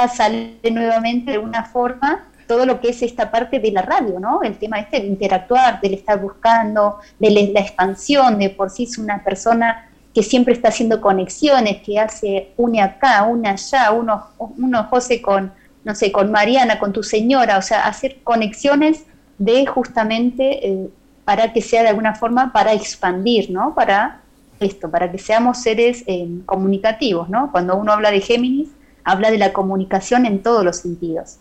sale 0.09 0.57
nuevamente 0.73 1.33
de 1.33 1.39
una 1.39 1.65
forma 1.65 2.25
todo 2.49 2.65
lo 2.65 2.81
que 2.81 2.89
es 2.89 3.03
esta 3.03 3.31
parte 3.31 3.59
de 3.59 3.71
la 3.71 3.83
radio, 3.83 4.19
¿no? 4.19 4.43
El 4.43 4.57
tema 4.57 4.81
este 4.81 5.01
de 5.01 5.07
interactuar, 5.07 5.83
del 5.83 5.93
estar 5.93 6.19
buscando, 6.19 6.99
de 7.19 7.51
la 7.53 7.61
expansión, 7.61 8.39
de 8.39 8.49
por 8.49 8.71
sí 8.71 8.85
es 8.85 8.97
una 8.97 9.23
persona 9.23 9.91
que 10.15 10.23
siempre 10.23 10.55
está 10.55 10.69
haciendo 10.69 11.03
conexiones, 11.03 11.83
que 11.83 12.01
hace 12.01 12.53
une 12.57 12.81
acá, 12.81 13.25
une 13.25 13.51
allá, 13.51 13.91
uno, 13.91 14.29
uno 14.39 14.85
José 14.85 15.21
con, 15.21 15.53
no 15.85 15.95
sé, 15.95 16.11
con 16.11 16.31
Mariana, 16.31 16.79
con 16.79 16.95
tu 16.95 17.03
señora, 17.03 17.59
o 17.59 17.63
sea, 17.63 17.87
hacer 17.87 18.23
conexiones 18.25 19.05
de 19.37 19.67
justamente 19.67 20.67
eh, 20.67 20.89
para 21.27 21.53
que 21.53 21.61
sea 21.61 21.83
de 21.83 21.91
alguna 21.91 22.15
forma 22.15 22.51
para 22.51 22.73
expandir, 22.73 23.51
¿no? 23.51 23.75
Para 23.75 24.23
esto, 24.59 24.91
para 24.91 25.13
que 25.13 25.19
seamos 25.19 25.59
seres 25.59 26.03
eh, 26.07 26.27
comunicativos, 26.47 27.29
¿no? 27.29 27.53
Cuando 27.53 27.77
uno 27.77 27.93
habla 27.93 28.11
de 28.11 28.23
Géminis, 28.23 28.71
habla 29.07 29.31
de 29.31 29.39
la 29.39 29.53
comunicación 29.53 30.27
en 30.27 30.43
todos 30.43 30.65
los 30.65 30.79
sentidos. 30.79 31.37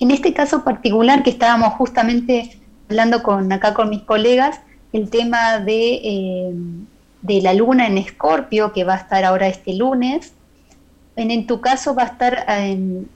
En 0.00 0.10
este 0.10 0.32
caso 0.32 0.64
particular 0.64 1.22
que 1.22 1.30
estábamos 1.30 1.74
justamente 1.74 2.58
hablando 2.88 3.22
con 3.22 3.52
acá 3.52 3.74
con 3.74 3.90
mis 3.90 4.02
colegas, 4.02 4.60
el 4.92 5.10
tema 5.10 5.58
de, 5.58 6.00
eh, 6.02 6.54
de 7.20 7.42
la 7.42 7.52
luna 7.52 7.86
en 7.86 7.98
Escorpio, 7.98 8.72
que 8.72 8.84
va 8.84 8.94
a 8.94 8.98
estar 8.98 9.22
ahora 9.24 9.48
este 9.48 9.74
lunes. 9.74 10.32
En, 11.14 11.46
tu 11.46 11.60
caso 11.60 11.94
va 11.94 12.04
a 12.04 12.06
estar 12.06 12.46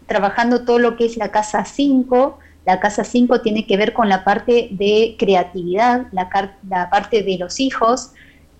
trabajando 0.06 0.64
todo 0.64 0.78
lo 0.78 0.96
que 0.96 1.06
es 1.06 1.16
la 1.16 1.30
casa 1.30 1.64
5. 1.64 2.38
La 2.66 2.78
casa 2.78 3.04
5 3.04 3.40
tiene 3.40 3.66
que 3.66 3.78
ver 3.78 3.94
con 3.94 4.10
la 4.10 4.22
parte 4.22 4.68
de 4.70 5.16
creatividad, 5.18 6.06
la, 6.12 6.28
la 6.68 6.90
parte 6.90 7.22
de 7.22 7.38
los 7.38 7.58
hijos. 7.58 8.12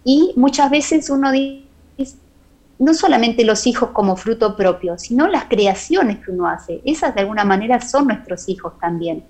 Y 0.04 0.32
muchas 0.36 0.70
veces 0.70 1.10
uno 1.10 1.32
dice, 1.32 1.69
no 2.80 2.94
solamente 2.94 3.44
los 3.44 3.66
hijos 3.66 3.90
como 3.90 4.16
fruto 4.16 4.56
propio, 4.56 4.98
sino 4.98 5.28
las 5.28 5.44
creaciones 5.44 6.18
que 6.18 6.30
uno 6.30 6.48
hace. 6.48 6.80
Esas 6.84 7.14
de 7.14 7.20
alguna 7.20 7.44
manera 7.44 7.80
son 7.82 8.06
nuestros 8.06 8.48
hijos 8.48 8.72
también. 8.80 9.22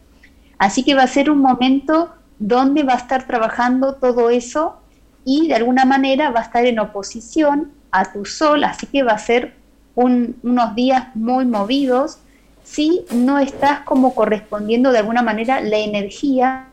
Así 0.57 0.85
que 0.85 0.95
va 0.95 1.03
a 1.03 1.09
ser 1.09 1.31
un 1.31 1.39
momento 1.39 2.11
donde 2.39 2.85
va 2.85 2.95
a 2.95 2.99
estar 2.99 3.27
trabajando 3.27 3.97
todo 3.97 4.31
eso 4.31 4.77
y 5.25 5.49
de 5.49 5.55
alguna 5.55 5.85
manera 5.85 6.31
va 6.31 6.41
a 6.41 6.45
estar 6.45 6.65
en 6.65 6.79
oposición 6.79 7.73
a 7.91 8.13
tu 8.13 8.25
sol, 8.25 8.63
así 8.63 8.87
que 8.87 9.03
va 9.03 9.13
a 9.13 9.19
ser 9.19 9.55
unos 9.97 10.75
días 10.77 11.09
muy 11.15 11.45
movidos 11.45 12.19
si 12.63 13.05
no 13.11 13.39
estás 13.39 13.81
como 13.81 14.15
correspondiendo 14.15 14.93
de 14.93 14.99
alguna 14.99 15.23
manera 15.23 15.61
la 15.61 15.79
energía 15.79 16.69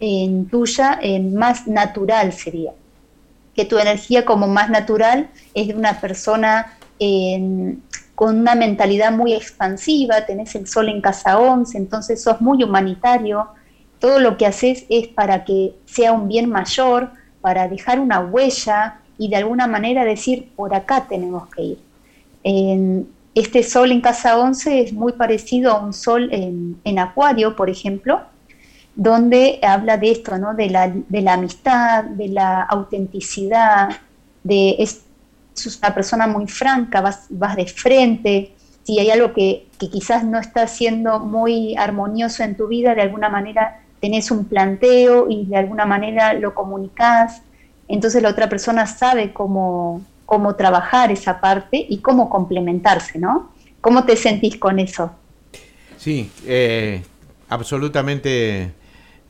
en 0.00 0.46
tuya 0.46 0.98
en 1.00 1.34
más 1.34 1.68
natural 1.68 2.32
sería. 2.32 2.72
Que 3.54 3.64
tu 3.64 3.78
energía 3.78 4.24
como 4.24 4.46
más 4.48 4.70
natural 4.70 5.28
es 5.54 5.68
de 5.68 5.74
una 5.74 6.00
persona 6.00 6.78
con 8.14 8.38
una 8.38 8.54
mentalidad 8.54 9.10
muy 9.10 9.32
expansiva, 9.32 10.24
tenés 10.26 10.54
el 10.54 10.68
sol 10.68 10.88
en 10.88 11.00
casa 11.00 11.38
11, 11.38 11.76
entonces 11.76 12.22
sos 12.22 12.40
muy 12.40 12.62
humanitario, 12.62 13.48
todo 13.98 14.20
lo 14.20 14.36
que 14.36 14.46
haces 14.46 14.84
es 14.88 15.08
para 15.08 15.44
que 15.44 15.74
sea 15.86 16.12
un 16.12 16.28
bien 16.28 16.48
mayor, 16.48 17.10
para 17.40 17.68
dejar 17.68 17.98
una 17.98 18.20
huella 18.20 19.00
y 19.18 19.28
de 19.28 19.36
alguna 19.36 19.66
manera 19.66 20.04
decir, 20.04 20.52
por 20.56 20.74
acá 20.74 21.06
tenemos 21.08 21.48
que 21.48 21.62
ir. 21.62 21.78
este 23.34 23.62
sol 23.62 23.92
en 23.92 24.00
casa 24.00 24.38
11 24.38 24.80
es 24.80 24.92
muy 24.92 25.12
parecido 25.12 25.72
a 25.72 25.80
un 25.80 25.92
sol 25.92 26.28
en, 26.32 26.98
acuario, 26.98 27.56
por 27.56 27.70
ejemplo, 27.70 28.22
donde 28.94 29.58
habla 29.62 29.96
de 29.96 30.10
esto, 30.10 30.36
¿no? 30.38 30.54
de, 30.54 30.68
la, 30.70 30.92
de 30.92 31.22
la 31.22 31.34
amistad, 31.34 32.04
de 32.04 32.28
la 32.28 32.62
autenticidad, 32.62 33.88
de 34.42 34.76
es, 34.78 35.02
una 35.78 35.94
persona 35.94 36.26
muy 36.26 36.46
franca, 36.46 37.00
vas, 37.00 37.26
vas 37.30 37.56
de 37.56 37.66
frente, 37.66 38.54
si 38.82 38.98
hay 38.98 39.10
algo 39.10 39.32
que, 39.32 39.66
que, 39.78 39.88
quizás 39.88 40.24
no 40.24 40.38
está 40.38 40.66
siendo 40.66 41.20
muy 41.20 41.76
armonioso 41.76 42.42
en 42.42 42.56
tu 42.56 42.66
vida, 42.68 42.94
de 42.94 43.02
alguna 43.02 43.28
manera 43.28 43.82
tenés 44.00 44.30
un 44.30 44.46
planteo 44.46 45.28
y 45.30 45.46
de 45.46 45.56
alguna 45.56 45.86
manera 45.86 46.32
lo 46.32 46.54
comunicás, 46.54 47.42
entonces 47.86 48.22
la 48.22 48.30
otra 48.30 48.48
persona 48.48 48.86
sabe 48.86 49.32
cómo, 49.32 50.02
cómo 50.26 50.56
trabajar 50.56 51.12
esa 51.12 51.40
parte 51.40 51.86
y 51.88 51.98
cómo 51.98 52.28
complementarse, 52.28 53.18
¿no? 53.18 53.52
¿Cómo 53.80 54.04
te 54.04 54.16
sentís 54.16 54.56
con 54.56 54.78
eso? 54.78 55.12
Sí, 55.98 56.30
eh, 56.46 57.02
absolutamente, 57.48 58.72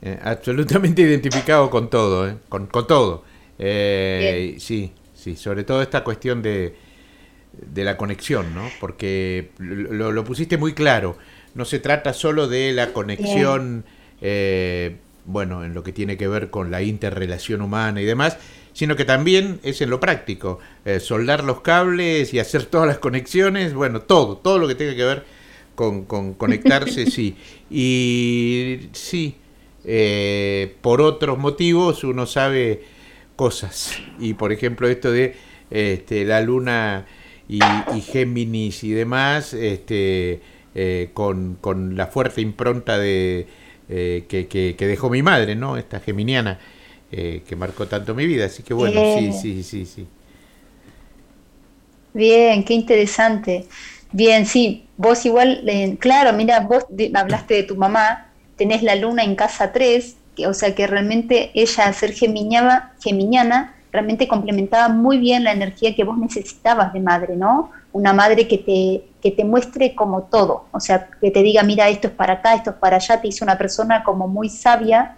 eh, 0.03 0.19
absolutamente 0.21 1.01
identificado 1.03 1.69
con 1.69 1.89
todo, 1.89 2.29
eh, 2.29 2.37
con, 2.49 2.67
todo. 2.67 3.23
sí, 3.57 4.91
sí, 5.13 5.35
sobre 5.35 5.63
todo 5.63 5.81
esta 5.81 6.03
cuestión 6.03 6.41
de, 6.41 6.75
de 7.53 7.83
la 7.83 7.97
conexión, 7.97 8.53
¿no? 8.53 8.69
Porque 8.79 9.49
lo, 9.57 10.11
lo, 10.11 10.23
pusiste 10.23 10.57
muy 10.57 10.73
claro. 10.73 11.17
No 11.55 11.65
se 11.65 11.79
trata 11.79 12.13
solo 12.13 12.47
de 12.47 12.73
la 12.73 12.93
conexión 12.93 13.85
eh, 14.25 14.95
bueno, 15.25 15.65
en 15.65 15.73
lo 15.73 15.83
que 15.83 15.91
tiene 15.91 16.17
que 16.17 16.27
ver 16.27 16.49
con 16.49 16.71
la 16.71 16.81
interrelación 16.81 17.61
humana 17.61 18.01
y 18.01 18.05
demás, 18.05 18.37
sino 18.71 18.95
que 18.95 19.05
también 19.05 19.59
es 19.63 19.81
en 19.81 19.89
lo 19.89 19.99
práctico, 19.99 20.59
eh, 20.85 20.99
soldar 20.99 21.43
los 21.43 21.61
cables 21.61 22.33
y 22.33 22.39
hacer 22.39 22.65
todas 22.65 22.87
las 22.87 22.99
conexiones, 22.99 23.73
bueno, 23.73 24.01
todo, 24.01 24.37
todo 24.37 24.57
lo 24.59 24.67
que 24.67 24.75
tenga 24.75 24.95
que 24.95 25.03
ver 25.03 25.25
con, 25.75 26.05
conectarse, 26.05 27.05
sí. 27.11 27.35
Y 27.69 28.89
sí, 28.93 29.35
eh, 29.85 30.75
por 30.81 31.01
otros 31.01 31.37
motivos 31.37 32.03
uno 32.03 32.25
sabe 32.25 32.83
cosas, 33.35 33.97
y 34.19 34.33
por 34.33 34.51
ejemplo 34.51 34.87
esto 34.87 35.11
de 35.11 35.35
este, 35.71 36.25
la 36.25 36.41
luna 36.41 37.05
y, 37.47 37.59
Géminis 38.01 38.83
y 38.83 38.91
demás, 38.91 39.53
este, 39.53 40.41
con, 41.13 41.57
con 41.59 41.95
la 41.95 42.07
fuerte 42.07 42.41
impronta 42.41 42.97
de 42.97 43.47
eh, 43.89 44.25
que, 44.27 44.47
que, 44.47 44.87
dejó 44.87 45.09
mi 45.09 45.21
madre, 45.21 45.55
¿no? 45.55 45.77
Esta 45.77 45.99
geminiana 45.99 46.57
eh, 47.11 47.43
que 47.47 47.55
marcó 47.55 47.85
tanto 47.85 48.15
mi 48.15 48.25
vida. 48.25 48.45
Así 48.45 48.63
que 48.63 48.73
bueno, 48.73 49.01
sí, 49.13 49.33
sí, 49.33 49.61
sí, 49.63 49.85
sí. 49.85 50.07
Bien, 52.13 52.63
qué 52.63 52.73
interesante. 52.73 53.67
Bien, 54.11 54.45
sí, 54.45 54.85
vos 54.95 55.25
igual, 55.25 55.67
eh, 55.67 55.97
claro, 55.99 56.31
mira, 56.33 56.61
vos 56.61 56.85
hablaste 57.13 57.55
de 57.55 57.63
tu 57.63 57.75
mamá, 57.75 58.31
tenés 58.57 58.83
la 58.83 58.95
luna 58.95 59.23
en 59.23 59.35
casa 59.35 59.71
3, 59.71 60.17
que, 60.35 60.47
o 60.47 60.53
sea 60.53 60.73
que 60.75 60.87
realmente 60.87 61.51
ella, 61.53 61.91
ser 61.93 62.13
geminiana, 62.13 62.93
geminiana, 63.01 63.75
realmente 63.91 64.27
complementaba 64.27 64.89
muy 64.89 65.19
bien 65.19 65.43
la 65.43 65.51
energía 65.51 65.95
que 65.95 66.03
vos 66.03 66.17
necesitabas 66.17 66.93
de 66.93 66.99
madre, 66.99 67.35
¿no? 67.35 67.69
Una 67.91 68.11
madre 68.11 68.47
que 68.47 68.57
te, 68.57 69.03
que 69.21 69.31
te 69.31 69.45
muestre 69.45 69.93
como 69.93 70.23
todo, 70.23 70.65
o 70.71 70.79
sea, 70.79 71.07
que 71.21 71.29
te 71.29 71.43
diga, 71.43 71.61
mira, 71.63 71.89
esto 71.89 72.07
es 72.07 72.13
para 72.13 72.33
acá, 72.33 72.55
esto 72.55 72.71
es 72.71 72.75
para 72.77 72.95
allá, 72.97 73.21
te 73.21 73.27
hizo 73.27 73.45
una 73.45 73.57
persona 73.57 74.03
como 74.03 74.27
muy 74.27 74.49
sabia 74.49 75.17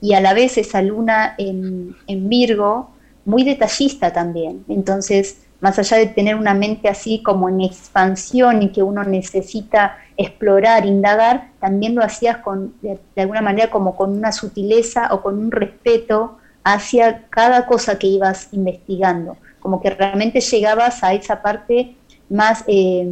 y 0.00 0.14
a 0.14 0.20
la 0.20 0.34
vez 0.34 0.58
esa 0.58 0.82
luna 0.82 1.34
en, 1.38 1.94
Virgo, 2.28 2.90
muy 3.24 3.44
detallista 3.44 4.12
también. 4.12 4.64
Entonces, 4.68 5.42
más 5.60 5.78
allá 5.78 5.96
de 5.96 6.06
tener 6.06 6.34
una 6.34 6.54
mente 6.54 6.88
así 6.88 7.22
como 7.22 7.48
en 7.48 7.60
expansión 7.60 8.62
y 8.62 8.70
que 8.70 8.82
uno 8.82 9.04
necesita 9.04 9.96
explorar, 10.22 10.86
indagar, 10.86 11.48
también 11.60 11.94
lo 11.94 12.02
hacías 12.02 12.38
con, 12.38 12.74
de, 12.82 12.98
alguna 13.16 13.42
manera 13.42 13.70
como 13.70 13.96
con 13.96 14.16
una 14.16 14.32
sutileza 14.32 15.08
o 15.12 15.22
con 15.22 15.38
un 15.38 15.50
respeto 15.50 16.38
hacia 16.64 17.24
cada 17.28 17.66
cosa 17.66 17.98
que 17.98 18.06
ibas 18.06 18.48
investigando, 18.52 19.36
como 19.60 19.80
que 19.80 19.90
realmente 19.90 20.40
llegabas 20.40 21.02
a 21.02 21.12
esa 21.12 21.42
parte 21.42 21.94
más, 22.28 22.64
eh, 22.66 23.06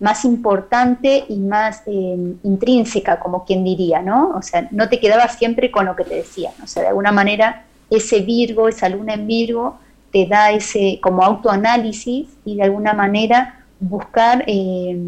más 0.00 0.24
importante 0.24 1.24
y 1.28 1.36
más 1.36 1.82
eh, 1.86 2.34
intrínseca, 2.42 3.20
como 3.20 3.44
quien 3.44 3.64
diría, 3.64 4.02
¿no? 4.02 4.30
O 4.30 4.42
sea, 4.42 4.68
no 4.70 4.88
te 4.88 4.98
quedabas 4.98 5.36
siempre 5.36 5.70
con 5.70 5.86
lo 5.86 5.96
que 5.96 6.04
te 6.04 6.16
decían, 6.16 6.52
o 6.62 6.66
sea, 6.66 6.82
de 6.82 6.88
alguna 6.88 7.12
manera 7.12 7.64
ese 7.90 8.20
Virgo, 8.20 8.68
esa 8.68 8.88
luna 8.88 9.14
en 9.14 9.26
Virgo, 9.26 9.78
te 10.12 10.26
da 10.26 10.50
ese 10.50 10.98
como 11.02 11.22
autoanálisis 11.22 12.28
y 12.44 12.56
de 12.56 12.62
alguna 12.62 12.94
manera 12.94 13.64
buscar 13.78 14.44
eh, 14.46 14.98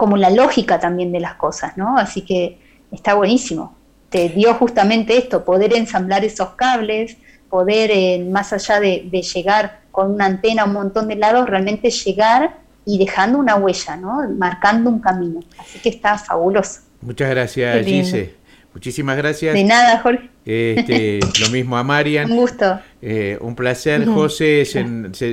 como 0.00 0.16
la 0.16 0.30
lógica 0.30 0.80
también 0.80 1.12
de 1.12 1.20
las 1.20 1.34
cosas, 1.34 1.76
¿no? 1.76 1.98
Así 1.98 2.22
que 2.22 2.58
está 2.90 3.12
buenísimo. 3.12 3.76
Te 4.08 4.30
dio 4.30 4.54
justamente 4.54 5.18
esto, 5.18 5.44
poder 5.44 5.76
ensamblar 5.76 6.24
esos 6.24 6.54
cables, 6.54 7.18
poder, 7.50 8.24
más 8.24 8.54
allá 8.54 8.80
de, 8.80 9.06
de, 9.12 9.20
llegar 9.20 9.82
con 9.90 10.14
una 10.14 10.24
antena 10.24 10.62
a 10.62 10.64
un 10.64 10.72
montón 10.72 11.06
de 11.08 11.16
lados, 11.16 11.46
realmente 11.50 11.90
llegar 11.90 12.60
y 12.86 12.96
dejando 12.96 13.38
una 13.38 13.56
huella, 13.56 13.96
¿no? 13.96 14.26
marcando 14.38 14.88
un 14.88 15.00
camino. 15.00 15.40
Así 15.58 15.78
que 15.80 15.90
está 15.90 16.16
fabuloso. 16.16 16.80
Muchas 17.02 17.28
gracias, 17.28 17.84
Gise. 17.84 18.36
Muchísimas 18.72 19.18
gracias. 19.18 19.52
De 19.52 19.64
nada, 19.64 19.98
Jorge. 19.98 20.30
Este, 20.46 21.20
lo 21.42 21.50
mismo 21.50 21.76
a 21.76 21.84
Marian. 21.84 22.30
Un 22.30 22.38
gusto. 22.38 22.80
Eh, 23.02 23.36
un 23.42 23.54
placer, 23.54 24.06
José. 24.06 24.64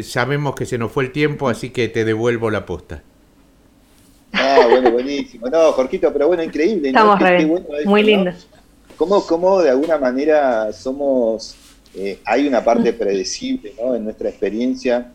sabemos 0.04 0.56
que 0.56 0.66
se 0.66 0.78
nos 0.78 0.92
fue 0.92 1.06
el 1.06 1.14
tiempo, 1.14 1.48
así 1.48 1.70
que 1.70 1.88
te 1.88 2.04
devuelvo 2.04 2.50
la 2.50 2.66
posta. 2.66 3.04
Ah, 4.34 4.68
bueno, 4.70 4.92
buenísimo. 4.92 5.48
No, 5.50 5.72
Jorquito, 5.72 6.12
pero 6.12 6.28
bueno, 6.28 6.44
increíble. 6.44 6.90
Estamos 6.90 7.20
muy 7.86 8.04
lindo. 8.04 8.32
¿Cómo, 8.98 9.26
¿Cómo 9.26 9.62
de 9.62 9.70
alguna 9.70 9.98
manera 9.98 10.74
somos 10.74 11.56
eh, 12.00 12.20
hay 12.26 12.48
una 12.48 12.64
parte 12.64 12.94
predecible 12.94 13.74
en 13.80 14.04
nuestra 14.04 14.30
experiencia 14.30 15.12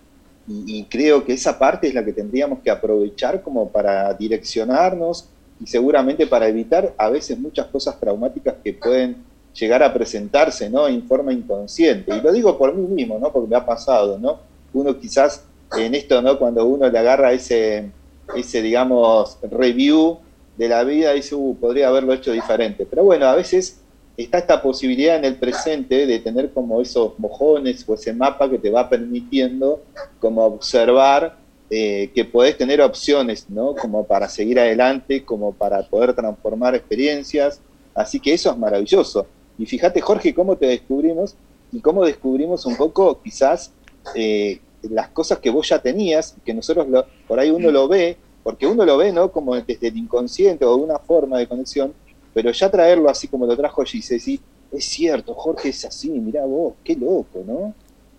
y, 0.48 0.84
creo 0.90 1.24
que 1.24 1.34
esa 1.34 1.56
parte 1.56 1.86
es 1.86 1.94
la 1.94 2.04
que 2.04 2.12
tendríamos 2.12 2.58
que 2.58 2.70
aprovechar 2.70 3.42
como 3.42 3.68
para 3.68 4.12
direccionarnos 4.14 5.28
y 5.60 5.66
seguramente 5.68 6.26
para 6.26 6.48
evitar 6.48 6.92
a 6.98 7.08
veces 7.08 7.38
muchas 7.38 7.66
cosas 7.66 8.00
traumáticas 8.00 8.56
que 8.64 8.72
pueden 8.72 9.18
llegar 9.54 9.84
a 9.84 9.94
presentarse 9.94 10.68
¿no? 10.68 10.88
en 10.88 11.06
forma 11.06 11.32
inconsciente. 11.32 12.16
Y 12.16 12.20
lo 12.20 12.32
digo 12.32 12.58
por 12.58 12.74
mí 12.74 12.88
mismo, 12.88 13.20
¿no? 13.20 13.30
porque 13.32 13.48
me 13.48 13.56
ha 13.56 13.64
pasado. 13.64 14.18
¿no? 14.18 14.40
Uno 14.72 14.98
quizás 14.98 15.44
en 15.78 15.94
esto, 15.94 16.20
¿no? 16.20 16.36
cuando 16.36 16.66
uno 16.66 16.88
le 16.88 16.98
agarra 16.98 17.32
ese, 17.32 17.90
ese 18.36 18.62
digamos, 18.62 19.38
review 19.50 20.18
de 20.56 20.68
la 20.68 20.84
vida, 20.84 21.12
dice, 21.12 21.34
uh, 21.34 21.56
podría 21.58 21.88
haberlo 21.88 22.12
hecho 22.12 22.32
diferente. 22.32 22.86
Pero 22.88 23.04
bueno, 23.04 23.26
a 23.26 23.34
veces 23.34 23.80
está 24.16 24.38
esta 24.38 24.60
posibilidad 24.60 25.16
en 25.16 25.24
el 25.24 25.36
presente 25.36 26.06
de 26.06 26.18
tener 26.18 26.50
como 26.50 26.80
esos 26.80 27.18
mojones 27.18 27.84
o 27.88 27.94
ese 27.94 28.12
mapa 28.12 28.50
que 28.50 28.58
te 28.58 28.70
va 28.70 28.88
permitiendo 28.88 29.82
como 30.20 30.44
observar 30.44 31.38
eh, 31.70 32.10
que 32.14 32.26
podés 32.26 32.58
tener 32.58 32.82
opciones, 32.82 33.48
¿no? 33.48 33.74
Como 33.74 34.06
para 34.06 34.28
seguir 34.28 34.60
adelante, 34.60 35.24
como 35.24 35.52
para 35.54 35.82
poder 35.88 36.12
transformar 36.12 36.74
experiencias. 36.74 37.60
Así 37.94 38.20
que 38.20 38.34
eso 38.34 38.50
es 38.50 38.58
maravilloso. 38.58 39.26
Y 39.58 39.66
fíjate, 39.66 40.00
Jorge, 40.00 40.34
cómo 40.34 40.56
te 40.56 40.66
descubrimos 40.66 41.34
y 41.72 41.80
cómo 41.80 42.04
descubrimos 42.04 42.66
un 42.66 42.76
poco 42.76 43.20
quizás 43.22 43.72
eh, 44.14 44.60
las 44.82 45.08
cosas 45.08 45.38
que 45.38 45.50
vos 45.50 45.68
ya 45.68 45.78
tenías, 45.78 46.36
que 46.44 46.52
nosotros 46.52 46.86
por 47.26 47.38
ahí 47.40 47.50
uno 47.50 47.70
lo 47.70 47.88
ve, 47.88 48.16
porque 48.42 48.66
uno 48.66 48.84
lo 48.84 48.96
ve, 48.96 49.12
¿no? 49.12 49.30
Como 49.30 49.54
desde 49.54 49.88
el 49.88 49.96
inconsciente 49.96 50.64
o 50.64 50.76
una 50.76 50.98
forma 50.98 51.38
de 51.38 51.46
conexión, 51.46 51.94
pero 52.34 52.50
ya 52.50 52.70
traerlo 52.70 53.08
así 53.08 53.28
como 53.28 53.46
lo 53.46 53.56
trajo 53.56 53.84
Gise, 53.84 54.18
sí, 54.18 54.40
es 54.70 54.84
cierto, 54.86 55.34
Jorge 55.34 55.68
es 55.68 55.84
así, 55.84 56.10
mirá 56.10 56.44
vos, 56.44 56.74
qué 56.82 56.94
loco, 56.94 57.42
¿no? 57.46 57.74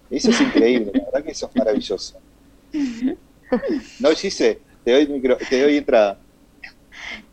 Eso 0.10 0.30
es 0.30 0.42
increíble, 0.42 0.92
la 0.94 1.06
verdad 1.06 1.24
que 1.24 1.32
eso 1.32 1.50
es 1.50 1.56
maravilloso. 1.56 2.20
No, 4.00 4.10
Gise, 4.12 4.60
te 4.84 4.92
doy, 4.92 5.08
micro, 5.08 5.38
te 5.50 5.62
doy 5.62 5.78
entrada. 5.78 6.20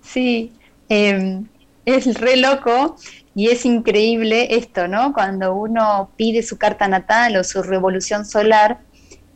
Sí, 0.02 0.52
em, 0.88 1.46
es 1.84 2.14
re 2.18 2.36
loco 2.36 2.96
y 3.34 3.48
es 3.48 3.64
increíble 3.64 4.54
esto, 4.56 4.88
¿no? 4.88 5.12
Cuando 5.12 5.54
uno 5.54 6.10
pide 6.16 6.42
su 6.42 6.58
carta 6.58 6.88
natal 6.88 7.36
o 7.36 7.44
su 7.44 7.62
revolución 7.62 8.24
solar, 8.24 8.80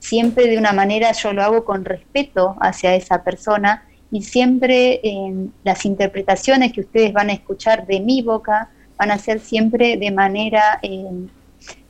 siempre 0.04 0.46
de 0.48 0.58
una 0.58 0.72
manera 0.72 1.12
yo 1.12 1.32
lo 1.32 1.42
hago 1.42 1.64
con 1.64 1.84
respeto 1.84 2.56
hacia 2.60 2.94
esa 2.94 3.24
persona 3.24 3.84
y 4.12 4.22
siempre 4.22 5.00
en 5.02 5.52
las 5.64 5.86
interpretaciones 5.86 6.72
que 6.72 6.82
ustedes 6.82 7.14
van 7.14 7.30
a 7.30 7.32
escuchar 7.32 7.86
de 7.86 8.00
mi 8.00 8.20
boca 8.20 8.68
van 8.98 9.10
a 9.10 9.18
ser 9.18 9.40
siempre 9.40 9.96
de 9.96 10.10
manera 10.10 10.78
em, 10.82 11.28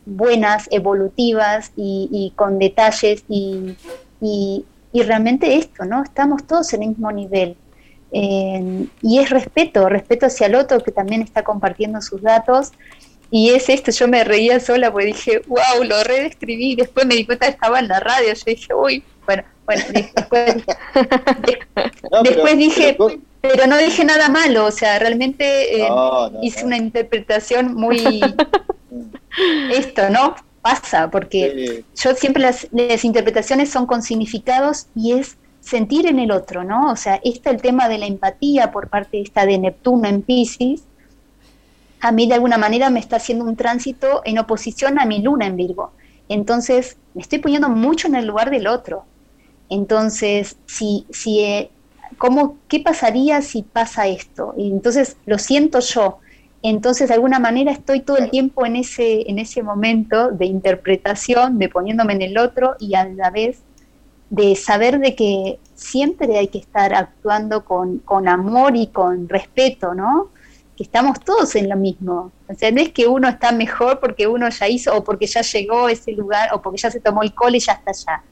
buenas, 0.06 0.68
evolutivas 0.70 1.72
y, 1.76 2.32
con 2.36 2.60
detalles 2.60 3.24
y, 3.28 3.74
y, 4.20 4.64
realmente 5.02 5.56
esto, 5.56 5.84
¿no? 5.84 6.04
Estamos 6.04 6.46
todos 6.46 6.72
en 6.72 6.82
el 6.84 6.88
mismo 6.90 7.10
nivel. 7.10 7.56
y 8.12 9.18
es 9.18 9.30
respeto, 9.30 9.88
respeto 9.88 10.26
hacia 10.26 10.46
el 10.46 10.54
otro 10.54 10.78
que 10.84 10.92
también 10.92 11.20
está 11.20 11.42
compartiendo 11.42 12.00
sus 12.00 12.22
datos. 12.22 12.70
Y 13.30 13.50
es 13.50 13.68
esto, 13.68 13.90
yo 13.90 14.06
me 14.08 14.22
reía 14.24 14.60
sola 14.60 14.92
porque 14.92 15.06
dije, 15.06 15.42
wow, 15.46 15.82
lo 15.84 16.02
redescribí. 16.04 16.76
Después 16.76 17.06
me 17.06 17.14
di 17.14 17.26
cuenta 17.26 17.46
que 17.46 17.52
estaba 17.52 17.78
en 17.78 17.88
la 17.88 18.00
radio. 18.00 18.32
Yo 18.32 18.44
dije, 18.46 18.74
uy, 18.74 19.02
bueno, 19.26 19.42
bueno, 19.66 19.82
después, 20.14 20.54
después 22.22 22.58
dije, 22.58 22.96
pero, 23.40 23.66
no 23.66 23.76
dije 23.78 24.04
nada 24.04 24.28
malo. 24.28 24.66
O 24.66 24.70
sea, 24.70 24.98
realmente 24.98 25.80
eh, 25.80 25.88
hice 26.42 26.64
una 26.64 26.76
interpretación 26.76 27.74
muy, 27.74 28.20
esto, 29.72 30.10
¿no? 30.10 30.36
Pasa, 30.62 31.10
porque 31.10 31.84
yo 31.94 32.14
siempre 32.14 32.42
las, 32.42 33.04
interpretaciones 33.04 33.70
son 33.70 33.86
con 33.86 34.02
significados 34.02 34.86
y 34.94 35.12
es 35.12 35.36
sentir 35.60 36.06
en 36.06 36.18
el 36.18 36.30
otro, 36.30 36.64
¿no? 36.64 36.90
O 36.90 36.96
sea, 36.96 37.20
este 37.22 37.50
el 37.50 37.60
tema 37.60 37.88
de 37.88 37.98
la 37.98 38.06
empatía 38.06 38.72
por 38.72 38.88
parte 38.88 39.20
esta 39.20 39.44
de 39.44 39.58
Neptuno 39.58 40.08
en 40.08 40.22
Pisces, 40.22 40.84
a 42.04 42.12
mí 42.12 42.28
de 42.28 42.34
alguna 42.34 42.58
manera 42.58 42.90
me 42.90 43.00
está 43.00 43.16
haciendo 43.16 43.46
un 43.46 43.56
tránsito 43.56 44.20
en 44.26 44.38
oposición 44.38 44.98
a 44.98 45.06
mi 45.06 45.22
luna 45.22 45.46
en 45.46 45.56
Virgo. 45.56 45.92
Entonces, 46.28 46.98
me 47.14 47.22
estoy 47.22 47.38
poniendo 47.38 47.70
mucho 47.70 48.08
en 48.08 48.14
el 48.14 48.26
lugar 48.26 48.50
del 48.50 48.66
otro. 48.66 49.04
Entonces, 49.70 50.58
si, 50.66 51.06
si, 51.10 51.40
eh, 51.40 51.70
¿cómo, 52.18 52.58
¿qué 52.68 52.80
pasaría 52.80 53.40
si 53.40 53.62
pasa 53.62 54.06
esto? 54.06 54.52
Y 54.58 54.70
entonces 54.70 55.16
lo 55.24 55.38
siento 55.38 55.80
yo, 55.80 56.18
entonces, 56.62 57.08
de 57.08 57.14
alguna 57.14 57.38
manera 57.38 57.72
estoy 57.72 58.00
todo 58.00 58.16
el 58.16 58.30
tiempo 58.30 58.64
en 58.64 58.76
ese, 58.76 59.30
en 59.30 59.38
ese 59.38 59.62
momento 59.62 60.30
de 60.30 60.46
interpretación, 60.46 61.58
de 61.58 61.68
poniéndome 61.68 62.14
en 62.14 62.22
el 62.22 62.38
otro 62.38 62.76
y 62.78 62.94
a 62.94 63.04
la 63.06 63.30
vez 63.30 63.60
de 64.30 64.56
saber 64.56 64.98
de 64.98 65.14
que 65.14 65.58
siempre 65.74 66.38
hay 66.38 66.48
que 66.48 66.58
estar 66.58 66.94
actuando 66.94 67.66
con, 67.66 67.98
con 67.98 68.28
amor 68.28 68.76
y 68.76 68.86
con 68.86 69.28
respeto, 69.28 69.94
¿no? 69.94 70.30
Que 70.76 70.82
estamos 70.82 71.20
todos 71.20 71.54
en 71.56 71.68
lo 71.68 71.76
mismo. 71.76 72.32
O 72.48 72.54
sea, 72.54 72.70
no 72.70 72.80
es 72.80 72.90
que 72.90 73.06
uno 73.06 73.28
está 73.28 73.52
mejor 73.52 74.00
porque 74.00 74.26
uno 74.26 74.48
ya 74.48 74.68
hizo 74.68 74.96
o 74.96 75.04
porque 75.04 75.26
ya 75.26 75.42
llegó 75.42 75.86
a 75.86 75.92
ese 75.92 76.12
lugar 76.12 76.50
o 76.52 76.60
porque 76.60 76.78
ya 76.78 76.90
se 76.90 77.00
tomó 77.00 77.22
el 77.22 77.34
cole 77.34 77.58
y 77.58 77.60
ya 77.60 77.72
está 77.72 77.90
allá. 77.90 78.22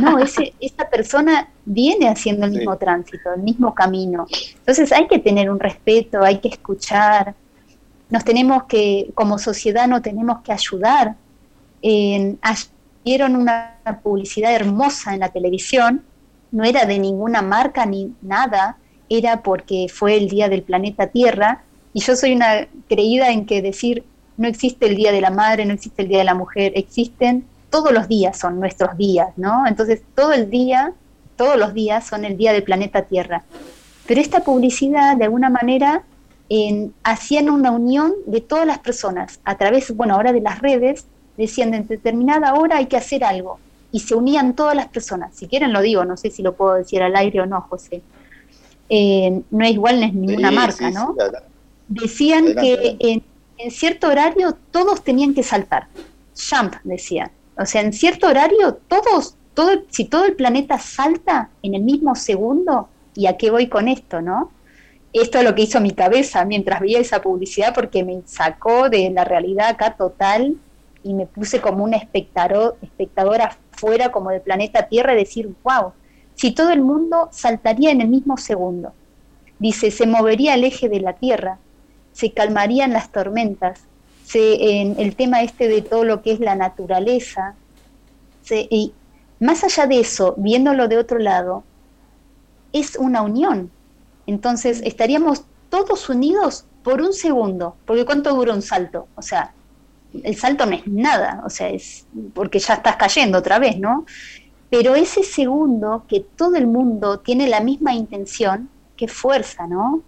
No, 0.00 0.18
ese, 0.22 0.54
esa 0.60 0.88
persona 0.88 1.48
viene 1.64 2.08
haciendo 2.08 2.46
el 2.46 2.52
mismo 2.52 2.76
tránsito, 2.76 3.32
el 3.34 3.42
mismo 3.42 3.74
camino. 3.74 4.26
Entonces 4.56 4.92
hay 4.92 5.06
que 5.06 5.18
tener 5.18 5.50
un 5.50 5.60
respeto, 5.60 6.22
hay 6.22 6.38
que 6.38 6.48
escuchar, 6.48 7.34
nos 8.10 8.24
tenemos 8.24 8.64
que, 8.64 9.10
como 9.14 9.38
sociedad, 9.38 9.88
no 9.88 10.02
tenemos 10.02 10.40
que 10.42 10.52
ayudar. 10.52 11.16
Vieron 13.04 13.36
una 13.36 13.78
publicidad 14.02 14.54
hermosa 14.54 15.14
en 15.14 15.20
la 15.20 15.28
televisión, 15.28 16.02
no 16.50 16.64
era 16.64 16.86
de 16.86 16.98
ninguna 16.98 17.42
marca 17.42 17.84
ni 17.84 18.14
nada, 18.22 18.78
era 19.08 19.42
porque 19.42 19.88
fue 19.92 20.16
el 20.16 20.28
Día 20.28 20.48
del 20.48 20.62
Planeta 20.62 21.08
Tierra, 21.08 21.64
y 21.94 22.00
yo 22.00 22.14
soy 22.16 22.34
una 22.34 22.68
creída 22.88 23.30
en 23.30 23.46
que 23.46 23.62
decir 23.62 24.04
no 24.36 24.48
existe 24.48 24.86
el 24.86 24.96
Día 24.96 25.12
de 25.12 25.20
la 25.20 25.30
Madre, 25.30 25.64
no 25.64 25.72
existe 25.72 26.02
el 26.02 26.08
Día 26.08 26.18
de 26.18 26.24
la 26.24 26.34
Mujer, 26.34 26.72
existen 26.74 27.46
todos 27.74 27.92
los 27.92 28.06
días 28.06 28.38
son 28.38 28.60
nuestros 28.60 28.96
días, 28.96 29.30
¿no? 29.36 29.66
Entonces 29.66 30.02
todo 30.14 30.32
el 30.32 30.48
día, 30.48 30.92
todos 31.36 31.56
los 31.56 31.74
días 31.74 32.06
son 32.06 32.24
el 32.24 32.36
Día 32.36 32.52
del 32.52 32.62
Planeta 32.62 33.02
Tierra. 33.02 33.42
Pero 34.06 34.20
esta 34.20 34.44
publicidad, 34.44 35.16
de 35.16 35.24
alguna 35.24 35.50
manera, 35.50 36.04
hacían 37.02 37.50
una 37.50 37.72
unión 37.72 38.12
de 38.26 38.40
todas 38.40 38.64
las 38.64 38.78
personas 38.78 39.40
a 39.44 39.56
través, 39.56 39.90
bueno, 39.96 40.14
ahora 40.14 40.32
de 40.32 40.40
las 40.40 40.60
redes, 40.60 41.06
decían 41.36 41.74
en 41.74 41.88
determinada 41.88 42.54
hora 42.54 42.76
hay 42.76 42.86
que 42.86 42.96
hacer 42.96 43.24
algo 43.24 43.58
y 43.90 43.98
se 43.98 44.14
unían 44.14 44.54
todas 44.54 44.76
las 44.76 44.86
personas. 44.86 45.34
Si 45.34 45.48
quieren 45.48 45.72
lo 45.72 45.80
digo, 45.80 46.04
no 46.04 46.16
sé 46.16 46.30
si 46.30 46.42
lo 46.42 46.54
puedo 46.54 46.74
decir 46.74 47.02
al 47.02 47.16
aire 47.16 47.40
o 47.40 47.46
no, 47.46 47.60
José. 47.62 48.02
Eh, 48.88 49.42
no 49.50 49.64
es 49.64 49.72
igual, 49.72 49.98
no 49.98 50.06
es 50.06 50.14
ninguna 50.14 50.52
marca, 50.52 50.90
¿no? 50.90 51.16
Decían 51.88 52.54
que 52.60 52.96
en, 52.98 53.22
en, 53.58 53.70
cierto 53.70 54.08
horario 54.08 54.56
todos 54.70 55.02
tenían 55.02 55.34
que 55.34 55.42
saltar. 55.42 55.88
Jump, 56.34 56.74
decían. 56.84 57.30
O 57.56 57.66
sea, 57.66 57.82
en 57.82 57.92
cierto 57.92 58.26
horario 58.26 58.74
todos, 58.88 59.36
todo, 59.54 59.82
si 59.90 60.04
todo 60.06 60.24
el 60.24 60.34
planeta 60.34 60.78
salta 60.78 61.50
en 61.62 61.74
el 61.74 61.82
mismo 61.82 62.14
segundo, 62.14 62.88
¿y 63.14 63.26
a 63.26 63.36
qué 63.36 63.50
voy 63.50 63.68
con 63.68 63.88
esto, 63.88 64.20
no? 64.20 64.50
esto 65.14 65.38
es 65.38 65.44
lo 65.44 65.54
que 65.54 65.62
hizo 65.62 65.80
mi 65.80 65.92
cabeza 65.92 66.44
mientras 66.44 66.80
veía 66.80 66.98
esa 66.98 67.22
publicidad 67.22 67.72
porque 67.72 68.04
me 68.04 68.20
sacó 68.26 68.90
de 68.90 69.08
la 69.10 69.24
realidad 69.24 69.68
acá 69.68 69.96
total 69.96 70.56
y 71.04 71.14
me 71.14 71.26
puse 71.26 71.60
como 71.60 71.84
una 71.84 71.96
espectador, 71.96 72.76
espectadora 72.82 73.56
fuera 73.70 74.10
como 74.10 74.30
del 74.30 74.40
planeta 74.40 74.88
Tierra 74.88 75.14
y 75.14 75.18
decir, 75.18 75.54
wow, 75.62 75.92
si 76.34 76.50
todo 76.50 76.70
el 76.70 76.80
mundo 76.80 77.28
saltaría 77.30 77.92
en 77.92 78.00
el 78.00 78.08
mismo 78.08 78.36
segundo. 78.36 78.92
Dice, 79.60 79.92
se 79.92 80.06
movería 80.06 80.54
el 80.54 80.64
eje 80.64 80.88
de 80.88 80.98
la 80.98 81.12
Tierra, 81.12 81.58
se 82.14 82.32
calmarían 82.32 82.94
las 82.94 83.10
tormentas, 83.10 83.80
se, 84.24 84.80
en 84.80 84.98
el 84.98 85.14
tema 85.16 85.42
este 85.42 85.68
de 85.68 85.82
todo 85.82 86.04
lo 86.04 86.22
que 86.22 86.32
es 86.32 86.40
la 86.40 86.54
naturaleza, 86.54 87.54
y 88.50 88.92
más 89.40 89.64
allá 89.64 89.86
de 89.86 90.00
eso, 90.00 90.34
viéndolo 90.38 90.88
de 90.88 90.96
otro 90.96 91.18
lado, 91.18 91.64
es 92.72 92.96
una 92.96 93.20
unión, 93.20 93.70
entonces 94.26 94.80
estaríamos 94.84 95.44
todos 95.68 96.08
unidos 96.08 96.64
por 96.82 97.02
un 97.02 97.12
segundo, 97.12 97.76
porque 97.84 98.04
¿cuánto 98.04 98.32
dura 98.34 98.54
un 98.54 98.62
salto? 98.62 99.08
O 99.16 99.22
sea, 99.22 99.52
el 100.22 100.36
salto 100.36 100.66
no 100.66 100.72
es 100.76 100.86
nada, 100.86 101.42
o 101.44 101.50
sea, 101.50 101.68
es 101.68 102.06
porque 102.32 102.60
ya 102.60 102.74
estás 102.74 102.96
cayendo 102.96 103.38
otra 103.38 103.58
vez, 103.58 103.78
¿no? 103.78 104.06
Pero 104.70 104.94
ese 104.94 105.24
segundo 105.24 106.04
que 106.08 106.20
todo 106.20 106.56
el 106.56 106.66
mundo 106.66 107.18
tiene 107.18 107.48
la 107.48 107.60
misma 107.60 107.94
intención, 107.94 108.68
qué 108.96 109.08
fuerza, 109.08 109.66
¿no? 109.66 110.02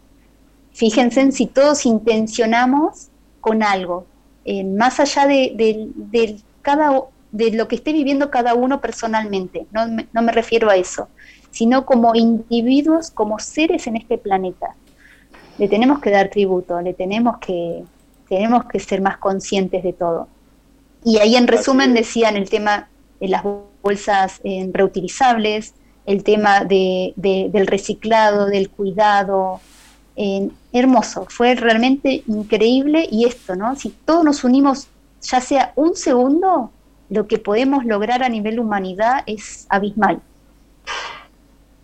Fíjense 0.77 1.23
en 1.23 1.33
si 1.33 1.47
todos 1.47 1.87
intencionamos 1.87 3.09
con 3.41 3.63
algo, 3.63 4.05
eh, 4.45 4.63
más 4.63 5.01
allá 5.01 5.27
de, 5.27 6.37
cada, 6.61 7.01
de 7.33 7.53
lo 7.53 7.67
que 7.67 7.77
esté 7.77 7.95
viviendo 7.95 8.31
cada 8.31 8.53
uno 8.53 8.83
personalmente, 8.83 9.67
no 9.73 9.87
no 10.13 10.21
me 10.21 10.33
refiero 10.33 10.69
a 10.69 10.77
eso, 10.77 11.09
sino 11.51 11.87
como 11.87 12.15
individuos, 12.15 13.11
como 13.11 13.39
seres 13.39 13.87
en 13.87 13.97
este 13.97 14.19
planeta. 14.19 14.75
Le 15.57 15.67
tenemos 15.67 16.01
que 16.01 16.11
dar 16.11 16.29
tributo, 16.29 16.79
le 16.83 16.93
tenemos 16.93 17.39
que, 17.39 17.83
tenemos 18.29 18.67
que 18.67 18.79
ser 18.79 19.01
más 19.01 19.17
conscientes 19.17 19.83
de 19.83 19.95
todo. 19.95 20.29
Y 21.03 21.17
ahí 21.21 21.37
en 21.37 21.47
resumen 21.47 21.95
decían 21.95 22.37
el 22.37 22.51
tema 22.51 22.91
de 23.19 23.29
las 23.29 23.43
bolsas 23.83 24.43
eh, 24.45 24.69
reutilizables, 24.75 25.73
el 26.05 26.23
tema 26.23 26.65
de, 26.65 27.15
del 27.17 27.67
reciclado, 27.67 28.45
del 28.45 28.69
cuidado. 28.69 29.63
Hermoso, 30.73 31.27
fue 31.29 31.55
realmente 31.55 32.23
increíble 32.27 33.07
y 33.11 33.27
esto, 33.27 33.55
¿no? 33.55 33.77
Si 33.77 33.91
todos 33.91 34.25
nos 34.25 34.45
unimos, 34.45 34.89
ya 35.21 35.41
sea 35.41 35.73
un 35.77 35.95
segundo, 35.95 36.71
lo 37.11 37.27
que 37.27 37.39
podemos 37.39 37.85
lograr 37.85 38.23
a 38.23 38.29
nivel 38.29 38.59
humanidad 38.59 39.23
es 39.27 39.67
abismal. 39.69 40.21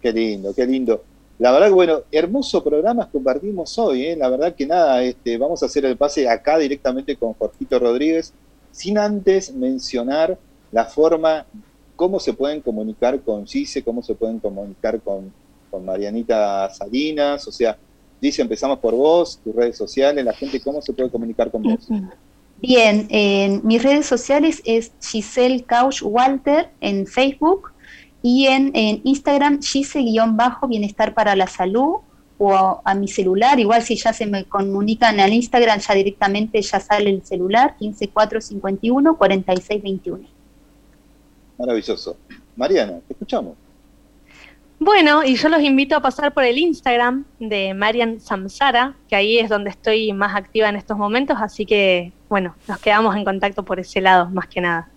Qué 0.01 0.13
lindo, 0.13 0.55
qué 0.55 0.67
lindo. 0.67 1.05
La 1.39 1.53
verdad 1.53 1.71
bueno, 1.71 2.01
hermoso 2.11 2.63
programa 2.63 3.09
compartimos 3.11 3.79
hoy, 3.79 4.07
¿eh? 4.07 4.17
la 4.17 4.29
verdad 4.29 4.55
que 4.55 4.67
nada, 4.67 5.03
este, 5.03 5.37
vamos 5.39 5.63
a 5.63 5.67
hacer 5.67 5.85
el 5.85 5.97
pase 5.97 6.29
acá 6.29 6.57
directamente 6.59 7.17
con 7.17 7.35
Jorgito 7.35 7.79
Rodríguez, 7.79 8.33
sin 8.71 8.97
antes 8.97 9.53
mencionar 9.53 10.39
la 10.71 10.85
forma, 10.85 11.45
cómo 11.97 12.19
se 12.19 12.33
pueden 12.33 12.61
comunicar 12.61 13.21
con 13.21 13.47
Gise, 13.47 13.83
cómo 13.83 14.03
se 14.03 14.15
pueden 14.15 14.39
comunicar 14.39 15.01
con, 15.01 15.33
con 15.71 15.85
Marianita 15.85 16.71
Salinas, 16.71 17.47
o 17.47 17.53
sea, 17.53 17.77
Gise, 18.23 18.41
empezamos 18.41 18.79
por 18.79 18.95
vos, 18.95 19.39
tus 19.43 19.55
redes 19.55 19.77
sociales, 19.77 20.25
la 20.25 20.33
gente, 20.33 20.61
¿cómo 20.61 20.81
se 20.81 20.93
puede 20.93 21.11
comunicar 21.11 21.51
con 21.51 21.63
vos? 21.63 21.89
Bien, 22.61 23.09
en 23.11 23.61
mis 23.67 23.83
redes 23.83 24.07
sociales 24.07 24.63
es 24.65 24.93
Giselle 25.03 25.65
Couch 25.65 26.03
Walter 26.03 26.71
en 26.81 27.07
Facebook, 27.09 27.73
y 28.23 28.47
en, 28.47 28.71
Instagram, 29.03 29.61
Gise-Bienestar 29.61 31.13
para 31.13 31.35
la 31.35 31.49
Salud, 31.49 31.97
o 32.39 32.81
a, 32.85 32.95
mi 32.95 33.09
celular, 33.09 33.59
igual 33.61 33.83
si 33.83 33.97
ya 33.97 34.13
se 34.13 34.27
me 34.27 34.45
comunican 34.45 35.21
al 35.21 35.33
Instagram, 35.33 35.81
ya 35.81 35.95
directamente 35.95 36.63
ya 36.63 36.81
sale 36.81 37.11
el 37.11 37.25
celular, 37.25 37.77
15451 37.79 39.17
4621. 39.17 40.29
Maravilloso. 41.59 42.17
Mariana, 42.57 43.01
te 43.07 43.13
escuchamos. 43.13 43.55
Bueno, 44.85 45.23
y 45.23 45.37
yo 45.37 45.49
los 45.49 45.63
invito 45.63 45.95
a 45.95 46.01
pasar 46.01 46.35
por 46.35 46.43
el 46.43 46.59
Instagram 46.59 47.25
de 47.39 47.73
Marian 47.73 48.19
Samsara, 48.19 48.97
que 49.09 49.15
ahí 49.15 49.39
es 49.39 49.49
donde 49.49 49.71
estoy 49.71 50.13
más 50.13 50.35
activa 50.35 50.69
en 50.69 50.75
estos 50.75 50.99
momentos, 50.99 51.37
así 51.41 51.65
que 51.65 52.11
bueno, 52.29 52.57
nos 52.67 52.81
quedamos 52.81 53.15
en 53.15 53.25
contacto 53.25 53.63
por 53.63 53.79
ese 53.79 54.01
lado, 54.01 54.29
más 54.31 54.49
que 54.49 54.61
nada. 54.61 54.91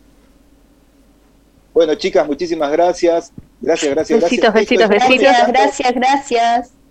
Bueno, 1.74 1.96
chicas, 1.96 2.28
muchísimas 2.28 2.72
gracias. 2.72 3.32
Gracias, 3.62 3.94
gracias, 3.94 4.22
besitos, 4.22 4.54
gracias. 4.54 4.70
Besitos, 4.70 4.90
besitos, 4.90 5.48
Gracias, 5.48 5.48
gracias, 5.48 5.94
gracias. 5.94 6.82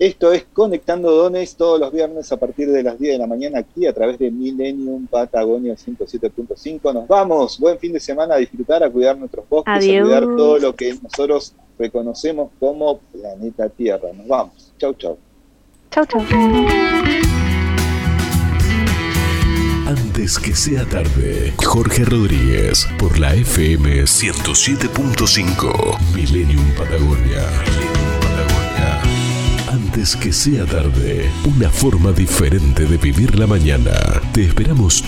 Esto 0.00 0.32
es 0.32 0.46
Conectando 0.54 1.10
Dones 1.10 1.56
todos 1.56 1.78
los 1.78 1.92
viernes 1.92 2.32
a 2.32 2.38
partir 2.38 2.70
de 2.70 2.82
las 2.82 2.98
10 2.98 3.12
de 3.12 3.18
la 3.18 3.26
mañana 3.26 3.58
aquí 3.58 3.86
a 3.86 3.92
través 3.92 4.18
de 4.18 4.30
Millennium 4.30 5.06
Patagonia 5.06 5.74
107.5. 5.74 6.94
Nos 6.94 7.06
vamos. 7.06 7.58
Buen 7.58 7.78
fin 7.78 7.92
de 7.92 8.00
semana 8.00 8.36
a 8.36 8.38
disfrutar, 8.38 8.82
a 8.82 8.88
cuidar 8.88 9.18
nuestros 9.18 9.46
bosques, 9.46 9.74
a 9.74 9.78
cuidar 9.78 10.22
todo 10.22 10.58
lo 10.58 10.74
que 10.74 10.96
nosotros 11.02 11.54
reconocemos 11.78 12.50
como 12.58 12.98
planeta 12.98 13.68
Tierra. 13.68 14.08
Nos 14.14 14.26
vamos. 14.26 14.72
Chau, 14.78 14.94
chau. 14.94 15.18
Chau, 15.90 16.06
chau. 16.06 16.22
Antes 19.90 20.38
que 20.38 20.54
sea 20.54 20.84
tarde, 20.84 21.52
Jorge 21.56 22.04
Rodríguez 22.04 22.86
por 22.96 23.18
la 23.18 23.34
FM 23.34 24.02
107.5 24.04 25.98
Millennium 26.14 26.64
Patagonia. 26.76 27.42
Patagonia. 28.20 29.02
Antes 29.68 30.14
que 30.14 30.32
sea 30.32 30.64
tarde, 30.64 31.28
una 31.44 31.70
forma 31.70 32.12
diferente 32.12 32.86
de 32.86 32.98
vivir 32.98 33.36
la 33.36 33.48
mañana. 33.48 33.90
Te 34.32 34.44
esperamos 34.44 35.02